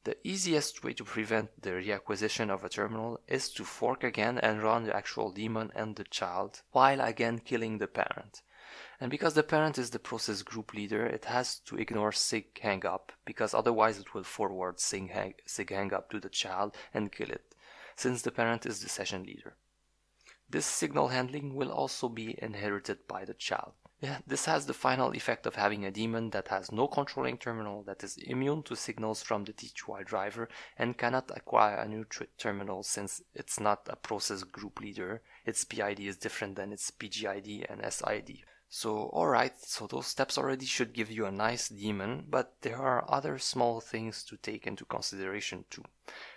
The 0.04 0.18
easiest 0.28 0.84
way 0.84 0.94
to 0.94 1.04
prevent 1.04 1.62
the 1.62 1.70
reacquisition 1.72 2.50
of 2.50 2.64
a 2.64 2.70
terminal 2.70 3.20
is 3.28 3.50
to 3.50 3.64
fork 3.64 4.04
again 4.04 4.40
and 4.40 4.64
run 4.64 4.86
the 4.86 4.96
actual 4.96 5.32
daemon 5.32 5.72
and 5.76 5.96
the 5.96 6.06
child, 6.06 6.64
while 6.72 7.00
again 7.00 7.38
killing 7.38 7.78
the 7.78 7.88
parent. 7.88 8.42
And 9.00 9.12
because 9.12 9.36
the 9.36 9.44
parent 9.44 9.78
is 9.78 9.92
the 9.92 10.00
process 10.00 10.42
group 10.42 10.74
leader, 10.74 11.06
it 11.06 11.26
has 11.26 11.60
to 11.66 11.78
ignore 11.78 12.12
sig 12.12 12.60
hangup, 12.62 13.10
because 13.26 13.54
otherwise 13.54 14.00
it 14.00 14.16
will 14.16 14.24
forward 14.24 14.80
sig, 14.80 15.12
hang, 15.12 15.36
sig 15.46 15.68
hangup 15.68 16.10
to 16.10 16.20
the 16.20 16.30
child 16.30 16.76
and 16.94 17.12
kill 17.12 17.30
it, 17.30 17.54
since 17.96 18.24
the 18.24 18.32
parent 18.32 18.66
is 18.66 18.82
the 18.82 18.90
session 18.90 19.24
leader. 19.24 19.56
This 20.50 20.66
signal 20.66 21.10
handling 21.10 21.54
will 21.54 21.72
also 21.72 22.10
be 22.10 22.36
inherited 22.42 23.08
by 23.08 23.24
the 23.24 23.36
child. 23.36 23.74
Yeah, 24.02 24.18
this 24.26 24.46
has 24.46 24.66
the 24.66 24.74
final 24.74 25.14
effect 25.14 25.46
of 25.46 25.54
having 25.54 25.86
a 25.86 25.92
daemon 25.92 26.32
that 26.32 26.48
has 26.48 26.72
no 26.72 26.88
controlling 26.88 27.38
terminal, 27.38 27.84
that 27.84 28.04
is 28.04 28.18
immune 28.18 28.64
to 28.64 28.76
signals 28.76 29.22
from 29.22 29.44
the 29.44 29.54
TTY 29.54 30.04
driver, 30.04 30.50
and 30.76 30.98
cannot 30.98 31.30
acquire 31.36 31.76
a 31.76 31.88
new 31.88 32.06
terminal 32.40 32.82
since 32.82 33.22
it's 33.36 33.60
not 33.60 33.88
a 33.88 33.96
process 33.96 34.42
group 34.42 34.80
leader. 34.80 35.22
Its 35.46 35.66
PID 35.66 36.00
is 36.00 36.18
different 36.18 36.56
than 36.56 36.74
its 36.74 36.90
PGID 36.90 37.68
and 37.70 37.94
SID. 37.94 38.40
So, 38.70 39.12
alright, 39.14 39.54
so 39.62 39.86
those 39.86 40.08
steps 40.08 40.36
already 40.36 40.66
should 40.66 40.94
give 40.94 41.12
you 41.12 41.28
a 41.28 41.32
nice 41.32 41.70
daemon, 41.70 42.26
but 42.28 42.56
there 42.62 42.78
are 42.78 43.06
other 43.08 43.38
small 43.38 43.82
things 43.82 44.24
to 44.24 44.38
take 44.38 44.66
into 44.66 44.84
consideration 44.84 45.66
too. 45.70 45.84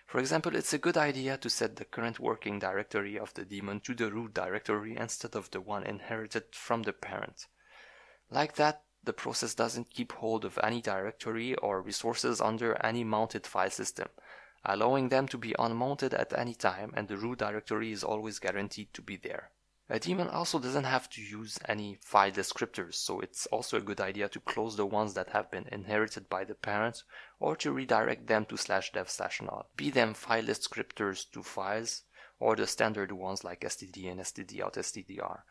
For 0.07 0.19
example, 0.19 0.55
it's 0.55 0.75
a 0.75 0.79
good 0.79 0.99
idea 0.99 1.39
to 1.39 1.49
set 1.49 1.77
the 1.77 1.87
current 1.87 2.21
working 2.21 2.59
directory 2.59 3.19
of 3.19 3.33
the 3.33 3.47
daemon 3.47 3.81
to 3.81 3.95
the 3.95 4.13
root 4.13 4.35
directory 4.35 4.99
instead 4.99 5.35
of 5.35 5.51
the 5.51 5.63
one 5.63 5.85
inherited 5.85 6.45
from 6.53 6.83
the 6.83 6.93
parent. 6.93 7.47
Like 8.35 8.57
that, 8.57 8.83
the 9.05 9.13
process 9.13 9.55
doesn't 9.55 9.91
keep 9.91 10.11
hold 10.11 10.45
of 10.45 10.59
any 10.61 10.83
directory 10.83 11.55
or 11.55 11.81
resources 11.81 12.41
under 12.41 12.75
any 12.85 13.05
mounted 13.05 13.47
file 13.47 13.71
system, 13.71 14.09
allowing 14.65 15.09
them 15.09 15.29
to 15.29 15.39
be 15.39 15.55
unmounted 15.57 16.13
at 16.15 16.37
any 16.37 16.57
time 16.57 16.93
and 16.97 17.07
the 17.07 17.17
root 17.17 17.39
directory 17.39 17.93
is 17.93 18.03
always 18.03 18.41
guaranteed 18.41 18.93
to 18.93 19.03
be 19.03 19.17
there. 19.17 19.53
A 19.89 20.01
daemon 20.01 20.31
also 20.31 20.59
doesn't 20.59 20.83
have 20.83 21.09
to 21.11 21.23
use 21.23 21.61
any 21.69 21.95
file 22.01 22.33
descriptors, 22.33 22.95
so 22.95 23.21
it's 23.21 23.47
also 23.47 23.77
a 23.77 23.83
good 23.89 24.01
idea 24.01 24.29
to 24.31 24.41
close 24.41 24.75
the 24.75 24.85
ones 24.85 25.15
that 25.15 25.31
have 25.31 25.49
been 25.53 25.69
inherited 25.71 26.29
by 26.29 26.43
the 26.43 26.57
parent 26.57 27.05
or 27.39 27.55
to 27.55 27.71
redirect 27.71 28.27
them 28.27 28.47
to 28.47 28.57
slash 28.57 28.91
dev 28.91 29.09
slash 29.09 29.43
null, 29.43 29.71
be 29.77 29.91
them 29.91 30.13
file 30.13 30.43
descriptors 30.43 31.31
to 31.31 31.45
files 31.45 32.03
or 32.41 32.57
the 32.57 32.67
standard 32.67 33.13
ones 33.13 33.45
like 33.45 33.61
std 33.61 34.11
and 34.11 34.19
std 34.19 34.61
out 34.61 34.75
stdr. 34.75 35.43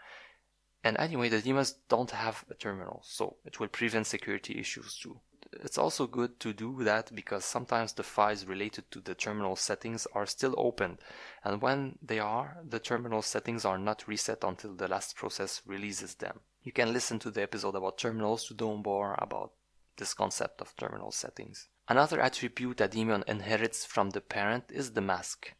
And 0.83 0.97
anyway, 0.97 1.29
the 1.29 1.41
daemons 1.41 1.75
don't 1.87 2.11
have 2.11 2.43
a 2.49 2.55
terminal, 2.55 3.01
so 3.05 3.37
it 3.45 3.59
will 3.59 3.69
prevent 3.69 4.05
security 4.07 4.59
issues 4.59 4.97
too. 4.97 5.19
It's 5.53 5.77
also 5.77 6.07
good 6.07 6.39
to 6.41 6.51
do 6.51 6.83
that 6.83 7.13
because 7.13 7.45
sometimes 7.45 7.93
the 7.93 8.03
files 8.03 8.45
related 8.45 8.89
to 8.91 8.99
the 8.99 9.15
terminal 9.15 9.55
settings 9.55 10.07
are 10.13 10.25
still 10.25 10.55
open, 10.57 10.99
and 11.43 11.61
when 11.61 11.99
they 12.01 12.19
are, 12.19 12.57
the 12.67 12.79
terminal 12.79 13.21
settings 13.21 13.63
are 13.63 13.77
not 13.77 14.07
reset 14.07 14.43
until 14.43 14.73
the 14.73 14.87
last 14.87 15.15
process 15.15 15.61
releases 15.65 16.15
them. 16.15 16.39
You 16.63 16.71
can 16.71 16.91
listen 16.91 17.19
to 17.19 17.31
the 17.31 17.43
episode 17.43 17.75
about 17.75 17.97
terminals 17.97 18.45
to 18.47 18.55
know 18.55 18.77
more 18.77 19.15
about 19.19 19.51
this 19.97 20.13
concept 20.13 20.59
of 20.59 20.75
terminal 20.75 21.11
settings. 21.11 21.69
Another 21.87 22.19
attribute 22.19 22.81
a 22.81 22.87
daemon 22.87 23.23
inherits 23.27 23.85
from 23.85 24.09
the 24.09 24.21
parent 24.21 24.65
is 24.69 24.93
the 24.93 25.01
mask 25.01 25.53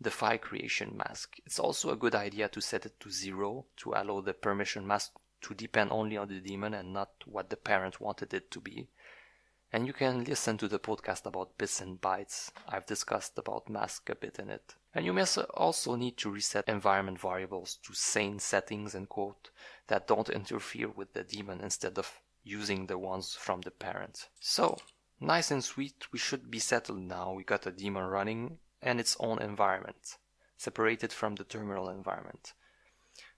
the 0.00 0.10
file 0.10 0.38
creation 0.38 0.96
mask. 0.96 1.38
It's 1.44 1.58
also 1.58 1.90
a 1.90 1.96
good 1.96 2.14
idea 2.14 2.48
to 2.48 2.60
set 2.60 2.86
it 2.86 3.00
to 3.00 3.10
zero 3.10 3.66
to 3.78 3.94
allow 3.94 4.20
the 4.20 4.32
permission 4.32 4.86
mask 4.86 5.12
to 5.40 5.54
depend 5.54 5.90
only 5.90 6.16
on 6.16 6.28
the 6.28 6.40
daemon 6.40 6.74
and 6.74 6.92
not 6.92 7.10
what 7.26 7.50
the 7.50 7.56
parent 7.56 8.00
wanted 8.00 8.32
it 8.34 8.50
to 8.50 8.60
be. 8.60 8.88
And 9.72 9.86
you 9.86 9.92
can 9.92 10.24
listen 10.24 10.56
to 10.58 10.68
the 10.68 10.78
podcast 10.78 11.26
about 11.26 11.58
bits 11.58 11.80
and 11.80 12.00
bytes. 12.00 12.50
I've 12.66 12.86
discussed 12.86 13.36
about 13.36 13.68
mask 13.68 14.08
a 14.08 14.14
bit 14.14 14.38
in 14.38 14.48
it. 14.48 14.74
And 14.94 15.04
you 15.04 15.12
may 15.12 15.24
also 15.54 15.94
need 15.94 16.16
to 16.18 16.30
reset 16.30 16.68
environment 16.68 17.20
variables 17.20 17.78
to 17.82 17.92
sane 17.92 18.38
settings 18.38 18.94
and 18.94 19.08
quote 19.08 19.50
that 19.88 20.06
don't 20.06 20.30
interfere 20.30 20.88
with 20.88 21.12
the 21.12 21.22
daemon 21.22 21.60
instead 21.60 21.98
of 21.98 22.20
using 22.44 22.86
the 22.86 22.96
ones 22.96 23.34
from 23.34 23.60
the 23.60 23.70
parent. 23.70 24.28
So, 24.40 24.78
nice 25.20 25.50
and 25.50 25.62
sweet, 25.62 26.06
we 26.12 26.18
should 26.18 26.50
be 26.50 26.58
settled 26.58 27.02
now. 27.02 27.34
We 27.34 27.44
got 27.44 27.66
a 27.66 27.70
daemon 27.70 28.04
running 28.04 28.58
and 28.82 29.00
its 29.00 29.16
own 29.20 29.40
environment, 29.40 30.16
separated 30.56 31.12
from 31.12 31.34
the 31.34 31.44
terminal 31.44 31.88
environment. 31.88 32.52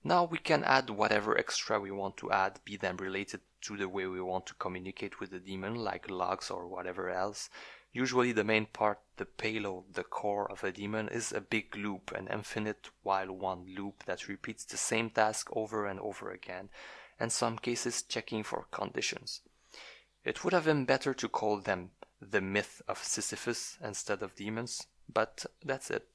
Now 0.03 0.25
we 0.25 0.39
can 0.39 0.65
add 0.65 0.91
whatever 0.91 1.37
extra 1.37 1.79
we 1.79 1.91
want 1.91 2.17
to 2.19 2.31
add, 2.31 2.61
be 2.65 2.77
them 2.77 2.97
related 2.97 3.41
to 3.63 3.77
the 3.77 3.89
way 3.89 4.07
we 4.07 4.21
want 4.21 4.47
to 4.47 4.55
communicate 4.55 5.21
with 5.21 5.31
the 5.31 5.39
daemon, 5.39 5.75
like 5.75 6.11
logs 6.11 6.51
or 6.51 6.67
whatever 6.67 7.11
else. 7.11 7.51
Usually 7.93 8.33
the 8.33 8.45
main 8.45 8.67
part, 8.67 9.01
the 9.17 9.25
payload, 9.25 9.95
the 9.95 10.05
core 10.05 10.51
of 10.51 10.63
a 10.63 10.71
daemon 10.71 11.09
is 11.09 11.33
a 11.33 11.41
big 11.41 11.77
loop, 11.77 12.13
an 12.13 12.29
infinite 12.33 12.89
while 13.03 13.33
one 13.33 13.75
loop 13.75 14.05
that 14.05 14.29
repeats 14.29 14.65
the 14.65 14.77
same 14.77 15.11
task 15.11 15.49
over 15.53 15.87
and 15.87 15.99
over 16.01 16.31
again, 16.31 16.69
and 17.19 17.33
some 17.33 17.59
cases 17.59 18.03
checking 18.03 18.43
for 18.43 18.67
conditions. 18.71 19.41
It 20.25 20.45
would 20.45 20.53
have 20.53 20.67
been 20.67 20.85
better 20.85 21.13
to 21.15 21.29
call 21.29 21.59
them 21.59 21.91
the 22.21 22.41
myth 22.41 22.81
of 22.87 23.03
Sisyphus 23.03 23.77
instead 23.83 24.23
of 24.23 24.37
daemons, 24.37 24.87
but 25.13 25.45
that's 25.65 25.91
it. 25.91 26.07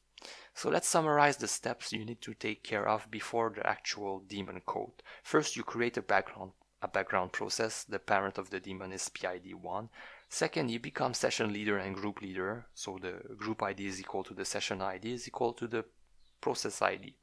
So 0.53 0.69
let's 0.69 0.87
summarize 0.87 1.37
the 1.37 1.47
steps 1.47 1.91
you 1.91 2.05
need 2.05 2.21
to 2.21 2.33
take 2.33 2.63
care 2.63 2.87
of 2.87 3.11
before 3.11 3.51
the 3.55 3.67
actual 3.67 4.19
daemon 4.19 4.61
code. 4.65 5.03
First, 5.23 5.55
you 5.55 5.63
create 5.63 5.97
a 5.97 6.01
background 6.01 6.51
a 6.81 6.87
background 6.87 7.31
process. 7.31 7.83
The 7.83 7.99
parent 7.99 8.37
of 8.37 8.49
the 8.49 8.59
daemon 8.59 8.91
is 8.91 9.09
PID1. 9.09 9.89
Second, 10.29 10.69
you 10.69 10.79
become 10.79 11.13
session 11.13 11.51
leader 11.51 11.77
and 11.77 11.95
group 11.95 12.21
leader. 12.21 12.67
So 12.73 12.99
the 13.01 13.13
group 13.35 13.63
ID 13.63 13.87
is 13.87 13.99
equal 13.99 14.23
to 14.25 14.33
the 14.33 14.45
session 14.45 14.81
ID 14.81 15.13
is 15.13 15.27
equal 15.27 15.53
to 15.53 15.67
the 15.67 15.85
process 16.41 16.81
ID. 16.81 17.15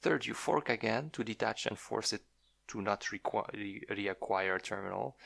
Third, 0.00 0.26
you 0.26 0.34
fork 0.34 0.68
again 0.68 1.10
to 1.10 1.24
detach 1.24 1.66
and 1.66 1.78
force 1.78 2.12
it 2.12 2.22
to 2.68 2.80
not 2.80 3.02
requ- 3.12 3.86
reacquire 3.90 4.62
terminal. 4.62 5.16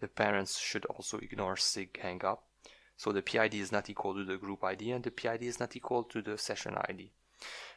The 0.00 0.08
parents 0.08 0.58
should 0.58 0.84
also 0.86 1.18
ignore 1.18 1.56
sig 1.56 1.98
hangup. 2.02 2.38
So 3.00 3.12
the 3.12 3.22
PID 3.22 3.54
is 3.54 3.72
not 3.72 3.88
equal 3.88 4.12
to 4.12 4.24
the 4.24 4.36
group 4.36 4.62
ID 4.62 4.90
and 4.90 5.02
the 5.02 5.10
PID 5.10 5.44
is 5.44 5.58
not 5.58 5.74
equal 5.74 6.04
to 6.04 6.20
the 6.20 6.36
session 6.36 6.74
ID. 6.86 7.10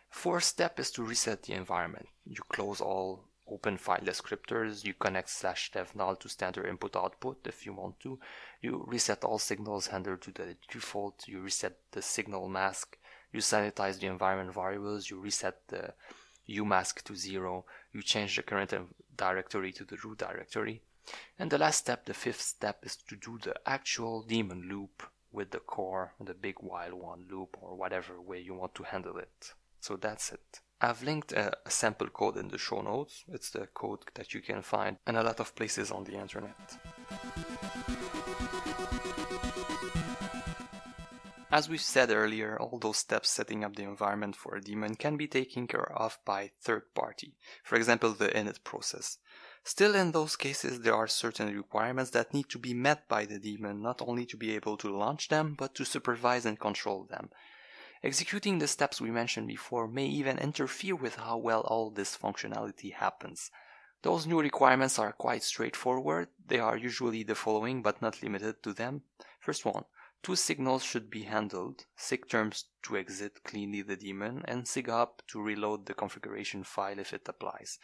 Fourth 0.09 0.43
step 0.43 0.81
is 0.81 0.91
to 0.91 1.01
reset 1.01 1.43
the 1.43 1.53
environment. 1.53 2.09
You 2.25 2.41
close 2.49 2.81
all 2.81 3.23
open 3.47 3.77
file 3.77 4.01
descriptors, 4.01 4.83
you 4.83 4.93
connect 4.93 5.29
slash 5.29 5.71
dev 5.71 5.95
null 5.95 6.17
to 6.17 6.27
standard 6.27 6.65
input 6.65 6.97
output 6.97 7.37
if 7.47 7.65
you 7.65 7.71
want 7.71 8.01
to, 8.01 8.19
you 8.61 8.83
reset 8.85 9.23
all 9.23 9.39
signals 9.39 9.87
handled 9.87 10.21
to 10.23 10.31
the 10.33 10.57
default, 10.69 11.25
you 11.25 11.39
reset 11.39 11.77
the 11.93 12.01
signal 12.01 12.49
mask, 12.49 12.97
you 13.31 13.39
sanitize 13.39 13.99
the 14.01 14.07
environment 14.07 14.53
variables, 14.53 15.09
you 15.09 15.17
reset 15.17 15.55
the 15.69 15.93
umask 16.49 17.01
to 17.01 17.15
zero, 17.15 17.63
you 17.93 18.01
change 18.01 18.35
the 18.35 18.43
current 18.43 18.73
directory 19.15 19.71
to 19.71 19.85
the 19.85 19.95
root 20.03 20.17
directory. 20.17 20.81
And 21.37 21.51
the 21.51 21.57
last 21.57 21.79
step, 21.79 22.05
the 22.05 22.13
fifth 22.13 22.41
step, 22.41 22.79
is 22.83 22.95
to 23.07 23.15
do 23.15 23.39
the 23.41 23.55
actual 23.65 24.23
daemon 24.23 24.67
loop 24.69 25.03
with 25.31 25.51
the 25.51 25.59
core, 25.59 26.13
the 26.19 26.33
big 26.33 26.55
while 26.59 26.95
one 26.95 27.25
loop, 27.29 27.57
or 27.61 27.75
whatever 27.75 28.21
way 28.21 28.39
you 28.39 28.53
want 28.53 28.75
to 28.75 28.83
handle 28.83 29.17
it. 29.17 29.53
So 29.79 29.97
that's 29.97 30.31
it. 30.31 30.61
I've 30.79 31.03
linked 31.03 31.31
a, 31.31 31.53
sample 31.67 32.07
code 32.07 32.37
in 32.37 32.49
the 32.49 32.57
show 32.57 32.81
notes. 32.81 33.23
It's 33.27 33.49
the 33.49 33.67
code 33.67 33.99
that 34.15 34.33
you 34.33 34.41
can 34.41 34.61
find 34.61 34.97
in 35.07 35.15
a 35.15 35.23
lot 35.23 35.39
of 35.39 35.55
places 35.55 35.91
on 35.91 36.03
the 36.03 36.13
internet. 36.13 36.77
As 41.53 41.69
we 41.69 41.77
said 41.77 42.09
earlier, 42.09 42.57
all 42.59 42.79
those 42.79 42.97
steps 42.97 43.29
setting 43.29 43.63
up 43.63 43.75
the 43.75 43.83
environment 43.83 44.35
for 44.35 44.55
a 44.55 44.61
daemon 44.61 44.95
can 44.95 45.17
be 45.17 45.27
taken 45.27 45.67
care 45.67 45.91
of 45.91 46.17
by 46.25 46.49
third 46.59 46.93
party, 46.95 47.35
for 47.63 47.75
example 47.75 48.11
the 48.11 48.29
init 48.29 48.63
process. 48.63 49.19
Still, 49.65 49.95
in 49.95 50.11
those 50.11 50.35
cases, 50.35 50.81
there 50.81 50.95
are 50.95 51.07
certain 51.07 51.55
requirements 51.55 52.11
that 52.11 52.33
need 52.33 52.49
to 52.49 52.59
be 52.59 52.73
met 52.73 53.07
by 53.07 53.25
the 53.25 53.39
daemon, 53.39 53.81
not 53.81 54.01
only 54.01 54.25
to 54.25 54.35
be 54.35 54.55
able 54.55 54.75
to 54.77 54.95
launch 54.95 55.29
them, 55.29 55.55
but 55.57 55.73
to 55.75 55.85
supervise 55.85 56.45
and 56.45 56.59
control 56.59 57.05
them. 57.05 57.29
Executing 58.03 58.59
the 58.59 58.67
steps 58.67 58.99
we 58.99 59.09
mentioned 59.09 59.47
before 59.47 59.87
may 59.87 60.05
even 60.05 60.37
interfere 60.37 60.95
with 60.95 61.15
how 61.15 61.37
well 61.37 61.61
all 61.61 61.89
this 61.89 62.17
functionality 62.17 62.93
happens. 62.93 63.49
Those 64.01 64.27
new 64.27 64.41
requirements 64.41 64.99
are 64.99 65.13
quite 65.13 65.43
straightforward. 65.43 66.27
They 66.45 66.59
are 66.59 66.75
usually 66.75 67.23
the 67.23 67.35
following, 67.35 67.81
but 67.81 68.01
not 68.01 68.21
limited 68.21 68.61
to 68.63 68.73
them. 68.73 69.03
First 69.39 69.63
one, 69.63 69.85
two 70.21 70.35
signals 70.35 70.83
should 70.83 71.09
be 71.09 71.23
handled, 71.23 71.85
sig 71.95 72.27
terms 72.27 72.65
to 72.83 72.97
exit 72.97 73.45
cleanly 73.45 73.81
the 73.81 73.95
daemon, 73.95 74.43
and 74.45 74.67
SIGHUP 74.67 75.21
to 75.27 75.41
reload 75.41 75.85
the 75.85 75.93
configuration 75.93 76.65
file 76.65 76.99
if 76.99 77.13
it 77.13 77.29
applies. 77.29 77.79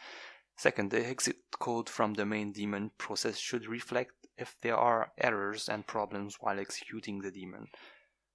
Second, 0.60 0.90
the 0.90 1.06
exit 1.06 1.38
code 1.58 1.88
from 1.88 2.12
the 2.12 2.26
main 2.26 2.52
daemon 2.52 2.90
process 2.98 3.38
should 3.38 3.66
reflect 3.66 4.12
if 4.36 4.60
there 4.60 4.76
are 4.76 5.10
errors 5.16 5.70
and 5.70 5.86
problems 5.86 6.36
while 6.38 6.60
executing 6.60 7.22
the 7.22 7.30
daemon. 7.30 7.68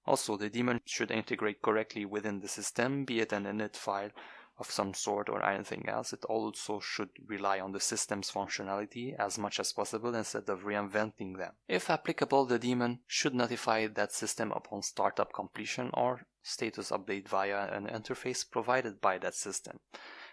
Also, 0.08 0.36
the 0.36 0.50
daemon 0.50 0.82
should 0.88 1.12
integrate 1.12 1.62
correctly 1.62 2.04
within 2.04 2.40
the 2.40 2.48
system, 2.48 3.06
be 3.06 3.20
it 3.20 3.32
an 3.32 3.44
init 3.44 3.76
file 3.76 4.10
of 4.58 4.72
some 4.72 4.96
sort 4.96 5.30
or 5.30 5.46
anything 5.46 5.88
else. 5.88 6.14
It 6.14 6.26
also 6.26 6.80
should 6.80 7.12
rely 7.28 7.60
on 7.60 7.74
the 7.74 7.80
system's 7.80 8.32
functionality 8.32 9.16
as 9.20 9.38
much 9.38 9.60
as 9.60 9.72
possible 9.72 10.16
instead 10.16 10.50
of 10.50 10.64
reinventing 10.64 11.38
them. 11.38 11.54
If 11.68 11.92
applicable, 11.92 12.48
the 12.48 12.58
daemon 12.58 13.02
should 13.06 13.36
notify 13.36 13.86
that 13.86 14.12
system 14.12 14.52
upon 14.52 14.82
startup 14.82 15.32
completion 15.32 15.92
or 15.94 16.26
status 16.42 16.90
update 16.90 17.28
via 17.28 17.68
an 17.72 17.86
interface 17.86 18.44
provided 18.50 19.00
by 19.00 19.20
that 19.20 19.36
system 19.36 19.80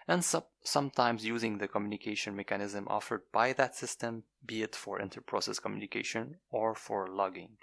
and 0.09 0.25
sometimes 0.65 1.25
using 1.25 1.59
the 1.59 1.69
communication 1.69 2.35
mechanism 2.35 2.87
offered 2.89 3.23
by 3.33 3.53
that 3.53 3.77
system, 3.77 4.25
be 4.45 4.63
it 4.63 4.75
for 4.75 5.01
inter-process 5.01 5.59
communication 5.59 6.37
or 6.51 6.75
for 6.75 7.09
logging. 7.09 7.57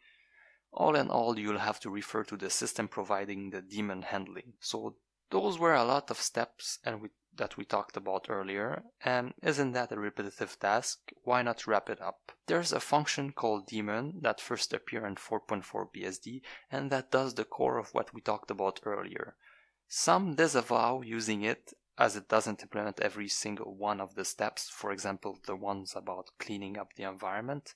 All 0.71 0.95
in 0.95 1.09
all, 1.09 1.37
you'll 1.39 1.59
have 1.59 1.79
to 1.81 1.89
refer 1.89 2.23
to 2.25 2.37
the 2.37 2.49
system 2.49 2.87
providing 2.87 3.49
the 3.49 3.61
daemon 3.61 4.03
handling. 4.03 4.53
So 4.59 4.95
those 5.31 5.59
were 5.59 5.73
a 5.73 5.83
lot 5.83 6.09
of 6.11 6.21
steps 6.21 6.79
and 6.83 7.01
we, 7.01 7.09
that 7.35 7.57
we 7.57 7.65
talked 7.65 7.97
about 7.97 8.27
earlier, 8.29 8.83
and 9.03 9.33
isn't 9.41 9.71
that 9.73 9.91
a 9.91 9.99
repetitive 9.99 10.59
task? 10.59 11.11
Why 11.23 11.41
not 11.41 11.67
wrap 11.67 11.89
it 11.89 12.01
up? 12.01 12.31
There's 12.47 12.73
a 12.73 12.79
function 12.79 13.31
called 13.31 13.67
daemon 13.67 14.21
that 14.21 14.41
first 14.41 14.73
appeared 14.73 15.05
in 15.05 15.15
4.4 15.15 15.63
BSD 15.95 16.41
and 16.71 16.91
that 16.91 17.11
does 17.11 17.33
the 17.33 17.45
core 17.45 17.77
of 17.77 17.93
what 17.93 18.13
we 18.13 18.21
talked 18.21 18.51
about 18.51 18.79
earlier. 18.83 19.35
Some 19.87 20.35
disavow 20.35 21.01
using 21.01 21.41
it 21.41 21.73
as 21.99 22.15
it 22.15 22.29
doesn't 22.29 22.63
implement 22.63 23.01
every 23.01 23.27
single 23.27 23.75
one 23.75 23.99
of 23.99 24.15
the 24.15 24.23
steps, 24.23 24.69
for 24.69 24.91
example, 24.91 25.37
the 25.45 25.55
ones 25.55 25.93
about 25.95 26.31
cleaning 26.39 26.77
up 26.77 26.93
the 26.95 27.03
environment. 27.03 27.75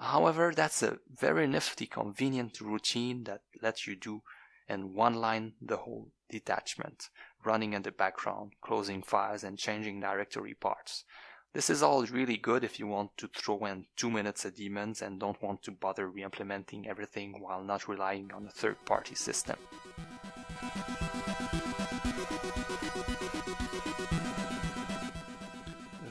However, 0.00 0.52
that's 0.56 0.82
a 0.82 0.98
very 1.14 1.46
nifty, 1.46 1.86
convenient 1.86 2.62
routine 2.62 3.24
that 3.24 3.42
lets 3.60 3.86
you 3.86 3.94
do 3.94 4.22
in 4.68 4.94
one 4.94 5.14
line 5.14 5.52
the 5.60 5.76
whole 5.76 6.08
detachment, 6.30 7.10
running 7.44 7.74
in 7.74 7.82
the 7.82 7.92
background, 7.92 8.52
closing 8.62 9.02
files 9.02 9.44
and 9.44 9.58
changing 9.58 10.00
directory 10.00 10.54
parts. 10.54 11.04
This 11.52 11.68
is 11.68 11.82
all 11.82 12.04
really 12.04 12.36
good 12.36 12.64
if 12.64 12.78
you 12.78 12.86
want 12.86 13.16
to 13.18 13.28
throw 13.28 13.64
in 13.66 13.86
two 13.96 14.10
minutes 14.10 14.44
of 14.44 14.54
demons 14.54 15.02
and 15.02 15.20
don't 15.20 15.42
want 15.42 15.62
to 15.64 15.72
bother 15.72 16.08
re-implementing 16.08 16.88
everything 16.88 17.40
while 17.40 17.62
not 17.62 17.88
relying 17.88 18.30
on 18.32 18.46
a 18.46 18.50
third-party 18.50 19.14
system. 19.14 19.56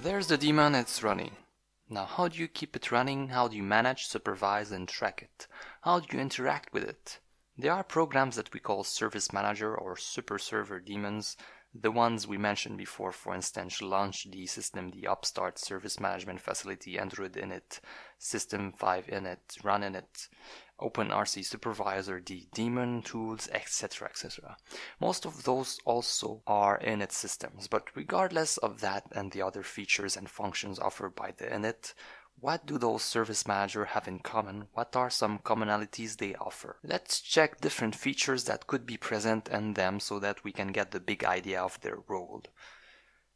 There's 0.08 0.28
the 0.28 0.38
daemon, 0.38 0.74
it's 0.74 1.04
running. 1.04 1.32
Now, 1.89 2.06
how 2.06 2.30
do 2.30 2.39
you 2.39 2.48
keep 2.48 2.78
it 2.78 2.93
running? 2.93 3.28
How 3.28 3.50
do 3.50 3.58
you 3.58 3.62
manage, 3.62 4.06
supervise, 4.06 4.72
and 4.72 4.88
track 4.88 5.22
it? 5.22 5.48
How 5.82 6.00
do 6.00 6.08
you 6.10 6.22
interact 6.22 6.72
with 6.72 6.86
it? 6.86 7.20
There 7.58 7.74
are 7.74 7.84
programs 7.84 8.38
that 8.38 8.54
we 8.54 8.62
call 8.62 8.86
Service 8.86 9.34
Manager 9.34 9.76
or 9.76 9.98
Super 9.98 10.39
Server 10.39 10.80
daemons 10.80 11.36
the 11.74 11.91
ones 11.91 12.26
we 12.26 12.38
mentioned 12.38 12.78
before, 12.78 13.12
for 13.12 13.36
instance, 13.36 13.82
launch 13.82 14.32
the 14.32 14.46
system, 14.46 14.91
the 14.91 15.08
Upstart 15.08 15.60
service 15.60 16.00
management 16.00 16.39
facility, 16.39 16.98
Android 16.98 17.34
init, 17.34 17.80
System 18.17 18.72
5 18.72 19.08
init, 19.08 19.63
Run 19.63 19.82
init, 19.82 20.30
OpenRC 20.80 21.44
supervisor, 21.44 22.22
the 22.26 22.48
daemon 22.54 23.02
tools, 23.02 23.50
etc., 23.52 24.08
etc. 24.10 24.58
Most 25.00 25.26
of 25.26 25.44
those 25.44 25.80
also 25.86 26.44
are 26.46 26.80
init 26.80 27.12
systems, 27.12 27.68
but 27.68 27.96
regardless 27.96 28.58
of 28.58 28.82
that 28.82 29.06
and 29.12 29.32
the 29.32 29.42
other 29.42 29.63
features 29.63 30.16
and 30.16 30.30
functions 30.30 30.80
offered 30.80 31.16
by 31.16 31.34
the 31.38 31.46
init, 31.46 31.94
what 32.40 32.68
do 32.68 32.78
those 32.78 33.02
service 33.02 33.48
manager 33.48 33.86
have 33.86 34.08
in 34.08 34.20
common? 34.20 34.68
What 34.74 34.96
are 34.96 35.10
some 35.10 35.40
commonalities 35.40 36.18
they 36.18 36.36
offer? 36.36 36.78
Let's 36.84 37.20
check 37.20 37.60
different 37.60 37.96
features 37.96 38.44
that 38.44 38.68
could 38.68 38.86
be 38.86 38.98
present 38.98 39.50
in 39.50 39.74
them 39.74 40.00
so 40.00 40.20
that 40.20 40.44
we 40.44 40.52
can 40.52 40.68
get 40.68 40.92
the 40.92 41.00
big 41.00 41.24
idea 41.24 41.60
of 41.60 41.82
their 41.82 41.98
role. 42.08 42.44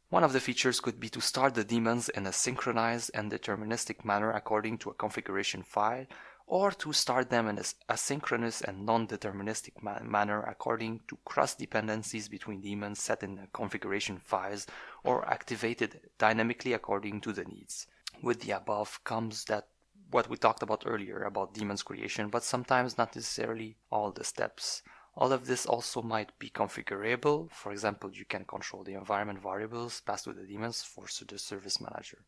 One 0.08 0.22
of 0.22 0.32
the 0.32 0.40
features 0.40 0.78
could 0.78 1.00
be 1.00 1.08
to 1.08 1.20
start 1.20 1.54
the 1.54 1.64
daemons 1.64 2.10
in 2.10 2.26
a 2.26 2.32
synchronized 2.32 3.10
and 3.14 3.32
deterministic 3.32 4.04
manner 4.04 4.30
according 4.30 4.78
to 4.78 4.90
a 4.90 4.94
configuration 4.94 5.62
file, 5.62 6.06
or 6.46 6.70
to 6.70 6.92
start 6.92 7.30
them 7.30 7.48
in 7.48 7.58
a 7.58 7.62
asynchronous 7.88 8.62
and 8.62 8.84
non-deterministic 8.84 9.82
ma- 9.82 10.02
manner 10.02 10.42
according 10.42 11.00
to 11.08 11.18
cross 11.24 11.54
dependencies 11.54 12.28
between 12.28 12.60
daemons 12.60 13.00
set 13.00 13.22
in 13.22 13.36
the 13.36 13.46
configuration 13.52 14.18
files 14.18 14.66
or 15.04 15.28
activated 15.28 16.00
dynamically 16.18 16.72
according 16.72 17.20
to 17.20 17.32
the 17.32 17.44
needs 17.44 17.86
with 18.22 18.40
the 18.40 18.52
above 18.52 19.02
comes 19.04 19.44
that 19.46 19.66
what 20.10 20.28
we 20.28 20.36
talked 20.36 20.62
about 20.62 20.84
earlier 20.86 21.22
about 21.22 21.54
daemons 21.54 21.82
creation, 21.82 22.28
but 22.28 22.44
sometimes 22.44 22.98
not 22.98 23.16
necessarily 23.16 23.76
all 23.90 24.12
the 24.12 24.24
steps. 24.24 24.82
All 25.14 25.32
of 25.32 25.46
this 25.46 25.66
also 25.66 26.02
might 26.02 26.38
be 26.38 26.50
configurable. 26.50 27.50
For 27.50 27.72
example, 27.72 28.10
you 28.12 28.24
can 28.26 28.44
control 28.44 28.84
the 28.84 28.94
environment 28.94 29.42
variables 29.42 30.00
passed 30.02 30.24
to 30.24 30.32
the 30.32 30.46
daemons 30.46 30.82
for 30.82 31.06
the 31.26 31.38
service 31.38 31.80
manager. 31.80 32.18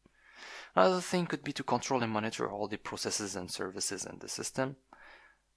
Another 0.75 1.01
thing 1.01 1.27
could 1.27 1.45
be 1.45 1.53
to 1.53 1.63
control 1.63 2.03
and 2.03 2.13
monitor 2.13 2.51
all 2.51 2.69
the 2.69 2.77
processes 2.77 3.37
and 3.37 3.51
services 3.51 4.05
in 4.05 4.19
the 4.19 4.29
system 4.29 4.77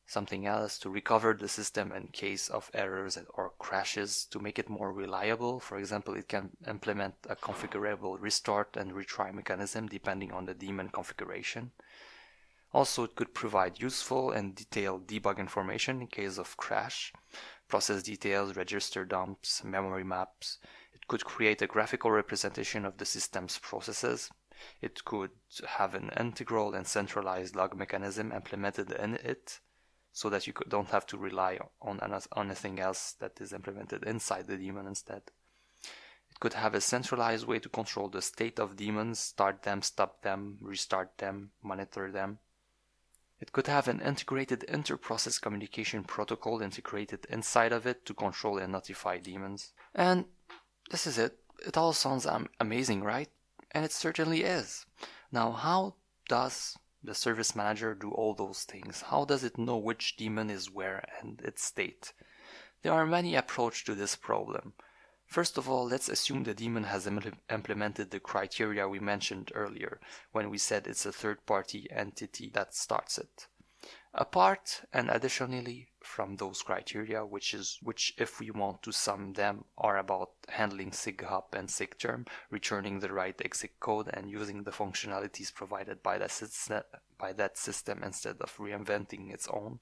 something 0.08 0.46
else 0.48 0.80
to 0.80 0.90
recover 0.90 1.34
the 1.34 1.50
system 1.50 1.92
in 1.92 2.08
case 2.08 2.48
of 2.48 2.72
errors 2.74 3.18
or 3.34 3.52
crashes 3.60 4.26
to 4.26 4.40
make 4.40 4.58
it 4.58 4.70
more 4.70 4.94
reliable. 4.94 5.60
For 5.60 5.78
example, 5.78 6.16
it 6.16 6.30
can 6.30 6.52
implement 6.66 7.16
a 7.30 7.36
configurable 7.36 8.18
restart 8.20 8.78
and 8.78 8.94
retry 8.94 9.34
mechanism 9.34 9.88
depending 9.88 10.32
on 10.32 10.46
the 10.46 10.54
daemon 10.54 10.90
configuration. 10.90 11.72
Also, 12.74 13.04
it 13.04 13.16
could 13.16 13.34
provide 13.34 13.82
useful 13.82 14.32
and 14.32 14.56
detailed 14.56 15.08
debug 15.08 15.40
information 15.40 16.02
in 16.02 16.08
case 16.08 16.38
of 16.38 16.58
crash, 16.58 17.14
process 17.68 18.04
details, 18.04 18.56
register 18.56 19.04
dumps, 19.04 19.64
memory 19.64 20.04
maps. 20.04 20.58
It 20.94 21.08
could 21.08 21.26
create 21.26 21.62
a 21.62 21.68
graphical 21.68 22.12
representation 22.12 22.86
of 22.86 22.98
the 22.98 23.06
system's 23.06 23.58
processes. 23.58 24.30
It 24.82 25.04
could 25.06 25.32
have 25.68 25.96
an 25.96 26.12
integral 26.18 26.74
and 26.74 26.86
centralized 26.86 27.56
log 27.56 27.76
mechanism 27.76 28.32
implemented 28.32 28.92
in 28.92 29.16
it 29.16 29.60
so 30.12 30.30
that 30.30 30.48
you 30.48 30.54
don't 30.68 30.90
have 30.90 31.06
to 31.08 31.18
rely 31.18 31.60
on 31.82 32.00
anything 32.36 32.80
else 32.80 33.14
that 33.20 33.40
is 33.40 33.54
implemented 33.54 34.04
inside 34.04 34.48
the 34.48 34.58
daemon 34.58 34.88
instead. 34.88 35.22
It 36.30 36.40
could 36.40 36.54
have 36.54 36.74
a 36.76 36.82
centralized 36.82 37.46
way 37.46 37.60
to 37.60 37.70
control 37.70 38.10
the 38.10 38.22
state 38.22 38.60
of 38.60 38.76
daemons, 38.76 39.20
start 39.20 39.64
them, 39.64 39.82
stop 39.82 40.22
them, 40.22 40.58
restart 40.62 41.18
them, 41.18 41.52
monitor 41.64 42.12
them. 42.12 42.40
It 43.40 43.52
could 43.52 43.68
have 43.68 43.88
an 43.88 44.02
integrated 44.02 44.64
inter-process 44.64 45.38
communication 45.38 46.04
protocol 46.04 46.62
integrated 46.62 47.28
inside 47.30 47.72
of 47.72 47.86
it 47.86 48.04
to 48.08 48.16
control 48.16 48.58
and 48.58 48.72
notify 48.72 49.20
daemons. 49.20 49.74
And 49.94 50.26
this 50.90 51.06
is 51.06 51.20
it. 51.20 51.38
It 51.66 51.78
all 51.78 51.94
sounds 51.94 52.28
amazing, 52.60 53.04
right? 53.04 53.30
And 53.78 53.86
it 53.86 53.92
certainly 53.92 54.42
is. 54.42 54.88
Now, 55.32 55.52
how 55.52 55.98
does 56.28 56.80
the 57.04 57.14
service 57.14 57.56
manager 57.56 57.94
do 57.94 58.10
all 58.10 58.34
those 58.34 58.64
things? 58.64 59.04
How 59.04 59.24
does 59.24 59.44
it 59.44 59.60
know 59.60 59.78
which 59.78 60.16
daemon 60.18 60.50
is 60.50 60.72
where 60.72 61.08
and 61.22 61.40
its 61.42 61.64
state? 61.64 62.12
There 62.82 62.92
are 62.92 63.06
many 63.06 63.36
approaches 63.36 63.84
to 63.84 63.94
this 63.94 64.16
problem. 64.16 64.74
First 65.28 65.60
of 65.60 65.70
all, 65.70 65.86
let's 65.86 66.10
assume 66.10 66.44
the 66.44 66.56
daemon 66.56 66.86
has 66.86 67.06
Im- 67.06 67.38
implemented 67.52 68.10
the 68.10 68.20
criteria 68.20 68.90
we 68.90 69.00
mentioned 69.00 69.52
earlier 69.54 70.00
when 70.32 70.50
we 70.50 70.58
said 70.58 70.88
it's 70.88 71.06
a 71.06 71.12
third 71.12 71.46
party 71.46 71.88
entity 71.92 72.50
that 72.56 72.74
starts 72.74 73.20
it. 73.20 73.46
Apart 74.12 74.86
and 74.92 75.08
additionally 75.12 75.90
from 76.08 76.38
those 76.38 76.62
criteria, 76.62 77.26
which 77.26 77.54
is 77.54 77.78
which 77.84 78.14
if 78.18 78.40
we 78.40 78.50
want 78.50 78.82
to 78.82 78.92
sum 78.92 79.34
them 79.34 79.66
are 79.78 79.98
about 79.98 80.32
handling 80.48 80.92
SIGHUP 80.92 81.54
and 81.54 81.70
SIG-term, 81.70 82.26
returning 82.50 83.00
the 83.00 83.12
right 83.12 83.40
exec 83.44 83.80
code 83.80 84.10
and 84.14 84.32
using 84.32 84.64
the 84.64 84.72
functionalities 84.72 85.54
provided 85.54 86.02
by 86.02 86.18
that, 86.18 86.32
system, 86.32 86.84
by 87.18 87.34
that 87.34 87.58
system 87.58 88.02
instead 88.04 88.38
of 88.40 88.56
reinventing 88.58 89.34
its 89.34 89.48
own. 89.50 89.80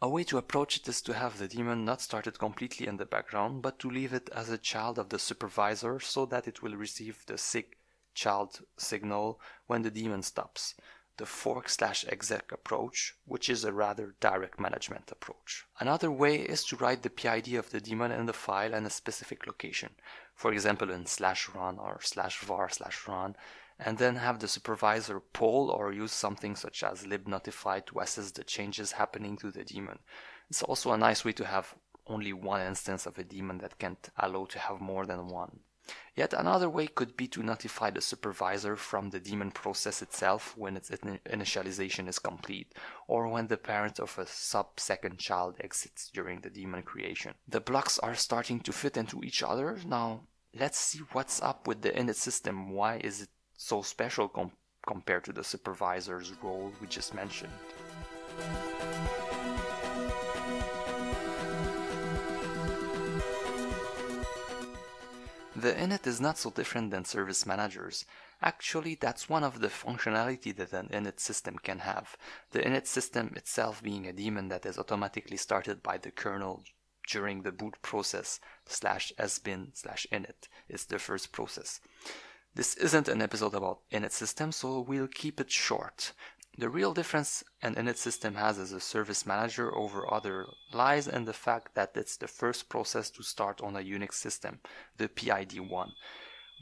A 0.00 0.08
way 0.08 0.24
to 0.24 0.38
approach 0.38 0.78
it 0.78 0.88
is 0.88 1.02
to 1.02 1.12
have 1.12 1.38
the 1.38 1.48
daemon 1.48 1.84
not 1.84 2.00
started 2.00 2.38
completely 2.38 2.86
in 2.86 2.96
the 2.96 3.06
background, 3.06 3.62
but 3.62 3.78
to 3.80 3.90
leave 3.90 4.14
it 4.14 4.30
as 4.30 4.48
a 4.48 4.58
child 4.58 4.98
of 4.98 5.10
the 5.10 5.18
supervisor 5.18 6.00
so 6.00 6.26
that 6.26 6.48
it 6.48 6.62
will 6.62 6.74
receive 6.74 7.24
the 7.26 7.38
SIG 7.38 7.76
child 8.14 8.60
signal 8.78 9.38
when 9.66 9.82
the 9.82 9.90
daemon 9.90 10.22
stops 10.22 10.74
the 11.18 11.26
fork 11.26 11.68
slash 11.68 12.04
exec 12.08 12.52
approach, 12.52 13.14
which 13.24 13.48
is 13.48 13.64
a 13.64 13.72
rather 13.72 14.14
direct 14.20 14.60
management 14.60 15.10
approach. 15.10 15.64
Another 15.80 16.10
way 16.10 16.36
is 16.36 16.64
to 16.64 16.76
write 16.76 17.02
the 17.02 17.10
PID 17.10 17.54
of 17.54 17.70
the 17.70 17.80
daemon 17.80 18.12
in 18.12 18.26
the 18.26 18.32
file 18.32 18.74
in 18.74 18.84
a 18.84 18.90
specific 18.90 19.46
location, 19.46 19.90
for 20.34 20.52
example 20.52 20.90
in 20.90 21.06
slash 21.06 21.48
run 21.54 21.78
or 21.78 21.98
slash 22.02 22.40
var 22.40 22.68
slash 22.68 23.08
run, 23.08 23.36
and 23.78 23.98
then 23.98 24.16
have 24.16 24.38
the 24.38 24.48
supervisor 24.48 25.20
poll 25.20 25.70
or 25.70 25.92
use 25.92 26.12
something 26.12 26.56
such 26.56 26.82
as 26.82 27.04
libnotify 27.04 27.84
to 27.86 28.00
assess 28.00 28.30
the 28.30 28.44
changes 28.44 28.92
happening 28.92 29.36
to 29.36 29.50
the 29.50 29.64
daemon. 29.64 29.98
It's 30.50 30.62
also 30.62 30.92
a 30.92 30.98
nice 30.98 31.24
way 31.24 31.32
to 31.32 31.44
have 31.44 31.74
only 32.06 32.32
one 32.32 32.60
instance 32.60 33.06
of 33.06 33.18
a 33.18 33.24
daemon 33.24 33.58
that 33.58 33.78
can't 33.78 34.08
allow 34.18 34.44
to 34.46 34.58
have 34.58 34.80
more 34.80 35.06
than 35.06 35.28
one. 35.28 35.60
Yet 36.14 36.32
another 36.32 36.70
way 36.70 36.86
could 36.86 37.16
be 37.16 37.28
to 37.28 37.42
notify 37.42 37.90
the 37.90 38.00
supervisor 38.00 38.74
from 38.76 39.10
the 39.10 39.20
daemon 39.20 39.50
process 39.50 40.00
itself 40.00 40.56
when 40.56 40.76
its 40.76 40.90
initialization 40.90 42.08
is 42.08 42.18
complete, 42.18 42.72
or 43.06 43.28
when 43.28 43.48
the 43.48 43.58
parent 43.58 44.00
of 44.00 44.18
a 44.18 44.26
sub-second 44.26 45.18
child 45.18 45.56
exits 45.60 46.10
during 46.12 46.40
the 46.40 46.50
daemon 46.50 46.82
creation. 46.82 47.34
The 47.46 47.60
blocks 47.60 47.98
are 47.98 48.14
starting 48.14 48.60
to 48.60 48.72
fit 48.72 48.96
into 48.96 49.22
each 49.22 49.42
other. 49.42 49.78
Now, 49.86 50.22
let's 50.58 50.78
see 50.78 51.00
what's 51.12 51.42
up 51.42 51.66
with 51.68 51.82
the 51.82 51.90
init 51.90 52.16
system. 52.16 52.70
Why 52.70 52.96
is 52.96 53.22
it 53.22 53.28
so 53.56 53.82
special 53.82 54.28
com- 54.28 54.52
compared 54.86 55.24
to 55.24 55.32
the 55.32 55.44
supervisor's 55.44 56.32
role 56.42 56.72
we 56.80 56.86
just 56.86 57.14
mentioned? 57.14 57.52
The 65.58 65.72
init 65.72 66.06
is 66.06 66.20
not 66.20 66.36
so 66.36 66.50
different 66.50 66.90
than 66.90 67.06
service 67.06 67.46
managers. 67.46 68.04
Actually, 68.42 68.94
that's 68.94 69.30
one 69.30 69.42
of 69.42 69.60
the 69.60 69.68
functionality 69.68 70.54
that 70.54 70.74
an 70.74 70.88
init 70.92 71.18
system 71.18 71.56
can 71.56 71.78
have. 71.78 72.14
The 72.50 72.60
init 72.60 72.86
system 72.86 73.32
itself 73.36 73.82
being 73.82 74.06
a 74.06 74.12
daemon 74.12 74.48
that 74.48 74.66
is 74.66 74.76
automatically 74.76 75.38
started 75.38 75.82
by 75.82 75.96
the 75.96 76.10
kernel 76.10 76.62
during 77.08 77.40
the 77.40 77.52
boot 77.52 77.80
process 77.80 78.38
slash 78.66 79.14
sbin 79.18 79.74
slash 79.74 80.06
init 80.12 80.48
is 80.68 80.84
the 80.84 80.98
first 80.98 81.32
process. 81.32 81.80
This 82.54 82.74
isn't 82.74 83.08
an 83.08 83.22
episode 83.22 83.54
about 83.54 83.80
init 83.90 84.12
system, 84.12 84.52
so 84.52 84.80
we'll 84.80 85.08
keep 85.08 85.40
it 85.40 85.50
short. 85.50 86.12
The 86.58 86.70
real 86.70 86.94
difference 86.94 87.44
an 87.60 87.74
init 87.74 87.98
system 87.98 88.36
has 88.36 88.58
as 88.58 88.72
a 88.72 88.80
service 88.80 89.26
manager 89.26 89.74
over 89.74 90.10
other 90.10 90.46
lies 90.72 91.06
in 91.06 91.26
the 91.26 91.34
fact 91.34 91.74
that 91.74 91.94
it's 91.94 92.16
the 92.16 92.28
first 92.28 92.70
process 92.70 93.10
to 93.10 93.22
start 93.22 93.60
on 93.60 93.76
a 93.76 93.80
Unix 93.80 94.14
system, 94.14 94.60
the 94.96 95.08
PID 95.08 95.60
one. 95.60 95.92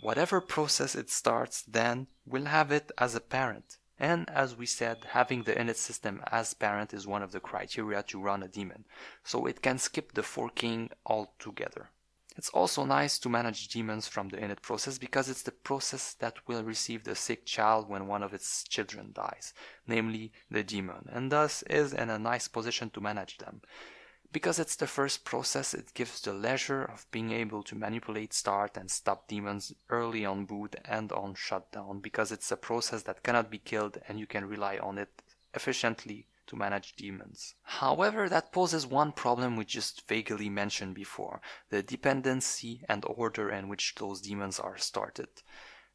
Whatever 0.00 0.40
process 0.40 0.96
it 0.96 1.10
starts 1.10 1.62
then 1.62 2.08
will 2.26 2.46
have 2.46 2.72
it 2.72 2.90
as 2.98 3.14
a 3.14 3.20
parent. 3.20 3.78
And 3.96 4.28
as 4.28 4.56
we 4.56 4.66
said, 4.66 5.04
having 5.10 5.44
the 5.44 5.54
init 5.54 5.76
system 5.76 6.24
as 6.26 6.54
parent 6.54 6.92
is 6.92 7.06
one 7.06 7.22
of 7.22 7.30
the 7.30 7.38
criteria 7.38 8.02
to 8.02 8.20
run 8.20 8.42
a 8.42 8.48
daemon, 8.48 8.86
so 9.22 9.46
it 9.46 9.62
can 9.62 9.78
skip 9.78 10.14
the 10.14 10.24
forking 10.24 10.90
altogether. 11.06 11.90
It's 12.36 12.48
also 12.48 12.84
nice 12.84 13.18
to 13.20 13.28
manage 13.28 13.68
demons 13.68 14.08
from 14.08 14.28
the 14.28 14.38
init 14.38 14.60
process 14.60 14.98
because 14.98 15.28
it's 15.28 15.42
the 15.42 15.52
process 15.52 16.14
that 16.14 16.48
will 16.48 16.64
receive 16.64 17.04
the 17.04 17.12
SIGCHLD 17.12 17.88
when 17.88 18.08
one 18.08 18.24
of 18.24 18.34
its 18.34 18.64
children 18.64 19.12
dies, 19.12 19.54
namely 19.86 20.32
the 20.50 20.64
demon, 20.64 21.08
and 21.12 21.30
thus 21.30 21.62
is 21.70 21.92
in 21.92 22.10
a 22.10 22.18
nice 22.18 22.48
position 22.48 22.90
to 22.90 23.00
manage 23.00 23.38
them. 23.38 23.62
Because 24.32 24.58
it's 24.58 24.74
the 24.74 24.88
first 24.88 25.24
process, 25.24 25.74
it 25.74 25.94
gives 25.94 26.20
the 26.20 26.32
leisure 26.32 26.82
of 26.82 27.06
being 27.12 27.30
able 27.30 27.62
to 27.62 27.76
manipulate 27.76 28.32
start 28.32 28.76
and 28.76 28.90
stop 28.90 29.28
demons 29.28 29.72
early 29.88 30.26
on 30.26 30.44
boot 30.44 30.74
and 30.84 31.12
on 31.12 31.36
shutdown 31.36 32.00
because 32.00 32.32
it's 32.32 32.50
a 32.50 32.56
process 32.56 33.02
that 33.04 33.22
cannot 33.22 33.48
be 33.48 33.58
killed 33.58 33.98
and 34.08 34.18
you 34.18 34.26
can 34.26 34.44
rely 34.48 34.76
on 34.78 34.98
it 34.98 35.22
efficiently 35.54 36.26
to 36.46 36.56
manage 36.56 36.94
demons. 36.96 37.54
However, 37.62 38.28
that 38.28 38.52
poses 38.52 38.86
one 38.86 39.12
problem 39.12 39.56
we 39.56 39.64
just 39.64 40.06
vaguely 40.08 40.48
mentioned 40.48 40.94
before, 40.94 41.40
the 41.70 41.82
dependency 41.82 42.82
and 42.88 43.04
order 43.04 43.50
in 43.50 43.68
which 43.68 43.94
those 43.96 44.20
demons 44.20 44.58
are 44.58 44.78
started. 44.78 45.28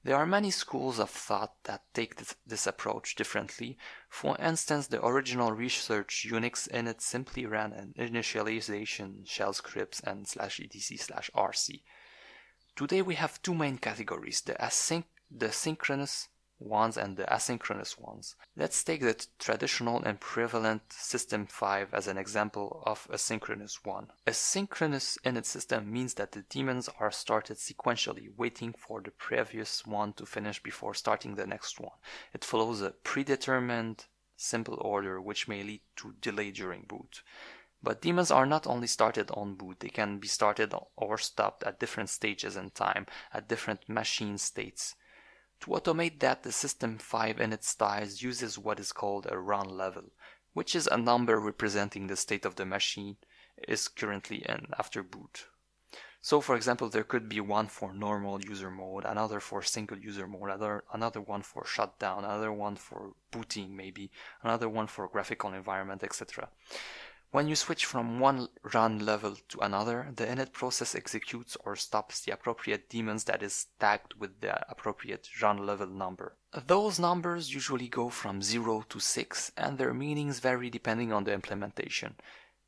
There 0.03 0.15
are 0.15 0.25
many 0.25 0.49
schools 0.49 0.97
of 0.97 1.09
thought 1.09 1.55
that 1.65 1.83
take 1.93 2.15
this, 2.15 2.35
this, 2.47 2.65
approach 2.65 3.15
differently. 3.15 3.77
For 4.07 4.37
instance, 4.37 4.87
the 4.87 5.05
original 5.05 5.51
research 5.51 6.25
Unix 6.29 6.69
init 6.69 7.01
simply 7.01 7.45
ran 7.45 7.73
an 7.73 7.93
initialization 7.97 9.27
shell 9.27 9.51
scripts 9.51 9.99
and 9.99 10.25
slash 10.25 10.61
etc 10.61 10.97
slash 10.97 11.29
rc. 11.35 11.81
Today 12.77 13.01
we 13.01 13.15
have 13.15 13.41
two 13.41 13.53
main 13.53 13.77
categories, 13.77 14.39
the 14.41 14.53
async 14.53 15.03
the 15.29 15.51
synchronous 15.51 16.29
ones 16.59 16.97
and 16.97 17.15
the 17.17 17.23
asynchronous 17.23 17.99
ones. 17.99 18.35
Let's 18.55 18.83
take 18.83 19.01
the 19.01 19.25
traditional 19.39 20.03
and 20.03 20.19
prevalent 20.19 20.81
System 20.91 21.45
5 21.47 21.93
as 21.93 22.07
an 22.07 22.17
example 22.17 22.83
of 22.85 23.07
a 23.09 23.17
synchronous 23.17 23.83
one. 23.83 24.07
A 24.27 24.33
synchronous 24.33 25.17
init 25.25 25.45
system 25.45 25.91
means 25.91 26.15
that 26.15 26.33
the 26.33 26.41
daemons 26.43 26.89
are 26.99 27.11
started 27.11 27.57
sequentially, 27.57 28.29
waiting 28.35 28.73
for 28.77 29.01
the 29.01 29.11
previous 29.11 29.85
one 29.85 30.13
to 30.13 30.25
finish 30.25 30.61
before 30.61 30.93
starting 30.93 31.35
the 31.35 31.47
next 31.47 31.79
one. 31.79 31.95
It 32.33 32.45
follows 32.45 32.81
a 32.81 32.91
predetermined 32.91 34.05
simple 34.35 34.77
order 34.81 35.19
which 35.19 35.47
may 35.47 35.63
lead 35.63 35.81
to 35.97 36.15
delay 36.21 36.51
during 36.51 36.83
boot. 36.83 37.23
But 37.81 38.01
daemons 38.01 38.29
are 38.29 38.45
not 38.45 38.67
only 38.67 38.87
started 38.87 39.31
on 39.31 39.55
boot, 39.55 39.79
they 39.79 39.89
can 39.89 40.19
be 40.19 40.27
started 40.27 40.73
or 40.97 41.17
stopped 41.17 41.63
at 41.63 41.79
different 41.79 42.09
stages 42.09 42.57
in 42.57 42.71
time, 42.71 43.05
at 43.33 43.47
different 43.47 43.87
machine 43.87 44.37
states. 44.37 44.95
To 45.61 45.71
automate 45.71 46.19
that, 46.19 46.43
the 46.43 46.51
System 46.51 46.97
5 46.97 47.39
in 47.41 47.51
its 47.51 47.67
styles 47.67 48.21
uses 48.21 48.57
what 48.57 48.79
is 48.79 48.93
called 48.93 49.27
a 49.29 49.37
run 49.37 49.69
level, 49.69 50.05
which 50.53 50.73
is 50.73 50.87
a 50.87 50.97
number 50.97 51.39
representing 51.39 52.07
the 52.07 52.15
state 52.15 52.45
of 52.45 52.55
the 52.55 52.65
machine 52.65 53.17
is 53.67 53.89
currently 53.89 54.37
in 54.47 54.67
after 54.77 55.03
boot. 55.03 55.47
So 56.21 56.41
for 56.41 56.55
example, 56.55 56.89
there 56.89 57.03
could 57.03 57.29
be 57.29 57.39
one 57.39 57.67
for 57.67 57.93
normal 57.93 58.41
user 58.41 58.69
mode, 58.69 59.05
another 59.05 59.39
for 59.39 59.61
single 59.61 59.97
user 59.97 60.27
mode, 60.27 60.49
another, 60.49 60.83
another 60.93 61.21
one 61.21 61.43
for 61.43 61.65
shutdown, 61.65 62.25
another 62.25 62.51
one 62.51 62.75
for 62.75 63.13
booting 63.31 63.75
maybe, 63.75 64.11
another 64.43 64.67
one 64.67 64.87
for 64.87 65.07
graphical 65.07 65.53
environment, 65.53 66.03
etc. 66.03 66.49
When 67.31 67.47
you 67.47 67.55
switch 67.55 67.85
from 67.85 68.19
one 68.19 68.49
run 68.73 69.05
level 69.05 69.35
to 69.49 69.59
another, 69.59 70.11
the 70.15 70.25
init 70.25 70.51
process 70.51 70.95
executes 70.95 71.55
or 71.63 71.75
stops 71.75 72.21
the 72.21 72.31
appropriate 72.31 72.89
daemons 72.89 73.25
that 73.25 73.43
is 73.43 73.67
tagged 73.79 74.15
with 74.15 74.41
the 74.41 74.67
appropriate 74.67 75.29
run 75.39 75.63
level 75.63 75.85
number. 75.85 76.37
Those 76.65 76.99
numbers 76.99 77.53
usually 77.53 77.87
go 77.87 78.09
from 78.09 78.41
0 78.41 78.83
to 78.89 78.99
6 78.99 79.51
and 79.55 79.77
their 79.77 79.93
meanings 79.93 80.39
vary 80.39 80.71
depending 80.71 81.13
on 81.13 81.23
the 81.23 81.33
implementation. 81.33 82.15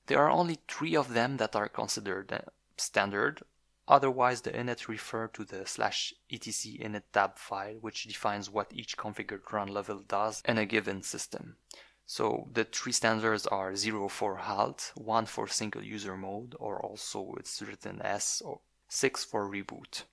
There 0.05 0.19
are 0.19 0.29
only 0.29 0.59
three 0.67 0.95
of 0.95 1.15
them 1.15 1.37
that 1.37 1.55
are 1.55 1.67
considered 1.67 2.31
uh, 2.31 2.41
standard, 2.77 3.41
otherwise 3.87 4.41
the 4.41 4.51
init 4.51 4.87
refer 4.87 5.27
to 5.29 5.43
the 5.43 5.65
slash 5.65 6.13
etc 6.31 6.87
inittab 6.87 7.39
file 7.39 7.77
which 7.81 8.03
defines 8.03 8.47
what 8.47 8.71
each 8.71 8.95
configured 8.95 9.51
run 9.51 9.69
level 9.69 10.03
does 10.07 10.43
in 10.45 10.59
a 10.59 10.67
given 10.67 11.01
system. 11.01 11.57
So 12.05 12.49
the 12.53 12.65
three 12.65 12.91
standards 12.91 13.47
are 13.47 13.75
0 13.75 14.09
for 14.09 14.35
halt, 14.35 14.91
1 14.95 15.25
for 15.25 15.47
single 15.47 15.83
user 15.83 16.17
mode, 16.17 16.55
or 16.59 16.81
also 16.81 17.35
it's 17.39 17.61
written 17.61 18.01
S, 18.01 18.41
or 18.41 18.59
6 18.89 19.23
for 19.23 19.49
reboot. 19.49 20.03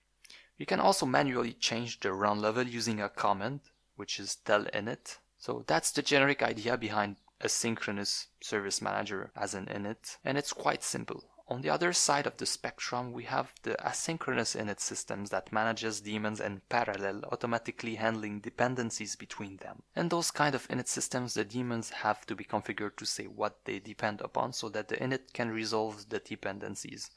You 0.57 0.67
can 0.67 0.81
also 0.81 1.07
manually 1.07 1.53
change 1.53 2.01
the 2.01 2.13
run 2.13 2.41
level 2.41 2.67
using 2.67 3.01
a 3.01 3.09
command, 3.09 3.61
which 3.97 4.21
is 4.21 4.39
telinit. 4.45 5.19
So 5.39 5.65
that's 5.67 5.93
the 5.93 6.03
generic 6.03 6.43
idea 6.43 6.77
behind 6.77 7.17
a 7.41 7.49
synchronous 7.49 8.27
service 8.41 8.83
manager 8.83 9.31
as 9.37 9.55
an 9.55 9.67
init, 9.67 10.17
and 10.25 10.37
it's 10.37 10.53
quite 10.53 10.83
simple. 10.83 11.25
On 11.51 11.63
the 11.63 11.71
other 11.71 11.95
side 11.95 12.27
of 12.27 12.37
the 12.37 12.45
spectrum, 12.45 13.11
we 13.11 13.25
have 13.25 13.55
the 13.63 13.75
asynchronous 13.77 14.55
init 14.55 14.81
systems 14.81 15.31
that 15.31 15.51
manages 15.51 16.03
daemons 16.03 16.41
in 16.41 16.61
parallel, 16.69 17.25
automatically 17.33 17.95
handling 17.95 18.41
dependencies 18.41 19.17
between 19.17 19.57
them. 19.57 19.83
In 19.97 20.11
those 20.11 20.31
kind 20.31 20.55
of 20.55 20.69
init 20.69 20.89
systems, 20.89 21.33
the 21.33 21.47
daemons 21.47 21.89
have 21.89 22.27
to 22.27 22.37
be 22.37 22.45
configured 22.45 22.97
to 22.97 23.07
say 23.07 23.27
what 23.27 23.65
they 23.65 23.79
depend 23.79 24.21
upon 24.21 24.53
so 24.53 24.69
that 24.69 24.89
the 24.89 24.99
init 24.99 25.33
can 25.33 25.51
resolve 25.51 26.11
the 26.11 26.19
dependencies. 26.19 27.11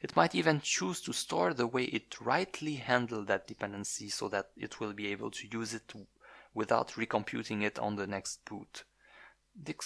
It 0.00 0.16
might 0.16 0.34
even 0.34 0.62
choose 0.62 1.02
to 1.02 1.12
store 1.12 1.52
the 1.52 1.66
way 1.66 1.84
it 1.84 2.22
rightly 2.22 2.76
handled 2.76 3.26
that 3.26 3.46
dependency 3.46 4.08
so 4.08 4.30
that 4.30 4.48
it 4.56 4.80
will 4.80 4.94
be 4.94 5.08
able 5.08 5.30
to 5.32 5.46
use 5.46 5.74
it 5.74 5.92
without 6.54 6.92
recomputing 6.92 7.62
it 7.62 7.78
on 7.78 7.96
the 7.96 8.06
next 8.06 8.42
boot. 8.46 8.84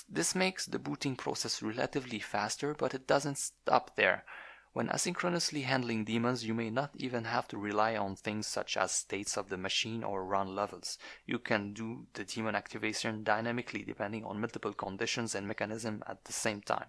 This 0.08 0.34
makes 0.34 0.66
the 0.66 0.78
booting 0.78 1.16
process 1.16 1.62
relatively 1.62 2.18
faster, 2.18 2.74
but 2.74 2.92
it 2.94 3.06
doesn't 3.06 3.38
stop 3.38 3.96
there. 3.96 4.24
When 4.74 4.88
asynchronously 4.88 5.64
handling 5.64 6.04
daemons, 6.04 6.44
you 6.44 6.54
may 6.54 6.70
not 6.70 6.92
even 6.94 7.24
have 7.24 7.48
to 7.48 7.58
rely 7.58 7.96
on 7.96 8.16
things 8.16 8.46
such 8.46 8.76
as 8.76 8.92
states 8.92 9.36
of 9.36 9.48
the 9.48 9.56
machine 9.58 10.02
or 10.02 10.24
run 10.24 10.54
levels. 10.54 10.98
You 11.26 11.38
can 11.38 11.72
do 11.72 12.06
the 12.14 12.24
daemon 12.24 12.54
activation 12.54 13.22
dynamically 13.22 13.82
depending 13.82 14.24
on 14.24 14.40
multiple 14.40 14.72
conditions 14.72 15.34
and 15.34 15.46
mechanisms 15.46 16.02
at 16.06 16.24
the 16.24 16.32
same 16.32 16.62
time. 16.62 16.86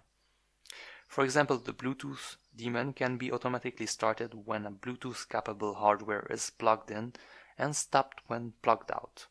For 1.08 1.24
example, 1.24 1.58
the 1.58 1.74
Bluetooth 1.74 2.36
daemon 2.56 2.94
can 2.94 3.18
be 3.18 3.30
automatically 3.30 3.86
started 3.86 4.46
when 4.46 4.64
a 4.64 4.70
Bluetooth 4.70 5.28
capable 5.28 5.74
hardware 5.74 6.26
is 6.30 6.50
plugged 6.50 6.90
in 6.90 7.12
and 7.58 7.76
stopped 7.76 8.22
when 8.26 8.54
plugged 8.62 8.90
out. 8.90 9.26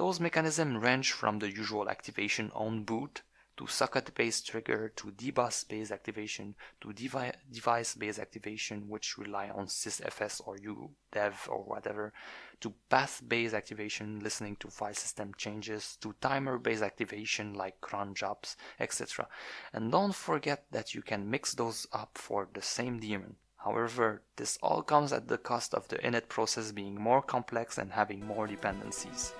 Those 0.00 0.18
mechanisms 0.18 0.82
range 0.82 1.12
from 1.12 1.40
the 1.40 1.50
usual 1.50 1.90
activation 1.90 2.50
on 2.54 2.84
boot 2.84 3.20
to 3.58 3.66
socket-based 3.66 4.46
trigger 4.46 4.88
to 4.96 5.10
dbus-based 5.10 5.92
activation 5.92 6.54
to 6.80 6.94
devi- 6.94 7.36
device-based 7.52 8.18
activation 8.18 8.88
which 8.88 9.18
rely 9.18 9.50
on 9.50 9.66
sysfs 9.66 10.40
or 10.46 10.56
udev 10.56 11.46
or 11.50 11.62
whatever 11.64 12.14
to 12.60 12.72
path-based 12.88 13.52
activation 13.52 14.20
listening 14.20 14.56
to 14.56 14.70
file 14.70 14.94
system 14.94 15.34
changes 15.36 15.98
to 16.00 16.14
timer-based 16.22 16.82
activation 16.82 17.52
like 17.52 17.82
cron 17.82 18.14
jobs 18.14 18.56
etc 18.78 19.28
and 19.74 19.92
don't 19.92 20.14
forget 20.14 20.64
that 20.70 20.94
you 20.94 21.02
can 21.02 21.28
mix 21.28 21.52
those 21.52 21.86
up 21.92 22.16
for 22.16 22.48
the 22.54 22.62
same 22.62 22.98
daemon 23.00 23.36
However, 23.58 24.22
this 24.36 24.58
all 24.62 24.82
comes 24.82 25.12
at 25.12 25.28
the 25.28 25.36
cost 25.36 25.74
of 25.74 25.86
the 25.88 25.98
init 25.98 26.30
process 26.30 26.72
being 26.72 26.94
more 26.98 27.20
complex 27.20 27.76
and 27.76 27.92
having 27.92 28.24
more 28.24 28.46
dependencies. 28.46 29.34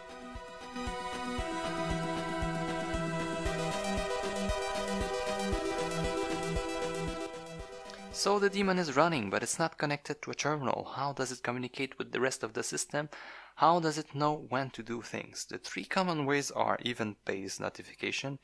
So 8.12 8.38
the 8.38 8.50
daemon 8.50 8.78
is 8.78 8.96
running, 8.96 9.30
but 9.30 9.42
it's 9.42 9.58
not 9.58 9.78
connected 9.78 10.20
to 10.20 10.30
a 10.30 10.34
terminal. 10.34 10.92
How 10.94 11.14
does 11.14 11.32
it 11.32 11.42
communicate 11.42 11.96
with 11.96 12.12
the 12.12 12.20
rest 12.20 12.42
of 12.42 12.52
the 12.52 12.62
system? 12.62 13.08
How 13.56 13.80
does 13.80 13.96
it 13.96 14.14
know 14.14 14.46
when 14.50 14.68
to 14.70 14.82
do 14.82 15.00
things? 15.00 15.46
The 15.46 15.56
three 15.56 15.86
common 15.86 16.26
ways 16.26 16.50
are 16.50 16.78
event-based 16.84 17.60
notification, 17.60 18.38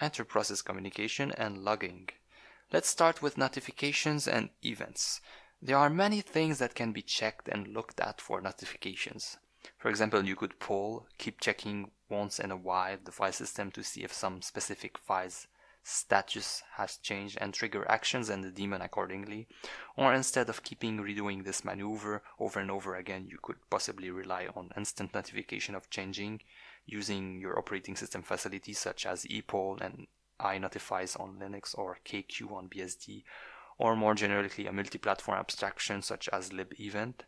inter-process 0.00 0.62
communication, 0.62 1.30
and 1.32 1.58
logging. 1.58 2.08
Let's 2.72 2.88
start 2.88 3.20
with 3.20 3.36
notifications 3.36 4.26
and 4.26 4.48
events. 4.64 5.20
There 5.60 5.76
are 5.76 5.90
many 5.90 6.22
things 6.22 6.58
that 6.60 6.74
can 6.74 6.92
be 6.92 7.02
checked 7.02 7.48
and 7.48 7.68
looked 7.68 8.00
at 8.00 8.22
for 8.22 8.40
notifications. 8.40 9.36
For 9.78 9.88
example, 9.88 10.24
you 10.24 10.36
could 10.36 10.58
poll, 10.58 11.06
keep 11.18 11.40
checking 11.40 11.90
once 12.08 12.38
in 12.38 12.50
a 12.50 12.56
while 12.56 12.98
the 13.02 13.12
file 13.12 13.32
system 13.32 13.70
to 13.72 13.82
see 13.82 14.04
if 14.04 14.12
some 14.12 14.42
specific 14.42 14.98
file's 14.98 15.46
status 15.82 16.64
has 16.74 16.96
changed 16.96 17.38
and 17.40 17.54
trigger 17.54 17.88
actions 17.88 18.28
in 18.28 18.40
the 18.40 18.50
daemon 18.50 18.82
accordingly. 18.82 19.46
Or 19.96 20.12
instead 20.12 20.48
of 20.48 20.64
keeping 20.64 20.98
redoing 20.98 21.44
this 21.44 21.64
maneuver 21.64 22.22
over 22.40 22.58
and 22.58 22.70
over 22.70 22.96
again, 22.96 23.28
you 23.28 23.38
could 23.40 23.56
possibly 23.70 24.10
rely 24.10 24.48
on 24.56 24.72
instant 24.76 25.14
notification 25.14 25.76
of 25.76 25.88
changing 25.88 26.40
using 26.86 27.40
your 27.40 27.58
operating 27.58 27.96
system 27.96 28.22
facilities 28.22 28.78
such 28.78 29.06
as 29.06 29.26
epoll 29.26 29.80
and 29.80 30.06
iNotifies 30.40 31.18
on 31.20 31.38
Linux 31.38 31.76
or 31.76 31.98
kqueue 32.04 32.52
on 32.52 32.68
BSD, 32.68 33.22
or 33.78 33.96
more 33.96 34.14
generically 34.14 34.66
a 34.66 34.72
multi-platform 34.72 35.38
abstraction 35.38 36.02
such 36.02 36.28
as 36.32 36.50
libevent. 36.50 37.24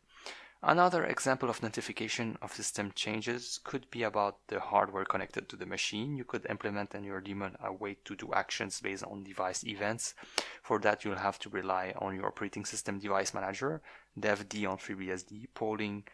Another 0.62 1.04
example 1.04 1.48
of 1.48 1.62
notification 1.62 2.36
of 2.42 2.52
system 2.52 2.90
changes 2.96 3.60
could 3.62 3.88
be 3.92 4.02
about 4.02 4.38
the 4.48 4.58
hardware 4.58 5.04
connected 5.04 5.48
to 5.48 5.56
the 5.56 5.66
machine. 5.66 6.16
You 6.16 6.24
could 6.24 6.46
implement 6.50 6.96
in 6.96 7.04
your 7.04 7.20
daemon 7.20 7.56
a 7.62 7.72
way 7.72 7.96
to 8.04 8.16
do 8.16 8.32
actions 8.34 8.80
based 8.80 9.04
on 9.04 9.22
device 9.22 9.62
events. 9.64 10.14
For 10.62 10.80
that, 10.80 11.04
you'll 11.04 11.14
have 11.14 11.38
to 11.40 11.48
rely 11.48 11.94
on 11.98 12.16
your 12.16 12.26
operating 12.26 12.64
system 12.64 12.98
device 12.98 13.32
manager, 13.34 13.82
devd 14.18 14.68
on 14.68 14.78
FreeBSD, 14.78 15.46
polling 15.54 16.04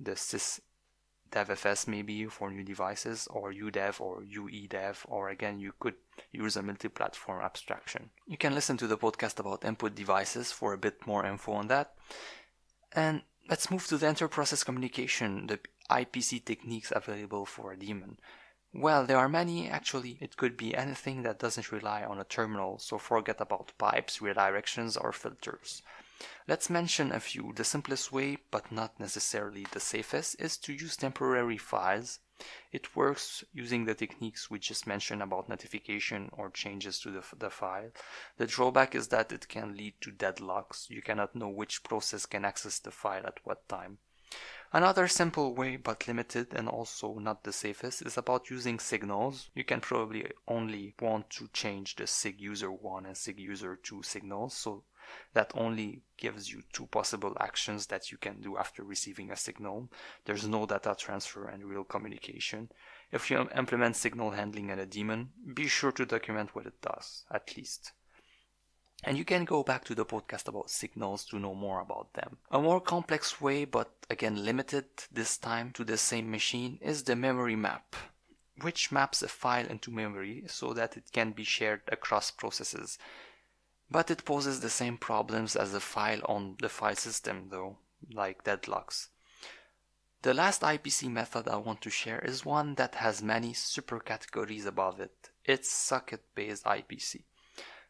the 0.00 0.12
sys 0.12 0.60
devfs 1.30 1.88
maybe 1.88 2.26
for 2.26 2.50
new 2.50 2.62
devices 2.62 3.26
or 3.30 3.52
udev 3.52 4.00
or 4.00 4.22
eudev 4.22 4.98
or 5.08 5.30
again 5.30 5.58
you 5.58 5.72
could 5.80 5.94
use 6.30 6.56
a 6.56 6.62
multi-platform 6.62 7.42
abstraction. 7.42 8.10
You 8.26 8.36
can 8.36 8.54
listen 8.54 8.76
to 8.78 8.86
the 8.86 8.98
podcast 8.98 9.40
about 9.40 9.64
input 9.64 9.94
devices 9.94 10.52
for 10.52 10.74
a 10.74 10.78
bit 10.78 11.06
more 11.06 11.24
info 11.24 11.52
on 11.52 11.68
that. 11.68 11.94
And 12.92 13.22
Let's 13.48 13.70
move 13.70 13.86
to 13.88 13.98
the 13.98 14.08
inter-process 14.08 14.64
communication, 14.64 15.46
the 15.46 15.58
IPC 15.90 16.44
techniques 16.44 16.92
available 16.94 17.44
for 17.44 17.72
a 17.72 17.78
daemon. 17.78 18.18
Well, 18.72 19.04
there 19.04 19.18
are 19.18 19.28
many 19.28 19.68
actually. 19.68 20.16
It 20.20 20.36
could 20.36 20.56
be 20.56 20.74
anything 20.74 21.22
that 21.22 21.40
doesn't 21.40 21.72
rely 21.72 22.04
on 22.04 22.18
a 22.18 22.24
terminal, 22.24 22.78
so 22.78 22.96
forget 22.96 23.40
about 23.40 23.72
pipes, 23.76 24.20
redirections, 24.20 24.96
or 24.96 25.12
filters. 25.12 25.82
Let's 26.48 26.70
mention 26.70 27.12
a 27.12 27.20
few. 27.20 27.52
The 27.54 27.64
simplest 27.64 28.12
way, 28.12 28.38
but 28.50 28.72
not 28.72 28.98
necessarily 28.98 29.66
the 29.72 29.80
safest, 29.80 30.36
is 30.38 30.56
to 30.58 30.72
use 30.72 30.96
temporary 30.96 31.58
files 31.58 32.20
it 32.72 32.96
works 32.96 33.44
using 33.52 33.84
the 33.84 33.94
techniques 33.94 34.50
we 34.50 34.58
just 34.58 34.86
mentioned 34.86 35.22
about 35.22 35.48
notification 35.48 36.30
or 36.32 36.50
changes 36.50 36.98
to 37.00 37.10
the, 37.10 37.24
the 37.36 37.50
file. 37.50 37.90
The 38.36 38.46
drawback 38.46 38.94
is 38.94 39.08
that 39.08 39.32
it 39.32 39.48
can 39.48 39.76
lead 39.76 39.94
to 40.00 40.10
deadlocks. 40.10 40.88
You 40.90 41.02
cannot 41.02 41.34
know 41.34 41.48
which 41.48 41.84
process 41.84 42.26
can 42.26 42.44
access 42.44 42.78
the 42.78 42.90
file 42.90 43.26
at 43.26 43.40
what 43.44 43.68
time. 43.68 43.98
Another 44.74 45.06
simple 45.06 45.54
way, 45.54 45.76
but 45.76 46.08
limited 46.08 46.54
and 46.54 46.66
also 46.66 47.18
not 47.18 47.44
the 47.44 47.52
safest, 47.52 48.00
is 48.00 48.16
about 48.16 48.48
using 48.48 48.78
signals. 48.78 49.50
You 49.54 49.64
can 49.64 49.82
probably 49.82 50.32
only 50.48 50.94
want 50.98 51.28
to 51.30 51.48
change 51.52 51.96
the 51.96 52.04
SIGUSR1 52.04 53.04
and 53.04 53.14
SIGUSR2 53.14 54.02
signals, 54.02 54.54
so 54.54 54.84
that 55.34 55.52
only 55.54 56.02
gives 56.16 56.52
you 56.52 56.62
two 56.72 56.86
possible 56.86 57.36
actions 57.40 57.86
that 57.86 58.10
you 58.10 58.18
can 58.18 58.40
do 58.40 58.56
after 58.56 58.82
receiving 58.84 59.30
a 59.30 59.36
signal. 59.36 59.90
There's 60.24 60.46
no 60.46 60.66
data 60.66 60.94
transfer 60.98 61.48
and 61.48 61.64
real 61.64 61.84
communication. 61.84 62.70
If 63.10 63.30
you 63.30 63.48
implement 63.56 63.96
signal 63.96 64.30
handling 64.30 64.70
in 64.70 64.78
a 64.78 64.86
daemon, 64.86 65.30
be 65.54 65.66
sure 65.66 65.92
to 65.92 66.06
document 66.06 66.54
what 66.54 66.66
it 66.66 66.80
does, 66.80 67.24
at 67.30 67.56
least. 67.56 67.92
And 69.04 69.18
you 69.18 69.24
can 69.24 69.44
go 69.44 69.64
back 69.64 69.84
to 69.86 69.94
the 69.96 70.04
podcast 70.04 70.46
about 70.46 70.70
signals 70.70 71.24
to 71.26 71.38
know 71.40 71.54
more 71.54 71.80
about 71.80 72.14
them. 72.14 72.38
A 72.52 72.60
more 72.60 72.80
complex 72.80 73.40
way, 73.40 73.64
but 73.64 73.90
again 74.08 74.44
limited 74.44 74.84
this 75.10 75.36
time 75.36 75.72
to 75.72 75.84
the 75.84 75.98
same 75.98 76.30
machine, 76.30 76.78
is 76.80 77.02
the 77.02 77.16
memory 77.16 77.56
map, 77.56 77.96
which 78.60 78.92
maps 78.92 79.20
a 79.22 79.28
file 79.28 79.66
into 79.66 79.90
memory 79.90 80.44
so 80.46 80.72
that 80.74 80.96
it 80.96 81.10
can 81.12 81.32
be 81.32 81.42
shared 81.42 81.80
across 81.88 82.30
processes 82.30 82.96
but 83.92 84.10
it 84.10 84.24
poses 84.24 84.60
the 84.60 84.70
same 84.70 84.96
problems 84.96 85.54
as 85.54 85.72
the 85.72 85.80
file 85.80 86.22
on 86.24 86.56
the 86.60 86.68
file 86.68 86.96
system 86.96 87.48
though, 87.50 87.76
like 88.10 88.42
deadlocks. 88.42 89.08
The 90.22 90.32
last 90.32 90.62
IPC 90.62 91.10
method 91.10 91.46
I 91.46 91.56
want 91.56 91.82
to 91.82 91.90
share 91.90 92.20
is 92.20 92.44
one 92.44 92.76
that 92.76 92.94
has 92.96 93.22
many 93.22 93.52
super 93.52 94.00
categories 94.00 94.66
above 94.66 95.00
it. 95.00 95.30
It's 95.44 95.68
socket-based 95.68 96.64
IPC. 96.64 97.24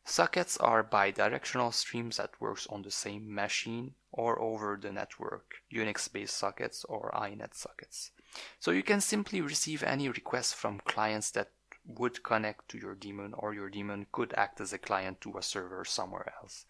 Sockets 0.04 0.56
are 0.56 0.82
bidirectional 0.82 1.72
streams 1.72 2.16
that 2.16 2.40
works 2.40 2.66
on 2.66 2.82
the 2.82 2.90
same 2.90 3.32
machine 3.32 3.94
or 4.10 4.40
over 4.40 4.78
the 4.80 4.90
network, 4.90 5.54
Unix-based 5.72 6.36
sockets 6.36 6.84
or 6.84 7.12
INET 7.14 7.54
sockets. 7.54 8.10
So 8.58 8.72
you 8.72 8.82
can 8.82 9.00
simply 9.00 9.40
receive 9.40 9.82
any 9.82 10.08
request 10.08 10.56
from 10.56 10.80
clients 10.80 11.30
that 11.32 11.50
would 11.84 12.22
connect 12.22 12.68
to 12.68 12.78
your 12.78 12.94
daemon 12.94 13.34
or 13.34 13.54
your 13.54 13.68
daemon 13.68 14.06
could 14.12 14.32
act 14.34 14.60
as 14.60 14.72
a 14.72 14.78
client 14.78 15.20
to 15.20 15.36
a 15.36 15.42
server 15.42 15.84
somewhere 15.84 16.32
else. 16.40 16.64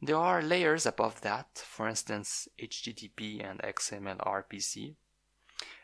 There 0.00 0.16
are 0.16 0.42
layers 0.42 0.86
above 0.86 1.22
that, 1.22 1.58
for 1.58 1.88
instance, 1.88 2.48
HTTP 2.60 3.44
and 3.44 3.60
XML 3.60 4.18
RPC. 4.18 4.94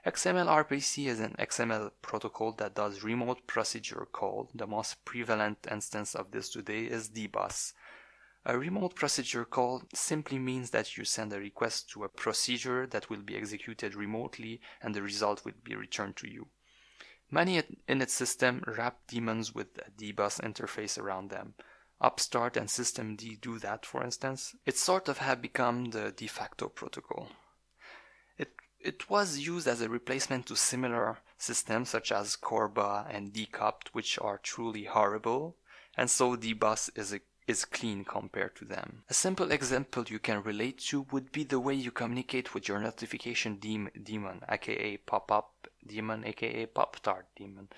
XML 0.06 0.46
RPC 0.46 1.06
is 1.06 1.18
an 1.18 1.34
XML 1.38 1.90
protocol 2.00 2.52
that 2.52 2.74
does 2.74 3.02
remote 3.02 3.46
procedure 3.46 4.06
call. 4.12 4.50
The 4.54 4.66
most 4.66 5.04
prevalent 5.04 5.66
instance 5.70 6.14
of 6.14 6.30
this 6.30 6.50
today 6.50 6.84
is 6.84 7.10
dbus. 7.10 7.72
A 8.46 8.58
remote 8.58 8.94
procedure 8.94 9.46
call 9.46 9.82
simply 9.94 10.38
means 10.38 10.70
that 10.70 10.96
you 10.96 11.04
send 11.04 11.32
a 11.32 11.40
request 11.40 11.88
to 11.90 12.04
a 12.04 12.08
procedure 12.08 12.86
that 12.86 13.08
will 13.08 13.22
be 13.22 13.36
executed 13.36 13.94
remotely 13.94 14.60
and 14.82 14.94
the 14.94 15.02
result 15.02 15.44
will 15.44 15.54
be 15.64 15.74
returned 15.74 16.16
to 16.16 16.28
you. 16.28 16.46
Many 17.34 17.60
init 17.88 18.10
system 18.10 18.62
wrap 18.64 19.08
daemons 19.08 19.52
with 19.52 19.76
a 19.78 19.90
dbus 19.90 20.40
interface 20.40 20.96
around 20.96 21.30
them. 21.30 21.54
Upstart 22.00 22.56
and 22.56 22.68
systemd 22.68 23.40
do 23.40 23.58
that, 23.58 23.84
for 23.84 24.04
instance. 24.04 24.54
It 24.64 24.76
sort 24.76 25.08
of 25.08 25.18
have 25.18 25.42
become 25.42 25.86
the 25.86 26.12
de 26.12 26.28
facto 26.28 26.68
protocol. 26.68 27.30
It, 28.38 28.52
it 28.78 29.10
was 29.10 29.40
used 29.40 29.66
as 29.66 29.80
a 29.80 29.88
replacement 29.88 30.46
to 30.46 30.54
similar 30.54 31.18
systems 31.36 31.90
such 31.90 32.12
as 32.12 32.36
CORBA 32.36 33.08
and 33.10 33.32
DCOP, 33.32 33.88
which 33.90 34.16
are 34.20 34.38
truly 34.38 34.84
horrible, 34.84 35.56
and 35.96 36.08
so 36.08 36.36
dbus 36.36 36.96
is 36.96 37.12
a 37.12 37.20
is 37.46 37.64
clean 37.64 38.04
compared 38.04 38.56
to 38.56 38.64
them. 38.64 39.04
A 39.10 39.14
simple 39.14 39.52
example 39.52 40.04
you 40.08 40.18
can 40.18 40.42
relate 40.42 40.78
to 40.88 41.06
would 41.12 41.30
be 41.30 41.44
the 41.44 41.60
way 41.60 41.74
you 41.74 41.90
communicate 41.90 42.54
with 42.54 42.68
your 42.68 42.80
notification 42.80 43.56
daemon, 43.56 44.40
aka 44.48 44.96
pop-up 44.98 45.68
daemon, 45.86 46.24
aka 46.24 46.66
pop-tart 46.66 47.26
daemon. 47.36 47.68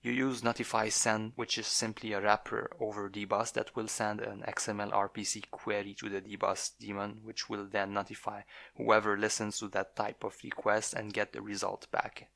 You 0.00 0.12
use 0.12 0.44
notify-send, 0.44 1.32
which 1.34 1.58
is 1.58 1.66
simply 1.66 2.12
a 2.12 2.20
wrapper 2.20 2.70
over 2.78 3.10
dbus 3.10 3.52
that 3.54 3.74
will 3.74 3.88
send 3.88 4.20
an 4.20 4.44
XML 4.46 4.92
RPC 4.92 5.50
query 5.50 5.94
to 5.94 6.08
the 6.08 6.20
dbus 6.20 6.70
daemon, 6.78 7.20
which 7.24 7.48
will 7.48 7.66
then 7.66 7.94
notify 7.94 8.42
whoever 8.76 9.16
listens 9.16 9.58
to 9.58 9.68
that 9.68 9.96
type 9.96 10.22
of 10.22 10.36
request 10.44 10.94
and 10.94 11.12
get 11.12 11.32
the 11.32 11.42
result 11.42 11.90
back. 11.90 12.30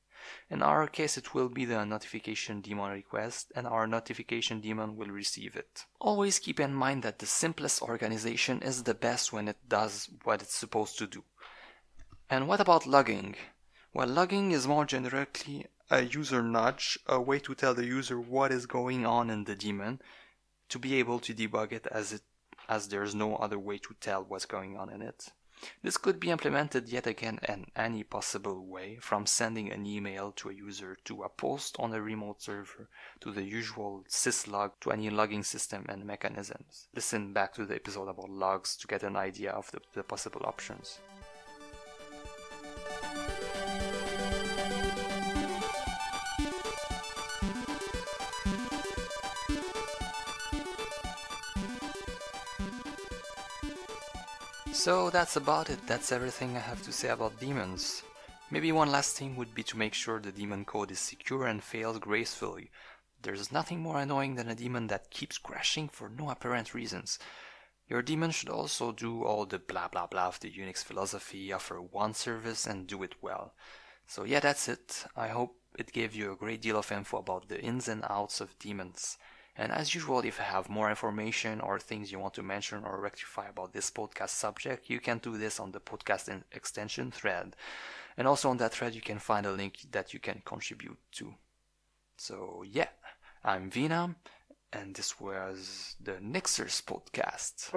In 0.50 0.62
our 0.62 0.86
case, 0.86 1.16
it 1.16 1.34
will 1.34 1.48
be 1.48 1.64
the 1.64 1.84
notification 1.84 2.60
daemon 2.60 2.92
request, 2.92 3.52
and 3.54 3.66
our 3.66 3.86
notification 3.86 4.60
daemon 4.60 4.96
will 4.96 5.08
receive 5.08 5.56
it. 5.56 5.84
Always 6.00 6.38
keep 6.38 6.60
in 6.60 6.74
mind 6.74 7.02
that 7.02 7.18
the 7.18 7.26
simplest 7.26 7.82
organization 7.82 8.62
is 8.62 8.82
the 8.82 8.94
best 8.94 9.32
when 9.32 9.48
it 9.48 9.58
does 9.68 10.08
what 10.24 10.42
it's 10.42 10.54
supposed 10.54 10.98
to 10.98 11.06
do. 11.06 11.24
And 12.30 12.48
what 12.48 12.60
about 12.60 12.86
logging? 12.86 13.36
Well, 13.94 14.08
logging 14.08 14.52
is 14.52 14.66
more 14.66 14.86
generally 14.86 15.66
a 15.90 16.02
user 16.02 16.42
nudge, 16.42 16.98
a 17.06 17.20
way 17.20 17.38
to 17.40 17.54
tell 17.54 17.74
the 17.74 17.84
user 17.84 18.18
what 18.18 18.50
is 18.50 18.64
going 18.64 19.04
on 19.04 19.28
in 19.28 19.44
the 19.44 19.54
daemon, 19.54 20.00
to 20.70 20.78
be 20.78 20.94
able 20.94 21.18
to 21.18 21.34
debug 21.34 21.72
it 21.72 21.86
as 21.90 22.12
it 22.14 22.22
as 22.68 22.88
there's 22.88 23.14
no 23.14 23.36
other 23.36 23.58
way 23.58 23.76
to 23.76 23.94
tell 24.00 24.24
what's 24.24 24.46
going 24.46 24.76
on 24.76 24.88
in 24.88 25.02
it. 25.02 25.28
This 25.82 25.96
could 25.96 26.18
be 26.18 26.30
implemented 26.30 26.88
yet 26.88 27.06
again 27.06 27.38
in 27.48 27.66
any 27.76 28.02
possible 28.02 28.66
way, 28.66 28.98
from 29.00 29.26
sending 29.26 29.70
an 29.70 29.86
email 29.86 30.32
to 30.32 30.50
a 30.50 30.54
user 30.54 30.96
to 31.04 31.22
a 31.22 31.28
post 31.28 31.76
on 31.78 31.92
a 31.92 32.02
remote 32.02 32.42
server 32.42 32.88
to 33.20 33.30
the 33.30 33.44
usual 33.44 34.04
syslog 34.08 34.72
to 34.80 34.90
any 34.90 35.08
logging 35.08 35.44
system 35.44 35.86
and 35.88 36.04
mechanisms. 36.04 36.88
Listen 36.94 37.32
back 37.32 37.54
to 37.54 37.64
the 37.64 37.76
episode 37.76 38.08
about 38.08 38.30
logs 38.30 38.76
to 38.76 38.86
get 38.86 39.02
an 39.02 39.16
idea 39.16 39.52
of 39.52 39.70
the, 39.70 39.80
the 39.94 40.02
possible 40.02 40.42
options. 40.44 40.98
So 54.82 55.10
that's 55.10 55.36
about 55.36 55.70
it, 55.70 55.78
that's 55.86 56.10
everything 56.10 56.56
I 56.56 56.58
have 56.58 56.82
to 56.82 56.92
say 56.92 57.10
about 57.10 57.38
daemons. 57.38 58.02
Maybe 58.50 58.72
one 58.72 58.90
last 58.90 59.16
thing 59.16 59.36
would 59.36 59.54
be 59.54 59.62
to 59.62 59.78
make 59.78 59.94
sure 59.94 60.18
the 60.18 60.32
daemon 60.32 60.64
code 60.64 60.90
is 60.90 60.98
secure 60.98 61.46
and 61.46 61.62
fails 61.62 62.00
gracefully. 62.00 62.68
There's 63.22 63.52
nothing 63.52 63.78
more 63.78 64.00
annoying 64.00 64.34
than 64.34 64.48
a 64.48 64.56
daemon 64.56 64.88
that 64.88 65.12
keeps 65.12 65.38
crashing 65.38 65.88
for 65.88 66.08
no 66.08 66.30
apparent 66.30 66.74
reasons. 66.74 67.20
Your 67.86 68.02
daemon 68.02 68.32
should 68.32 68.48
also 68.48 68.90
do 68.90 69.22
all 69.22 69.46
the 69.46 69.60
blah 69.60 69.86
blah 69.86 70.08
blah 70.08 70.26
of 70.26 70.40
the 70.40 70.50
Unix 70.50 70.82
philosophy, 70.82 71.52
offer 71.52 71.80
one 71.80 72.12
service 72.12 72.66
and 72.66 72.88
do 72.88 73.04
it 73.04 73.14
well. 73.22 73.54
So 74.08 74.24
yeah, 74.24 74.40
that's 74.40 74.68
it. 74.68 75.04
I 75.14 75.28
hope 75.28 75.54
it 75.78 75.92
gave 75.92 76.12
you 76.12 76.32
a 76.32 76.36
great 76.36 76.60
deal 76.60 76.76
of 76.76 76.90
info 76.90 77.18
about 77.18 77.48
the 77.48 77.62
ins 77.62 77.86
and 77.86 78.04
outs 78.10 78.40
of 78.40 78.58
daemons. 78.58 79.16
And 79.56 79.70
as 79.70 79.94
usual, 79.94 80.20
if 80.20 80.38
you 80.38 80.44
have 80.44 80.70
more 80.70 80.88
information 80.88 81.60
or 81.60 81.78
things 81.78 82.10
you 82.10 82.18
want 82.18 82.34
to 82.34 82.42
mention 82.42 82.84
or 82.84 83.00
rectify 83.00 83.48
about 83.48 83.72
this 83.72 83.90
podcast 83.90 84.30
subject, 84.30 84.88
you 84.88 84.98
can 84.98 85.18
do 85.18 85.36
this 85.36 85.60
on 85.60 85.72
the 85.72 85.80
podcast 85.80 86.42
extension 86.52 87.10
thread. 87.10 87.54
And 88.16 88.26
also 88.26 88.48
on 88.48 88.56
that 88.58 88.72
thread, 88.72 88.94
you 88.94 89.02
can 89.02 89.18
find 89.18 89.44
a 89.44 89.52
link 89.52 89.78
that 89.90 90.14
you 90.14 90.20
can 90.20 90.42
contribute 90.44 90.98
to. 91.12 91.34
So, 92.16 92.64
yeah, 92.66 92.88
I'm 93.44 93.70
Venam, 93.70 94.16
and 94.72 94.94
this 94.94 95.20
was 95.20 95.96
the 96.00 96.18
Nixers 96.20 96.80
podcast. 96.82 97.72